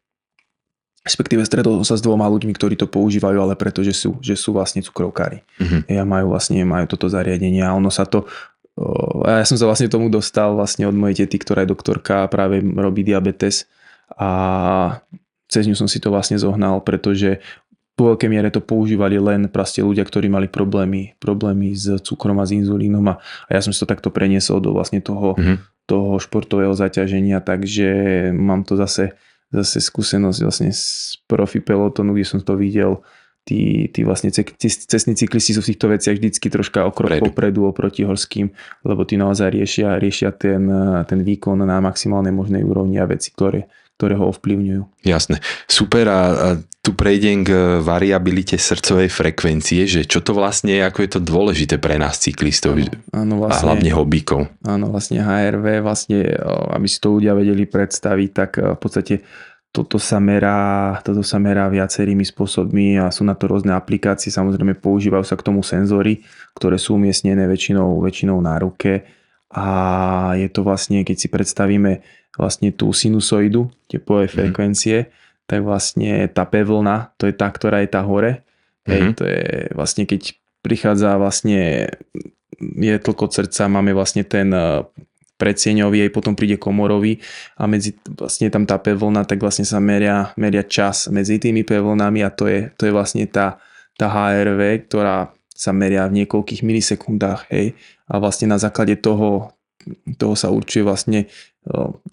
respektíve 1.03 1.43
stretol 1.43 1.83
som 1.83 1.95
sa 1.95 1.99
s 1.99 2.07
dvoma 2.07 2.31
ľuďmi, 2.31 2.55
ktorí 2.55 2.79
to 2.79 2.87
používajú, 2.87 3.43
ale 3.43 3.59
preto, 3.59 3.83
že 3.83 3.91
sú, 3.91 4.15
že 4.23 4.39
sú 4.39 4.55
vlastne 4.55 4.79
cukrovkári. 4.79 5.43
Uh-huh. 5.59 5.83
Ja 5.91 6.07
majú 6.07 6.31
vlastne 6.31 6.63
majú 6.63 6.87
toto 6.87 7.11
zariadenie 7.11 7.67
a 7.67 7.75
ono 7.75 7.91
sa 7.91 8.07
to 8.07 8.31
ja 9.29 9.45
som 9.45 9.61
sa 9.61 9.69
vlastne 9.69 9.93
tomu 9.93 10.09
dostal 10.09 10.57
vlastne 10.57 10.89
od 10.89 10.97
mojej 10.97 11.27
tety, 11.27 11.37
ktorá 11.43 11.69
je 11.69 11.73
doktorka 11.75 12.25
a 12.25 12.31
práve 12.33 12.65
robí 12.65 13.05
diabetes 13.05 13.69
a 14.17 15.03
cez 15.51 15.69
ňu 15.69 15.77
som 15.77 15.91
si 15.91 16.01
to 16.01 16.09
vlastne 16.09 16.41
zohnal, 16.41 16.81
pretože 16.81 17.45
po 18.01 18.17
veľkej 18.17 18.33
miere 18.33 18.49
to 18.49 18.65
používali 18.65 19.21
len 19.21 19.53
proste 19.53 19.85
ľudia, 19.85 20.09
ktorí 20.09 20.33
mali 20.33 20.49
problémy, 20.49 21.21
problémy 21.21 21.77
s 21.77 22.01
cukrom 22.01 22.41
a 22.41 22.49
s 22.49 22.57
inzulínom 22.57 23.05
a, 23.13 23.21
a 23.21 23.51
ja 23.53 23.61
som 23.61 23.77
si 23.77 23.81
to 23.85 23.85
takto 23.85 24.09
preniesol 24.09 24.65
do 24.65 24.73
vlastne 24.73 25.05
toho, 25.05 25.37
mm-hmm. 25.37 25.85
toho 25.85 26.17
športového 26.17 26.73
zaťaženia, 26.73 27.45
takže 27.45 27.89
mám 28.33 28.65
to 28.65 28.81
zase, 28.81 29.13
zase 29.53 29.85
skúsenosť 29.85 30.39
vlastne 30.41 30.73
z 30.73 31.21
profi 31.29 31.61
pelotonu, 31.61 32.17
kde 32.17 32.25
som 32.25 32.41
to 32.41 32.57
videl, 32.57 33.05
tí, 33.45 33.93
tí 33.93 34.01
vlastne 34.01 34.33
cestní 34.33 35.13
cyklisti 35.13 35.53
sú 35.53 35.61
v 35.61 35.69
týchto 35.77 35.93
veciach 35.93 36.17
vždycky 36.17 36.49
troška 36.49 36.89
okrok 36.89 37.21
popredu 37.21 37.69
oproti 37.69 38.09
horským, 38.09 38.49
lebo 38.81 39.05
tí 39.05 39.21
naozaj 39.21 39.53
riešia, 39.53 40.01
riešia 40.01 40.33
ten, 40.33 40.65
ten 41.05 41.21
výkon 41.21 41.69
na 41.69 41.85
maximálnej 41.85 42.33
možnej 42.33 42.65
úrovni 42.65 42.97
a 42.97 43.05
veci, 43.05 43.29
ktoré, 43.29 43.69
ktoré 44.01 44.17
ho 44.17 44.33
ovplyvňujú. 44.33 45.05
Jasné. 45.05 45.45
Super 45.69 46.09
a, 46.09 46.21
a 46.33 46.49
tu 46.81 46.97
prejdem 46.97 47.45
k 47.45 47.53
variabilite 47.85 48.57
srdcovej 48.57 49.13
frekvencie, 49.13 49.85
že 49.85 50.09
čo 50.09 50.25
to 50.25 50.33
vlastne 50.33 50.73
je, 50.73 50.81
ako 50.81 51.05
je 51.05 51.11
to 51.13 51.21
dôležité 51.21 51.77
pre 51.77 52.01
nás 52.01 52.17
cyklistov 52.17 52.81
áno, 52.81 52.97
áno, 53.13 53.35
vlastne, 53.45 53.61
a 53.61 53.65
hlavne 53.69 53.91
hobíkov. 53.93 54.49
Áno, 54.65 54.89
vlastne 54.89 55.21
HRV, 55.21 55.85
vlastne, 55.85 56.25
aby 56.73 56.89
si 56.89 56.97
to 56.97 57.21
ľudia 57.21 57.37
vedeli 57.37 57.69
predstaviť, 57.69 58.29
tak 58.33 58.57
v 58.57 58.79
podstate 58.81 59.21
toto 59.71 60.01
sa 60.01 60.19
merá, 60.19 60.97
toto 61.05 61.21
sa 61.21 61.37
merá 61.37 61.69
viacerými 61.69 62.25
spôsobmi 62.25 62.97
a 62.97 63.13
sú 63.13 63.29
na 63.29 63.37
to 63.37 63.47
rôzne 63.47 63.77
aplikácie. 63.77 64.33
Samozrejme 64.33 64.81
používajú 64.81 65.23
sa 65.29 65.37
k 65.37 65.47
tomu 65.47 65.61
senzory, 65.61 66.25
ktoré 66.57 66.81
sú 66.81 66.97
umiestnené 66.97 67.45
väčšinou, 67.45 68.01
väčšinou 68.01 68.41
na 68.41 68.57
ruke 68.57 69.20
a 69.51 69.67
je 70.39 70.47
to 70.47 70.63
vlastne, 70.63 71.03
keď 71.03 71.17
si 71.19 71.29
predstavíme 71.29 72.07
vlastne 72.39 72.71
tú 72.71 72.95
sinusoidu, 72.95 73.67
teplové 73.91 74.31
mm. 74.31 74.33
frekvencie, 74.33 74.99
tak 75.51 75.67
vlastne 75.67 76.31
tá 76.31 76.47
P 76.47 76.63
vlna, 76.63 77.11
to 77.19 77.27
je 77.27 77.35
tá, 77.35 77.51
ktorá 77.51 77.83
je 77.83 77.91
tá 77.91 78.07
hore. 78.07 78.47
Mm-hmm. 78.87 78.91
Hej, 78.91 79.03
mhm. 79.03 79.13
to 79.19 79.23
je 79.29 79.45
vlastne 79.77 80.03
keď 80.09 80.23
prichádza 80.65 81.21
vlastne 81.21 81.91
je 82.61 82.95
tlko 82.97 83.29
srdca, 83.29 83.69
máme 83.69 83.93
vlastne 83.93 84.25
ten 84.25 84.53
predsieňový, 85.41 86.05
aj 86.05 86.13
potom 86.13 86.37
príde 86.37 86.61
komorový 86.61 87.17
a 87.57 87.65
medzi 87.65 87.97
vlastne 88.13 88.53
tam 88.53 88.69
tá 88.69 88.77
pevlna, 88.77 89.25
tak 89.25 89.41
vlastne 89.41 89.65
sa 89.65 89.81
meria, 89.81 90.37
meria 90.37 90.61
čas 90.61 91.09
medzi 91.09 91.41
tými 91.41 91.65
pevlnami 91.65 92.21
a 92.21 92.29
to 92.29 92.45
je, 92.45 92.69
to 92.77 92.85
je 92.85 92.93
vlastne 92.93 93.25
tá, 93.25 93.57
tá 93.97 94.13
HRV, 94.13 94.85
ktorá 94.93 95.33
sa 95.49 95.73
meria 95.73 96.05
v 96.09 96.25
niekoľkých 96.25 96.61
milisekundách, 96.61 97.49
hej. 97.53 97.73
A 98.11 98.19
vlastne 98.19 98.51
na 98.51 98.59
základe 98.59 98.99
toho, 98.99 99.55
toho 100.19 100.35
sa 100.35 100.51
určuje 100.51 100.83
vlastne 100.83 101.31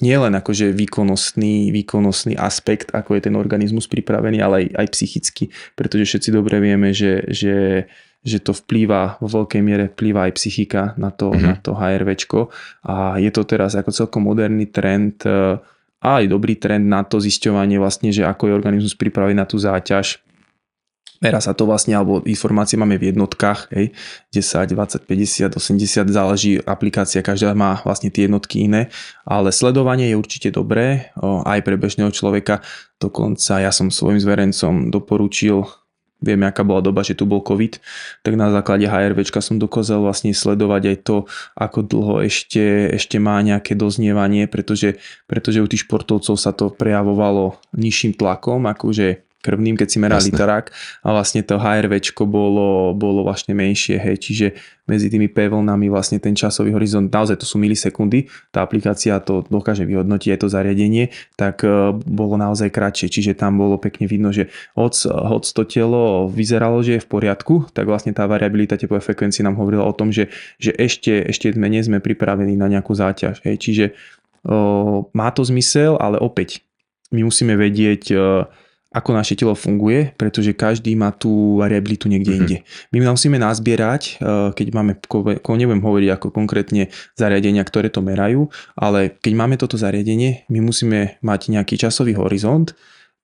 nielen 0.03 0.33
akože 0.37 0.75
výkonnostný, 0.75 1.71
výkonnostný 1.71 2.35
aspekt, 2.35 2.91
ako 2.91 3.15
je 3.17 3.31
ten 3.31 3.35
organizmus 3.35 3.87
pripravený, 3.87 4.37
ale 4.43 4.55
aj, 4.63 4.65
aj 4.75 4.87
psychicky, 4.93 5.43
pretože 5.73 6.05
všetci 6.05 6.29
dobre 6.35 6.59
vieme, 6.61 6.91
že, 6.93 7.23
že 7.31 7.87
že 8.27 8.43
to 8.43 8.51
vplýva, 8.51 9.21
vo 9.23 9.29
veľkej 9.29 9.61
miere 9.63 9.87
vplýva 9.87 10.27
aj 10.27 10.35
psychika 10.35 10.91
na 10.99 11.15
to, 11.15 11.31
mm-hmm. 11.31 11.47
na 11.47 11.55
to 11.55 11.71
HRVčko 11.71 12.51
a 12.83 13.15
je 13.23 13.31
to 13.31 13.47
teraz 13.47 13.79
ako 13.79 13.95
celkom 13.95 14.27
moderný 14.27 14.67
trend 14.67 15.23
e, 15.23 15.55
a 16.03 16.07
aj 16.19 16.27
dobrý 16.27 16.59
trend 16.59 16.91
na 16.91 17.07
to 17.07 17.23
zisťovanie 17.23 17.79
vlastne, 17.79 18.11
že 18.11 18.27
ako 18.27 18.51
je 18.51 18.57
organizmus 18.57 18.99
pripravený 18.99 19.37
na 19.39 19.47
tú 19.47 19.57
záťaž. 19.57 20.21
Merá 21.17 21.41
sa 21.41 21.57
to 21.57 21.65
vlastne, 21.65 21.97
alebo 21.97 22.21
informácie 22.29 22.77
máme 22.77 23.01
v 23.01 23.09
jednotkách, 23.09 23.73
hej, 23.73 23.93
10, 24.33 24.69
20, 24.73 25.03
50, 25.05 25.57
80, 25.57 26.07
záleží 26.13 26.51
aplikácia, 26.61 27.25
každá 27.25 27.57
má 27.57 27.81
vlastne 27.81 28.13
tie 28.13 28.29
jednotky 28.29 28.69
iné, 28.69 28.93
ale 29.25 29.49
sledovanie 29.49 30.13
je 30.13 30.19
určite 30.19 30.49
dobré, 30.53 31.09
aj 31.21 31.59
pre 31.65 31.75
bežného 31.75 32.13
človeka, 32.13 32.61
dokonca 33.01 33.61
ja 33.61 33.73
som 33.73 33.89
svojim 33.89 34.21
zverencom 34.21 34.93
doporučil 34.93 35.65
vieme, 36.17 36.49
aká 36.49 36.65
bola 36.65 36.81
doba, 36.81 37.05
že 37.05 37.13
tu 37.13 37.29
bol 37.29 37.45
COVID, 37.45 37.77
tak 38.25 38.33
na 38.33 38.49
základe 38.49 38.89
HRVčka 38.89 39.37
som 39.41 39.61
dokázal 39.61 40.01
vlastne 40.01 40.33
sledovať 40.33 40.83
aj 40.93 40.97
to, 41.05 41.17
ako 41.53 41.79
dlho 41.85 42.15
ešte, 42.25 42.89
ešte 42.89 43.21
má 43.21 43.37
nejaké 43.45 43.77
doznievanie, 43.77 44.49
pretože, 44.49 44.97
pretože 45.29 45.61
u 45.61 45.69
tých 45.69 45.85
športovcov 45.85 46.35
sa 46.37 46.51
to 46.53 46.73
prejavovalo 46.73 47.61
nižším 47.77 48.17
tlakom, 48.17 48.65
akože 48.65 49.26
krvným, 49.47 49.79
keď 49.79 49.87
si 49.87 49.97
meral 50.03 50.19
literák 50.19 50.67
a 51.07 51.07
vlastne 51.15 51.39
to 51.47 51.55
HRVčko 51.55 52.27
bolo, 52.27 52.91
bolo 52.91 53.23
vlastne 53.23 53.55
menšie, 53.55 53.95
hej, 53.95 54.19
čiže 54.19 54.47
medzi 54.87 55.11
tými 55.11 55.27
P 55.27 55.51
vlnami 55.51 55.91
vlastne 55.91 56.17
ten 56.17 56.35
časový 56.35 56.71
horizont, 56.71 57.11
naozaj 57.11 57.43
to 57.43 57.45
sú 57.47 57.59
milisekundy, 57.59 58.31
tá 58.55 58.63
aplikácia 58.63 59.19
to 59.19 59.43
dokáže 59.51 59.83
vyhodnotiť 59.83 60.29
aj 60.35 60.39
to 60.39 60.47
zariadenie, 60.47 61.11
tak 61.35 61.61
e, 61.67 61.91
bolo 62.07 62.39
naozaj 62.39 62.71
kratšie, 62.71 63.11
čiže 63.11 63.35
tam 63.35 63.59
bolo 63.59 63.75
pekne 63.75 64.07
vidno, 64.07 64.31
že 64.31 64.47
hoc, 64.79 64.95
hoc 65.03 65.43
to 65.43 65.63
telo 65.67 66.31
vyzeralo, 66.31 66.79
že 66.79 66.97
je 66.97 67.03
v 67.03 67.11
poriadku, 67.11 67.67
tak 67.75 67.83
vlastne 67.85 68.15
tá 68.15 68.23
variabilita 68.25 68.79
tepovej 68.79 69.03
frekvencie 69.03 69.43
nám 69.43 69.59
hovorila 69.59 69.83
o 69.83 69.93
tom, 69.93 70.09
že, 70.09 70.31
že 70.55 70.71
ešte, 70.71 71.19
ešte 71.27 71.51
sme, 71.51 71.67
nie 71.67 71.83
sme 71.83 71.99
pripravení 71.99 72.55
na 72.55 72.71
nejakú 72.71 72.95
záťaž, 72.95 73.43
hej, 73.43 73.59
čiže 73.59 73.85
o, 74.47 75.11
má 75.11 75.29
to 75.35 75.43
zmysel, 75.43 75.99
ale 75.99 76.15
opäť 76.15 76.63
my 77.11 77.27
musíme 77.27 77.59
vedieť, 77.59 78.03
o, 78.15 78.47
ako 78.97 79.13
naše 79.13 79.37
telo 79.37 79.53
funguje, 79.53 80.17
pretože 80.17 80.57
každý 80.57 80.97
má 80.97 81.13
tú 81.13 81.61
variabilitu 81.61 82.09
niekde 82.09 82.33
mm-hmm. 82.33 82.49
inde. 82.49 82.57
My 82.89 83.05
musíme 83.05 83.37
nazbierať, 83.37 84.17
eh, 84.17 84.49
keď 84.57 84.67
máme, 84.73 84.97
nebudem 85.37 85.85
hovoriť 85.85 86.09
ako 86.17 86.27
konkrétne 86.33 86.89
zariadenia, 87.13 87.61
ktoré 87.61 87.93
to 87.93 88.01
merajú, 88.01 88.49
ale 88.73 89.13
keď 89.21 89.33
máme 89.37 89.55
toto 89.61 89.77
zariadenie, 89.77 90.49
my 90.49 90.59
musíme 90.65 91.21
mať 91.21 91.53
nejaký 91.53 91.77
časový 91.77 92.17
horizont, 92.17 92.73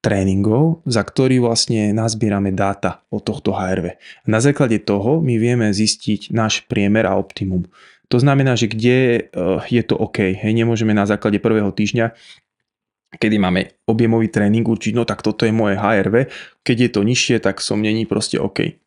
tréningov, 0.04 0.84
za 0.84 1.00
ktorý 1.00 1.40
vlastne 1.40 1.96
nazbierame 1.96 2.52
dáta 2.52 3.00
od 3.08 3.24
tohto 3.24 3.56
HRV. 3.56 3.96
Na 4.28 4.44
základe 4.44 4.84
toho 4.84 5.24
my 5.24 5.40
vieme 5.40 5.72
zistiť 5.72 6.36
náš 6.36 6.68
priemer 6.68 7.08
a 7.08 7.16
optimum. 7.16 7.64
To 8.12 8.20
znamená, 8.20 8.60
že 8.60 8.68
kde 8.68 8.98
eh, 9.00 9.60
je 9.72 9.82
to 9.82 9.96
OK. 9.96 10.38
Hej, 10.38 10.54
nemôžeme 10.54 10.92
na 10.92 11.08
základe 11.08 11.40
prvého 11.40 11.72
týždňa 11.72 12.12
kedy 13.18 13.38
máme 13.38 13.62
objemový 13.86 14.30
tréning 14.30 14.66
určiť, 14.66 14.94
no 14.98 15.06
tak 15.06 15.22
toto 15.22 15.46
je 15.46 15.54
moje 15.54 15.78
HRV, 15.78 16.30
keď 16.66 16.78
je 16.78 16.90
to 16.90 17.02
nižšie, 17.06 17.36
tak 17.44 17.62
som 17.62 17.82
není 17.82 18.06
proste 18.10 18.42
OK. 18.42 18.78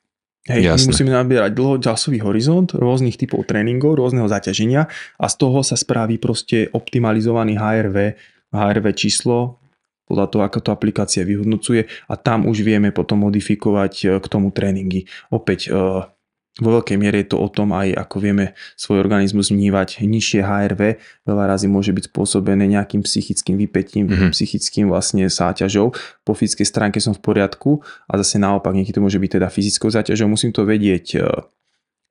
Hej, 0.47 0.63
Jasne. 0.63 0.79
my 0.79 0.83
musíme 0.95 1.11
nabierať 1.11 1.51
dlhočasový 1.59 2.23
horizont 2.23 2.71
rôznych 2.71 3.19
typov 3.19 3.51
tréningov, 3.51 3.99
rôzneho 3.99 4.31
zaťaženia 4.31 4.87
a 5.19 5.27
z 5.27 5.35
toho 5.43 5.67
sa 5.67 5.75
spraví 5.75 6.23
proste 6.23 6.71
optimalizovaný 6.71 7.59
HRV, 7.59 8.15
HRV 8.55 8.87
číslo, 8.95 9.59
podľa 10.07 10.27
toho, 10.31 10.43
ako 10.47 10.59
to 10.63 10.71
aplikácia 10.71 11.27
vyhodnocuje 11.27 11.91
a 12.07 12.15
tam 12.15 12.47
už 12.47 12.63
vieme 12.63 12.95
potom 12.95 13.27
modifikovať 13.27 13.95
eh, 14.07 14.09
k 14.23 14.27
tomu 14.31 14.55
tréningy. 14.55 15.11
Opäť 15.35 15.67
eh, 15.67 15.75
vo 16.57 16.81
veľkej 16.81 16.97
miere 16.97 17.21
je 17.21 17.29
to 17.33 17.37
o 17.37 17.49
tom 17.53 17.77
aj, 17.77 17.93
ako 17.93 18.17
vieme 18.17 18.57
svoj 18.81 19.05
organizmus 19.05 19.53
vnívať. 19.53 20.01
Nižšie 20.01 20.41
HRV 20.41 20.81
veľa 21.29 21.45
razy 21.53 21.69
môže 21.69 21.93
byť 21.93 22.09
spôsobené 22.09 22.65
nejakým 22.65 23.05
psychickým 23.05 23.61
vypetím, 23.61 24.09
mm-hmm. 24.09 24.33
psychickým 24.33 24.89
vlastne 24.89 25.29
záťažou. 25.29 25.93
Po 26.25 26.33
fyzickej 26.33 26.65
stránke 26.65 26.97
som 26.97 27.13
v 27.13 27.21
poriadku 27.21 27.85
a 28.09 28.17
zase 28.17 28.41
naopak 28.41 28.73
niekedy 28.73 28.97
to 28.97 29.05
môže 29.05 29.21
byť 29.21 29.31
teda 29.37 29.49
fyzickou 29.53 29.93
záťažou. 29.93 30.33
Musím 30.33 30.57
to 30.57 30.65
vedieť 30.65 31.07
e, 31.13 31.21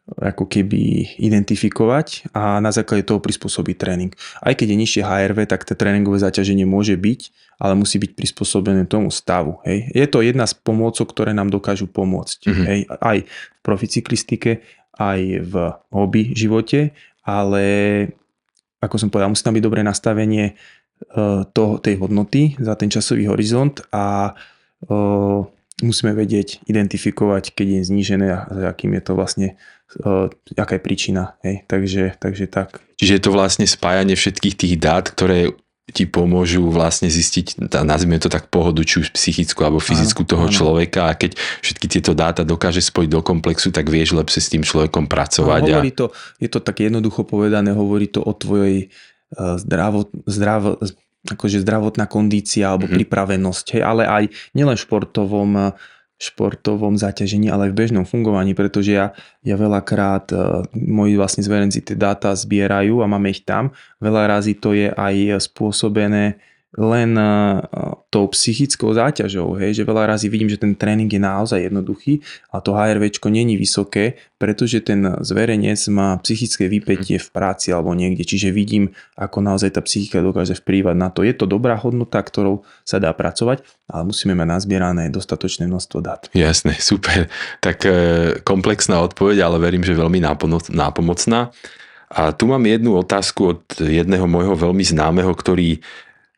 ako 0.06 0.46
keby 0.46 1.18
identifikovať 1.18 2.30
a 2.38 2.62
na 2.62 2.70
základe 2.70 3.10
toho 3.10 3.18
prispôsobiť 3.18 3.76
tréning. 3.76 4.12
Aj 4.38 4.54
keď 4.54 4.78
je 4.78 4.82
nižšie 4.86 5.02
HRV, 5.02 5.50
tak 5.50 5.66
to 5.66 5.74
tréningové 5.74 6.22
zaťaženie 6.22 6.62
môže 6.70 6.94
byť, 6.94 7.22
ale 7.58 7.74
musí 7.74 7.98
byť 7.98 8.14
prispôsobené 8.14 8.86
tomu 8.86 9.10
stavu. 9.10 9.58
Hej. 9.66 9.90
Je 9.98 10.06
to 10.06 10.22
jedna 10.22 10.46
z 10.46 10.54
pomôcok, 10.62 11.10
ktoré 11.10 11.34
nám 11.34 11.50
dokážu 11.50 11.90
pomôcť. 11.90 12.40
Mm-hmm. 12.46 12.66
Hej. 12.70 12.80
Aj 13.02 13.18
v 13.26 13.60
proficyklistike, 13.66 14.62
aj 14.94 15.20
v 15.42 15.54
hobby 15.90 16.38
živote, 16.38 16.94
ale 17.26 17.66
ako 18.78 18.96
som 19.02 19.10
povedal, 19.10 19.34
musí 19.34 19.42
tam 19.42 19.58
byť 19.58 19.66
dobré 19.66 19.82
nastavenie 19.82 20.54
uh, 21.18 21.50
toho, 21.50 21.82
tej 21.82 21.98
hodnoty 21.98 22.54
za 22.62 22.78
ten 22.78 22.94
časový 22.94 23.26
horizont 23.26 23.82
a 23.90 24.38
uh, 24.86 25.42
musíme 25.84 26.16
vedieť 26.16 26.64
identifikovať, 26.70 27.52
keď 27.52 27.68
je 27.68 27.82
znížené 27.92 28.28
a 28.32 28.40
za 28.48 28.68
akým 28.72 28.96
je 28.96 29.04
to 29.04 29.14
vlastne 29.18 29.48
uh, 30.08 30.32
aká 30.56 30.80
je 30.80 30.82
príčina. 30.84 31.36
Hej. 31.44 31.68
Takže, 31.68 32.04
takže 32.16 32.46
tak. 32.48 32.80
Čiže 32.96 33.14
je 33.20 33.24
to 33.24 33.32
vlastne 33.36 33.68
spájanie 33.68 34.16
všetkých 34.16 34.56
tých 34.56 34.76
dát, 34.80 35.12
ktoré 35.12 35.52
ti 35.94 36.10
pomôžu 36.10 36.66
vlastne 36.74 37.06
zistiť, 37.06 37.70
nazvime 37.86 38.18
to 38.18 38.26
tak 38.26 38.50
pohodu, 38.50 38.82
či 38.82 39.06
už 39.06 39.14
psychickú 39.14 39.62
alebo 39.62 39.78
fyzickú 39.78 40.26
áno, 40.26 40.32
toho 40.34 40.46
áno. 40.50 40.56
človeka 40.56 41.14
a 41.14 41.14
keď 41.14 41.38
všetky 41.62 41.86
tieto 41.86 42.18
dáta 42.18 42.42
dokáže 42.42 42.82
spojiť 42.82 43.10
do 43.14 43.22
komplexu, 43.22 43.70
tak 43.70 43.94
vieš 43.94 44.18
lepšie 44.18 44.42
s 44.42 44.50
tým 44.50 44.64
človekom 44.66 45.06
pracovať. 45.06 45.62
No, 45.62 45.78
hovorí 45.78 45.94
a... 45.94 45.98
to, 46.02 46.06
je 46.42 46.50
to 46.50 46.60
tak 46.66 46.82
jednoducho 46.82 47.22
povedané, 47.22 47.70
hovorí 47.78 48.10
to 48.10 48.26
o 48.26 48.34
tvojej 48.34 48.90
uh, 49.38 49.62
zdravo, 49.62 50.10
zdravo, 50.26 50.82
akože 51.26 51.62
zdravotná 51.66 52.06
kondícia 52.06 52.70
alebo 52.70 52.86
mm-hmm. 52.86 53.02
pripravenosť, 53.02 53.66
hej, 53.78 53.84
ale 53.84 54.04
aj 54.06 54.24
nielen 54.54 54.78
športovom 54.78 55.74
športovom 56.16 56.96
zaťažení, 56.96 57.52
ale 57.52 57.68
aj 57.68 57.72
v 57.76 57.80
bežnom 57.84 58.06
fungovaní, 58.08 58.56
pretože 58.56 58.96
ja, 58.96 59.12
ja 59.44 59.60
veľakrát, 59.60 60.32
uh, 60.32 60.64
moji 60.72 61.20
vlastne 61.20 61.44
zverenci 61.44 61.84
tie 61.84 62.00
dáta 62.00 62.32
zbierajú 62.32 63.04
a 63.04 63.10
máme 63.12 63.36
ich 63.36 63.44
tam. 63.44 63.76
Veľa 64.00 64.40
razy 64.40 64.56
to 64.56 64.72
je 64.72 64.96
aj 64.96 65.44
spôsobené 65.44 66.40
len 66.76 67.16
tou 68.12 68.28
psychickou 68.32 68.92
záťažou, 68.92 69.56
hej, 69.60 69.80
že 69.80 69.88
veľa 69.88 70.16
razy 70.16 70.28
vidím, 70.28 70.52
že 70.52 70.60
ten 70.60 70.76
tréning 70.76 71.08
je 71.08 71.20
naozaj 71.20 71.72
jednoduchý 71.72 72.20
a 72.52 72.60
to 72.60 72.76
HRVčko 72.76 73.32
není 73.32 73.56
vysoké, 73.56 74.20
pretože 74.36 74.84
ten 74.84 75.04
zverenec 75.24 75.80
má 75.88 76.20
psychické 76.20 76.68
vypätie 76.68 77.16
v 77.16 77.28
práci 77.32 77.72
alebo 77.72 77.96
niekde, 77.96 78.28
čiže 78.28 78.52
vidím, 78.52 78.92
ako 79.16 79.40
naozaj 79.40 79.80
tá 79.80 79.82
psychika 79.84 80.20
dokáže 80.20 80.60
vplývať 80.60 80.96
na 80.96 81.08
to. 81.12 81.24
Je 81.24 81.32
to 81.32 81.48
dobrá 81.48 81.80
hodnota, 81.80 82.20
ktorou 82.20 82.68
sa 82.84 83.00
dá 83.00 83.16
pracovať, 83.16 83.64
ale 83.88 84.04
musíme 84.08 84.36
mať 84.36 84.48
nazbierané 84.60 85.08
dostatočné 85.12 85.72
množstvo 85.72 85.98
dát. 86.04 86.28
Jasné, 86.36 86.76
super. 86.84 87.32
Tak 87.64 87.78
e, 87.88 87.92
komplexná 88.44 89.00
odpoveď, 89.00 89.48
ale 89.48 89.64
verím, 89.64 89.84
že 89.84 89.96
veľmi 89.96 90.20
nápomocná. 90.72 91.52
A 92.16 92.32
tu 92.32 92.46
mám 92.48 92.62
jednu 92.64 92.96
otázku 92.96 93.42
od 93.44 93.62
jedného 93.82 94.30
môjho 94.30 94.54
veľmi 94.54 94.86
známeho, 94.86 95.34
ktorý 95.34 95.82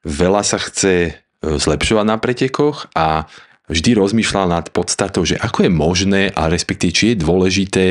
veľa 0.07 0.41
sa 0.47 0.57
chce 0.57 0.95
e, 1.03 1.11
zlepšovať 1.43 2.05
na 2.07 2.15
pretekoch 2.15 2.87
a 2.95 3.27
vždy 3.67 3.99
rozmýšľal 3.99 4.47
nad 4.47 4.65
podstatou, 4.71 5.27
že 5.27 5.35
ako 5.35 5.67
je 5.67 5.71
možné 5.71 6.21
a 6.31 6.47
respektíve 6.47 6.95
či 6.95 7.03
je 7.13 7.21
dôležité 7.21 7.85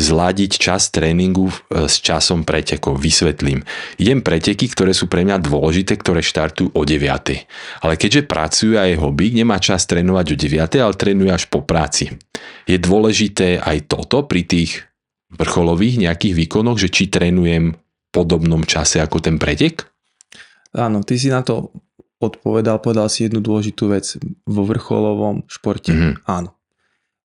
zladiť 0.00 0.56
čas 0.56 0.88
tréningu 0.88 1.52
e, 1.52 1.86
s 1.86 2.02
časom 2.02 2.42
pretekov. 2.42 2.96
Vysvetlím. 2.96 3.62
Idem 4.00 4.24
preteky, 4.24 4.72
ktoré 4.72 4.96
sú 4.96 5.06
pre 5.06 5.22
mňa 5.22 5.38
dôležité, 5.44 6.00
ktoré 6.00 6.24
štartujú 6.24 6.72
o 6.72 6.82
9. 6.82 7.84
Ale 7.84 7.94
keďže 8.00 8.26
pracuje 8.26 8.80
a 8.80 8.88
je 8.88 8.96
hobby, 8.96 9.30
nemá 9.30 9.60
čas 9.60 9.84
trénovať 9.84 10.26
o 10.32 10.36
9, 10.36 10.80
ale 10.80 10.94
trénuje 10.96 11.30
až 11.30 11.44
po 11.52 11.62
práci. 11.62 12.16
Je 12.64 12.80
dôležité 12.80 13.60
aj 13.60 13.92
toto 13.92 14.24
pri 14.24 14.48
tých 14.48 14.88
vrcholových 15.30 16.10
nejakých 16.10 16.34
výkonoch, 16.34 16.80
že 16.80 16.90
či 16.90 17.06
trénujem 17.12 17.76
v 17.76 17.78
podobnom 18.10 18.66
čase 18.66 18.98
ako 18.98 19.22
ten 19.22 19.38
pretek? 19.38 19.86
Áno, 20.76 21.02
ty 21.02 21.18
si 21.18 21.32
na 21.32 21.42
to 21.42 21.74
odpovedal, 22.20 22.78
povedal 22.78 23.08
si 23.08 23.26
jednu 23.26 23.42
dôležitú 23.42 23.90
vec 23.90 24.16
vo 24.44 24.62
vrcholovom 24.68 25.48
športe. 25.48 25.90
Mm-hmm. 25.90 26.14
Áno 26.28 26.60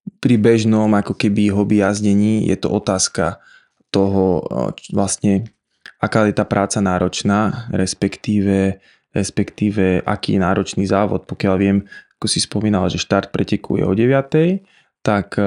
pri 0.05 0.37
bežnom 0.37 0.89
ako 0.89 1.17
keby 1.17 1.49
hobby 1.49 1.81
jazdení 1.81 2.45
je 2.45 2.57
to 2.57 2.69
otázka 2.69 3.41
toho 3.89 4.45
vlastne 4.93 5.49
aká 5.97 6.29
je 6.29 6.35
tá 6.37 6.45
práca 6.45 6.77
náročná, 6.81 7.69
respektíve, 7.73 8.81
respektíve 9.15 10.05
aký 10.05 10.37
je 10.37 10.43
náročný 10.43 10.83
závod. 10.85 11.25
Pokiaľ 11.25 11.55
viem, 11.57 11.77
ako 12.19 12.25
si 12.29 12.37
spomínal, 12.43 12.85
že 12.91 13.01
štart 13.01 13.33
preteku 13.33 13.81
je 13.81 13.85
o 13.87 13.93
9, 13.93 14.61
tak 15.01 15.39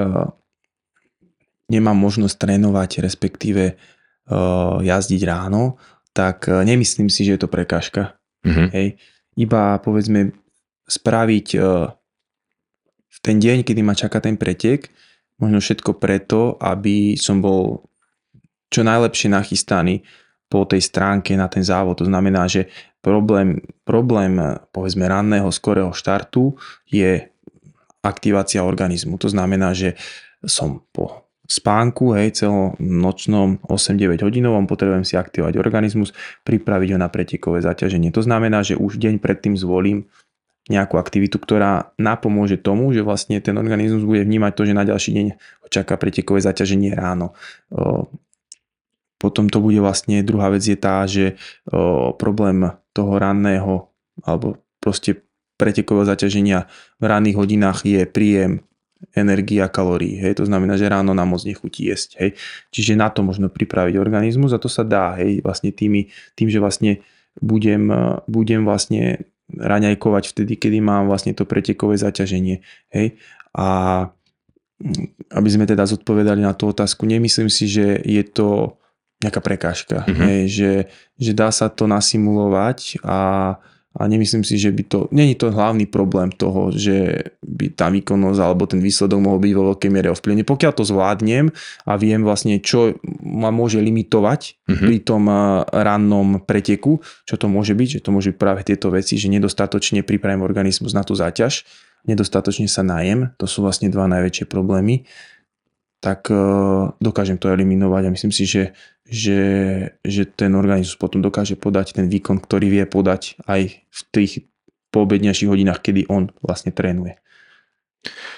nemám 1.69 1.95
možnosť 1.95 2.35
trénovať, 2.35 3.03
respektíve 3.03 3.79
jazdiť 4.83 5.21
ráno, 5.23 5.79
tak 6.19 6.51
nemyslím 6.51 7.07
si, 7.07 7.23
že 7.23 7.39
je 7.39 7.41
to 7.47 7.47
prekážka. 7.47 8.19
Mm-hmm. 8.43 8.67
Hej. 8.75 8.99
Iba 9.39 9.79
povedzme 9.79 10.35
spraviť 10.83 11.47
v 13.09 13.17
ten 13.23 13.37
deň, 13.39 13.63
kedy 13.63 13.79
ma 13.79 13.95
čaká 13.95 14.19
ten 14.19 14.35
pretek, 14.35 14.91
možno 15.39 15.63
všetko 15.63 15.95
preto, 15.95 16.59
aby 16.59 17.15
som 17.15 17.39
bol 17.39 17.87
čo 18.67 18.83
najlepšie 18.83 19.31
nachystaný 19.31 20.03
po 20.51 20.67
tej 20.67 20.83
stránke 20.83 21.39
na 21.39 21.47
ten 21.47 21.63
závod. 21.63 22.03
To 22.03 22.05
znamená, 22.09 22.51
že 22.51 22.67
problém, 22.99 23.63
problém 23.87 24.35
povedzme 24.75 25.07
ranného, 25.07 25.47
skorého 25.53 25.95
štartu 25.95 26.59
je 26.89 27.31
aktivácia 28.03 28.65
organizmu. 28.65 29.15
To 29.21 29.31
znamená, 29.31 29.71
že 29.71 29.95
som 30.43 30.83
po 30.91 31.28
spánku, 31.49 32.13
hej, 32.13 32.45
celonočnom 32.45 33.65
8-9 33.65 34.21
hodinovom, 34.21 34.69
potrebujem 34.69 35.01
si 35.01 35.17
aktivovať 35.17 35.57
organizmus, 35.57 36.13
pripraviť 36.45 36.93
ho 36.93 36.97
na 37.01 37.09
pretekové 37.09 37.65
zaťaženie. 37.65 38.13
To 38.13 38.21
znamená, 38.21 38.61
že 38.61 38.77
už 38.77 39.01
deň 39.01 39.17
predtým 39.17 39.57
zvolím 39.57 40.05
nejakú 40.69 41.01
aktivitu, 41.01 41.41
ktorá 41.41 41.97
napomôže 41.97 42.61
tomu, 42.61 42.93
že 42.93 43.01
vlastne 43.01 43.41
ten 43.41 43.57
organizmus 43.57 44.05
bude 44.05 44.21
vnímať 44.21 44.51
to, 44.53 44.63
že 44.69 44.77
na 44.77 44.85
ďalší 44.85 45.11
deň 45.17 45.27
čaká 45.73 45.97
pretekové 45.97 46.45
zaťaženie 46.45 46.93
ráno. 46.93 47.33
Potom 49.17 49.49
to 49.49 49.57
bude 49.57 49.81
vlastne, 49.81 50.21
druhá 50.21 50.53
vec 50.53 50.61
je 50.61 50.77
tá, 50.77 51.09
že 51.09 51.41
problém 52.21 52.69
toho 52.93 53.17
ranného 53.17 53.89
alebo 54.21 54.61
proste 54.77 55.25
pretekového 55.57 56.05
zaťaženia 56.05 56.69
v 57.01 57.03
ranných 57.03 57.35
hodinách 57.35 57.83
je 57.83 58.05
príjem 58.05 58.61
energia 59.15 59.71
kalórií. 59.71 60.19
Hej? 60.19 60.43
To 60.43 60.45
znamená, 60.45 60.75
že 60.75 60.91
ráno 60.91 61.15
nám 61.15 61.31
moc 61.31 61.41
nechutí 61.47 61.87
jesť. 61.87 62.19
Hej? 62.19 62.29
Čiže 62.71 62.99
na 62.99 63.07
to 63.09 63.23
možno 63.23 63.47
pripraviť 63.47 63.95
organizmus 63.95 64.51
a 64.51 64.61
to 64.61 64.67
sa 64.67 64.83
dá. 64.83 65.15
Hej? 65.19 65.41
Vlastne 65.43 65.71
tými, 65.71 66.11
tým, 66.35 66.51
že 66.51 66.59
vlastne 66.59 66.99
budem, 67.39 67.89
budem 68.27 68.67
vlastne 68.67 69.23
raňajkovať 69.49 70.23
vtedy, 70.35 70.53
kedy 70.61 70.77
mám 70.83 71.09
vlastne 71.09 71.33
to 71.33 71.47
pretekové 71.47 71.97
zaťaženie. 71.97 72.61
Hej? 72.93 73.17
A 73.57 73.67
mm, 74.77 75.33
aby 75.33 75.49
sme 75.49 75.65
teda 75.65 75.89
zodpovedali 75.89 76.43
na 76.45 76.53
tú 76.53 76.69
otázku, 76.69 77.09
nemyslím 77.09 77.49
si, 77.49 77.65
že 77.65 77.97
je 78.05 78.21
to 78.21 78.77
nejaká 79.19 79.43
prekážka, 79.43 80.07
mm-hmm. 80.07 80.27
hej? 80.31 80.41
Že, 80.47 80.71
že 81.19 81.31
dá 81.35 81.51
sa 81.51 81.67
to 81.67 81.91
nasimulovať 81.91 83.03
a 83.03 83.17
a 83.97 84.05
nemyslím 84.05 84.45
si, 84.45 84.61
že 84.61 84.69
by 84.69 84.83
to, 84.85 84.99
není 85.09 85.33
to 85.33 85.49
hlavný 85.49 85.89
problém 85.89 86.29
toho, 86.29 86.69
že 86.69 87.25
by 87.41 87.73
tá 87.73 87.89
výkonnosť 87.89 88.39
alebo 88.39 88.69
ten 88.69 88.77
výsledok 88.77 89.17
mohol 89.17 89.41
byť 89.41 89.53
vo 89.57 89.73
veľkej 89.73 89.89
miere 89.89 90.13
ovplyvnený. 90.13 90.45
Pokiaľ 90.45 90.71
to 90.77 90.85
zvládnem 90.85 91.49
a 91.89 91.97
viem 91.97 92.21
vlastne, 92.21 92.61
čo 92.61 93.01
ma 93.25 93.49
môže 93.49 93.81
limitovať 93.81 94.41
mm-hmm. 94.69 94.85
pri 94.85 94.97
tom 95.01 95.25
rannom 95.73 96.37
preteku, 96.45 97.01
čo 97.25 97.35
to 97.41 97.49
môže 97.49 97.73
byť, 97.73 97.97
že 97.97 98.03
to 98.05 98.13
môže 98.13 98.29
byť 98.29 98.37
práve 98.37 98.61
tieto 98.61 98.93
veci, 98.93 99.17
že 99.17 99.25
nedostatočne 99.33 100.05
pripravím 100.05 100.45
organizmus 100.45 100.93
na 100.93 101.01
tú 101.01 101.17
záťaž, 101.17 101.65
nedostatočne 102.05 102.69
sa 102.69 102.85
najem, 102.85 103.33
to 103.41 103.49
sú 103.49 103.65
vlastne 103.65 103.89
dva 103.89 104.05
najväčšie 104.05 104.45
problémy 104.45 105.09
tak 105.99 106.31
dokážem 107.03 107.35
to 107.35 107.51
eliminovať 107.51 108.07
a 108.07 108.13
myslím 108.15 108.31
si, 108.31 108.47
že, 108.47 108.71
že, 109.09 109.41
že 110.05 110.23
ten 110.29 110.53
organizmus 110.53 110.95
potom 110.95 111.19
dokáže 111.19 111.57
podať 111.57 111.97
ten 111.97 112.05
výkon, 112.07 112.37
ktorý 112.37 112.69
vie 112.69 112.85
podať 112.85 113.41
aj 113.49 113.61
v 113.81 114.01
tých 114.13 114.31
poobednejších 114.93 115.49
hodinách, 115.49 115.81
kedy 115.81 116.09
on 116.09 116.29
vlastne 116.41 116.69
trénuje. 116.69 117.17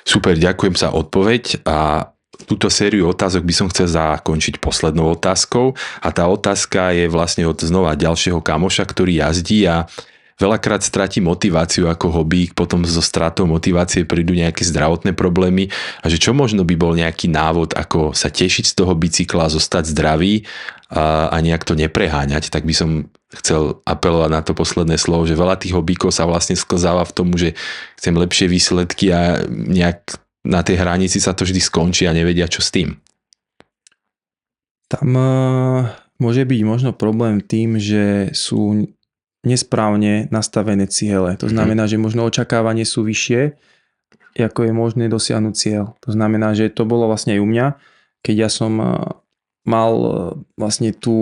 Super, 0.08 0.34
ďakujem 0.40 0.76
za 0.76 0.90
odpoveď 0.90 1.62
a 1.68 2.10
túto 2.50 2.74
sériu 2.74 3.12
otázok 3.14 3.46
by 3.46 3.54
som 3.54 3.68
chcel 3.70 3.92
zakončiť 3.92 4.58
poslednou 4.58 5.14
otázkou 5.14 5.78
a 6.02 6.08
tá 6.10 6.26
otázka 6.26 6.96
je 6.96 7.06
vlastne 7.12 7.46
od 7.46 7.60
znova 7.62 7.94
ďalšieho 7.94 8.42
kamoša, 8.42 8.88
ktorý 8.90 9.22
jazdí 9.22 9.70
a 9.70 9.86
veľakrát 10.42 10.82
stratí 10.82 11.22
motiváciu 11.22 11.86
ako 11.86 12.10
hobby, 12.22 12.50
potom 12.50 12.82
zo 12.82 13.06
stratou 13.06 13.46
motivácie 13.46 14.10
prídu 14.10 14.34
nejaké 14.34 14.66
zdravotné 14.66 15.14
problémy 15.14 15.70
a 16.02 16.10
že 16.10 16.18
čo 16.18 16.34
možno 16.34 16.66
by 16.66 16.74
bol 16.74 16.98
nejaký 16.98 17.30
návod, 17.30 17.78
ako 17.78 18.18
sa 18.18 18.34
tešiť 18.34 18.66
z 18.66 18.74
toho 18.74 18.98
bicykla, 18.98 19.54
zostať 19.54 19.94
zdravý 19.94 20.50
a, 20.90 21.30
a 21.30 21.38
nejak 21.38 21.62
to 21.62 21.78
nepreháňať, 21.78 22.50
tak 22.50 22.66
by 22.66 22.74
som 22.74 22.90
chcel 23.38 23.80
apelovať 23.88 24.32
na 24.34 24.42
to 24.42 24.52
posledné 24.58 24.98
slovo, 24.98 25.24
že 25.24 25.40
veľa 25.40 25.62
tých 25.62 25.78
hobíkov 25.78 26.12
sa 26.12 26.28
vlastne 26.28 26.58
sklzáva 26.58 27.06
v 27.06 27.16
tomu, 27.16 27.38
že 27.38 27.56
chcem 28.02 28.12
lepšie 28.18 28.52
výsledky 28.52 29.14
a 29.14 29.46
nejak 29.48 30.20
na 30.42 30.66
tej 30.66 30.82
hranici 30.82 31.22
sa 31.22 31.38
to 31.38 31.46
vždy 31.46 31.62
skončí 31.62 32.10
a 32.10 32.18
nevedia 32.18 32.50
čo 32.50 32.60
s 32.60 32.74
tým. 32.74 32.98
Tam 34.92 35.08
uh, 35.16 35.88
môže 36.20 36.44
byť 36.44 36.62
možno 36.68 36.92
problém 36.92 37.40
tým, 37.40 37.80
že 37.80 38.36
sú 38.36 38.92
nesprávne 39.42 40.30
nastavené 40.30 40.86
ciele. 40.86 41.34
To 41.42 41.50
mhm. 41.50 41.54
znamená, 41.54 41.84
že 41.90 42.02
možno 42.02 42.26
očakávanie 42.26 42.86
sú 42.86 43.06
vyššie, 43.06 43.58
ako 44.38 44.70
je 44.70 44.74
možné 44.74 45.06
dosiahnuť 45.12 45.54
cieľ. 45.54 45.86
To 46.08 46.16
znamená, 46.16 46.56
že 46.56 46.72
to 46.72 46.88
bolo 46.88 47.10
vlastne 47.10 47.36
aj 47.36 47.42
u 47.44 47.48
mňa, 47.48 47.68
keď 48.24 48.36
ja 48.48 48.50
som 48.50 48.74
eh, 48.80 48.88
mal 49.68 49.94
eh, 49.98 50.14
vlastne 50.56 50.96
tú 50.96 51.18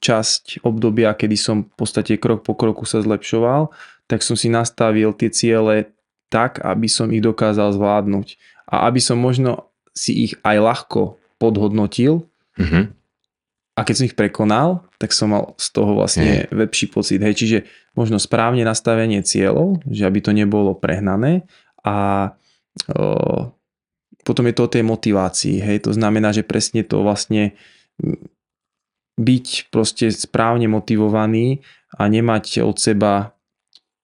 časť 0.00 0.64
obdobia, 0.64 1.12
kedy 1.12 1.36
som 1.36 1.66
v 1.68 1.74
podstate 1.76 2.16
krok 2.16 2.46
po 2.46 2.56
kroku 2.56 2.88
sa 2.88 3.02
zlepšoval, 3.04 3.74
tak 4.06 4.22
som 4.22 4.38
si 4.38 4.46
nastavil 4.48 5.12
tie 5.12 5.28
ciele 5.28 5.90
tak, 6.30 6.62
aby 6.62 6.86
som 6.86 7.10
ich 7.10 7.22
dokázal 7.22 7.74
zvládnuť. 7.74 8.38
A 8.66 8.90
aby 8.90 8.98
som 8.98 9.18
možno 9.18 9.70
si 9.94 10.30
ich 10.30 10.32
aj 10.42 10.58
ľahko 10.58 11.18
podhodnotil, 11.38 12.26
mm-hmm 12.58 12.95
a 13.76 13.84
keď 13.84 13.94
som 13.94 14.08
ich 14.08 14.16
prekonal, 14.16 14.88
tak 14.96 15.12
som 15.12 15.36
mal 15.36 15.52
z 15.60 15.68
toho 15.68 15.92
vlastne 16.00 16.48
mm. 16.48 16.56
lepší 16.64 16.88
pocit. 16.88 17.20
Hej, 17.20 17.36
čiže 17.36 17.58
možno 17.92 18.16
správne 18.16 18.64
nastavenie 18.64 19.20
cieľov, 19.20 19.84
že 19.84 20.08
aby 20.08 20.24
to 20.24 20.32
nebolo 20.32 20.72
prehnané 20.72 21.44
a 21.84 22.32
o, 22.96 23.52
potom 24.24 24.48
je 24.48 24.54
to 24.56 24.64
o 24.64 24.72
tej 24.72 24.80
motivácii. 24.80 25.60
Hej, 25.60 25.86
to 25.86 25.92
znamená, 25.92 26.32
že 26.32 26.40
presne 26.40 26.88
to 26.88 27.04
vlastne 27.04 27.52
byť 29.20 29.68
proste 29.68 30.08
správne 30.08 30.72
motivovaný 30.72 31.60
a 32.00 32.08
nemať 32.08 32.64
od 32.64 32.76
seba 32.80 33.36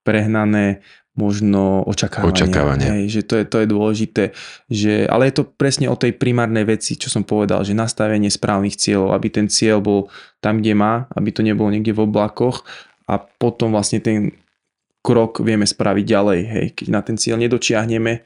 prehnané 0.05 0.85
možno 1.13 1.85
očakávanie. 1.85 2.33
očakávanie. 2.33 2.89
Hej, 2.89 3.05
že 3.21 3.23
to 3.29 3.35
je, 3.37 3.45
to 3.45 3.57
je 3.61 3.67
dôležité. 3.69 4.25
Že, 4.73 5.13
ale 5.13 5.29
je 5.29 5.35
to 5.41 5.45
presne 5.45 5.87
o 5.93 5.97
tej 5.97 6.17
primárnej 6.17 6.65
veci, 6.65 6.97
čo 6.97 7.13
som 7.13 7.21
povedal, 7.21 7.61
že 7.69 7.77
nastavenie 7.77 8.33
správnych 8.33 8.81
cieľov, 8.81 9.13
aby 9.13 9.29
ten 9.29 9.47
cieľ 9.53 9.85
bol 9.85 10.09
tam, 10.41 10.65
kde 10.65 10.73
má, 10.73 11.05
aby 11.13 11.29
to 11.29 11.45
nebolo 11.45 11.69
niekde 11.69 11.93
v 11.93 12.09
oblakoch 12.09 12.65
a 13.05 13.21
potom 13.21 13.77
vlastne 13.77 14.01
ten 14.01 14.33
krok 15.05 15.45
vieme 15.45 15.69
spraviť 15.69 16.05
ďalej. 16.07 16.41
Hej. 16.49 16.67
Keď 16.81 16.87
na 16.89 17.01
ten 17.05 17.21
cieľ 17.21 17.37
nedočiahneme, 17.45 18.25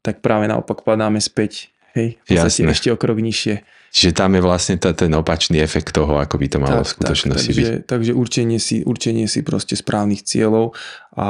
tak 0.00 0.24
práve 0.24 0.48
naopak 0.48 0.80
padáme 0.80 1.20
späť. 1.20 1.74
Hej, 1.94 2.18
podstate 2.26 2.66
ešte 2.66 2.90
o 2.90 2.98
krok 2.98 3.22
nižšie. 3.22 3.62
Čiže 3.94 4.18
tam 4.18 4.34
je 4.34 4.42
vlastne 4.42 4.74
to, 4.82 4.90
ten 4.90 5.14
opačný 5.14 5.62
efekt 5.62 5.94
toho, 5.94 6.18
ako 6.18 6.42
by 6.42 6.46
to 6.50 6.58
malo 6.58 6.82
tak, 6.82 6.86
v 6.90 6.90
skutočnosti 6.90 7.46
tak, 7.46 7.54
takže, 7.54 7.62
byť. 7.62 7.86
Takže 7.86 8.12
určenie 8.18 8.58
si, 8.58 8.82
určenie 8.82 9.30
si 9.30 9.46
proste 9.46 9.78
správnych 9.78 10.26
cieľov 10.26 10.74
a 11.14 11.28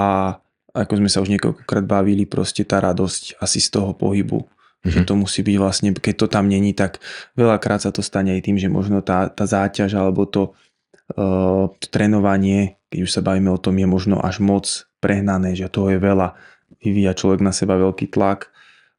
ako 0.74 0.98
sme 0.98 1.08
sa 1.08 1.22
už 1.22 1.30
niekoľkokrát 1.30 1.86
bavili, 1.86 2.26
proste 2.26 2.66
tá 2.66 2.82
radosť 2.82 3.38
asi 3.38 3.62
z 3.62 3.68
toho 3.70 3.94
pohybu. 3.94 4.42
Mm-hmm. 4.42 4.90
Že 4.90 5.00
to 5.06 5.14
musí 5.14 5.40
byť 5.46 5.56
vlastne, 5.56 5.88
keď 5.94 6.14
to 6.18 6.26
tam 6.28 6.50
není, 6.50 6.74
tak 6.74 6.98
veľakrát 7.38 7.86
sa 7.86 7.94
to 7.94 8.02
stane 8.02 8.34
aj 8.34 8.42
tým, 8.42 8.58
že 8.58 8.68
možno 8.68 9.00
tá, 9.00 9.30
tá 9.30 9.46
záťaž 9.46 9.96
alebo 9.96 10.26
to, 10.28 10.52
uh, 11.16 11.70
to 11.78 11.86
trénovanie, 11.88 12.76
keď 12.90 12.98
už 13.06 13.10
sa 13.14 13.22
bavíme 13.24 13.48
o 13.48 13.62
tom, 13.62 13.78
je 13.80 13.86
možno 13.88 14.20
až 14.20 14.42
moc 14.44 14.66
prehnané, 14.98 15.56
že 15.56 15.72
toho 15.72 15.94
je 15.94 16.02
veľa, 16.02 16.36
vyvíja 16.84 17.16
človek 17.16 17.40
na 17.40 17.54
seba 17.54 17.80
veľký 17.80 18.12
tlak 18.12 18.52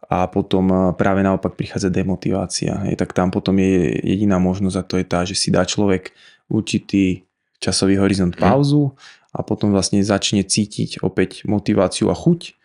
a 0.06 0.30
potom 0.30 0.70
e, 0.70 0.78
práve 0.94 1.26
naopak 1.26 1.58
prichádza 1.58 1.90
demotivácia. 1.90 2.78
Hej, 2.86 3.02
tak 3.02 3.14
tam 3.18 3.34
potom 3.34 3.58
je 3.58 3.90
jediná 4.06 4.38
možnosť 4.38 4.78
a 4.78 4.84
to 4.86 4.96
je 5.02 5.06
tá, 5.06 5.20
že 5.26 5.34
si 5.34 5.50
dá 5.50 5.66
človek 5.66 6.14
určitý 6.46 7.26
časový 7.58 7.98
horizont 7.98 8.38
Mhm. 8.38 8.42
pauzu 8.42 8.94
a 9.36 9.44
potom 9.44 9.76
vlastne 9.76 10.00
začne 10.00 10.48
cítiť 10.48 11.04
opäť 11.04 11.44
motiváciu 11.44 12.08
a 12.08 12.16
chuť, 12.16 12.56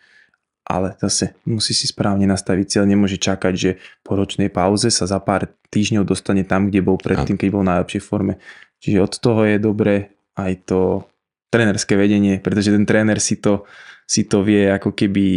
ale 0.63 0.95
zase 1.03 1.35
musí 1.43 1.75
si 1.75 1.91
správne 1.91 2.23
nastaviť 2.23 2.65
cieľ, 2.71 2.85
nemôže 2.87 3.19
čakať, 3.19 3.53
že 3.59 3.71
po 4.07 4.15
ročnej 4.15 4.47
pauze 4.47 4.87
sa 4.87 5.03
za 5.03 5.19
pár 5.19 5.51
týždňov 5.67 6.07
dostane 6.07 6.47
tam, 6.47 6.71
kde 6.71 6.79
bol 6.79 6.95
predtým, 6.95 7.35
keď 7.35 7.49
bol 7.51 7.63
v 7.67 7.69
najlepšej 7.75 8.01
forme. 8.01 8.39
Čiže 8.79 8.97
od 9.03 9.13
toho 9.19 9.41
je 9.43 9.57
dobre 9.59 10.15
aj 10.39 10.71
to 10.71 11.11
trénerské 11.51 11.99
vedenie, 11.99 12.39
pretože 12.39 12.71
ten 12.71 12.87
tréner 12.87 13.19
si 13.19 13.35
to, 13.43 13.67
si 14.07 14.23
to 14.23 14.47
vie 14.47 14.71
ako 14.71 14.95
keby 14.95 15.27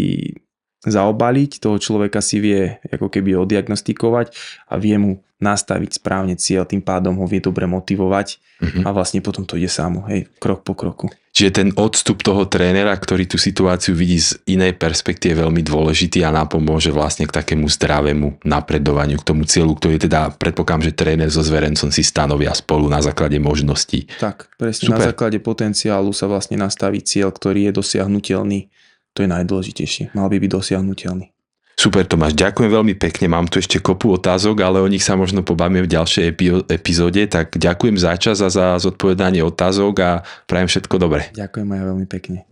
zaobaliť, 0.84 1.60
toho 1.60 1.76
človeka 1.80 2.20
si 2.20 2.40
vie 2.40 2.76
ako 2.92 3.08
keby 3.08 3.34
odiagnostikovať 3.34 4.32
a 4.70 4.74
vie 4.76 4.96
mu 5.00 5.12
nastaviť 5.42 6.00
správne 6.00 6.34
cieľ, 6.38 6.64
tým 6.64 6.80
pádom 6.80 7.18
ho 7.20 7.26
vie 7.28 7.42
dobre 7.42 7.68
motivovať 7.68 8.40
Mhm. 8.62 8.86
a 8.86 8.88
vlastne 8.94 9.18
potom 9.20 9.42
to 9.44 9.58
ide 9.58 9.66
samo, 9.68 10.06
hej, 10.06 10.30
krok 10.38 10.62
po 10.62 10.78
kroku. 10.78 11.10
Čiže 11.34 11.50
ten 11.50 11.68
odstup 11.74 12.22
toho 12.22 12.46
trénera, 12.46 12.94
ktorý 12.94 13.26
tú 13.26 13.34
situáciu 13.34 13.90
vidí 13.90 14.22
z 14.22 14.38
inej 14.46 14.78
perspektívy 14.78 15.34
je 15.34 15.42
veľmi 15.42 15.62
dôležitý 15.66 16.22
a 16.22 16.30
napomôže 16.30 16.94
vlastne 16.94 17.26
k 17.26 17.34
takému 17.34 17.66
zdravému 17.66 18.46
napredovaniu, 18.46 19.18
k 19.18 19.26
tomu 19.26 19.42
cieľu, 19.42 19.74
ktorý 19.74 19.98
je 19.98 20.06
teda, 20.06 20.30
predpokladám, 20.38 20.86
že 20.86 20.92
tréner 20.94 21.26
so 21.34 21.42
zverencom 21.42 21.90
si 21.90 22.06
stanovia 22.06 22.54
spolu 22.54 22.86
na 22.86 23.02
základe 23.02 23.34
možností. 23.42 24.06
Tak, 24.22 24.54
presne 24.54 24.94
na 24.94 25.02
Super. 25.02 25.08
základe 25.10 25.38
potenciálu 25.42 26.14
sa 26.14 26.30
vlastne 26.30 26.54
nastaví 26.54 27.02
cieľ, 27.02 27.34
ktorý 27.34 27.66
je 27.66 27.72
dosiahnutelný. 27.82 28.70
To 29.14 29.22
je 29.22 29.28
najdôležitejšie. 29.30 30.14
Mal 30.14 30.26
by 30.26 30.36
byť 30.42 30.50
dosiahnutelný. 30.50 31.34
Super 31.74 32.06
Tomáš, 32.06 32.38
ďakujem 32.38 32.70
veľmi 32.70 32.94
pekne, 32.94 33.26
mám 33.26 33.50
tu 33.50 33.58
ešte 33.58 33.82
kopu 33.82 34.14
otázok, 34.14 34.62
ale 34.62 34.78
o 34.78 34.86
nich 34.86 35.02
sa 35.02 35.18
možno 35.18 35.42
pobavíme 35.42 35.82
v 35.82 35.90
ďalšej 35.90 36.24
epi- 36.30 36.64
epizóde, 36.70 37.26
tak 37.26 37.58
ďakujem 37.58 37.98
za 37.98 38.14
čas 38.14 38.38
a 38.46 38.48
za 38.48 38.78
zodpovedanie 38.78 39.42
otázok 39.42 39.94
a 39.98 40.10
prajem 40.46 40.70
všetko 40.70 40.94
dobre. 41.02 41.34
Ďakujem 41.34 41.66
aj 41.66 41.82
veľmi 41.82 42.06
pekne. 42.06 42.46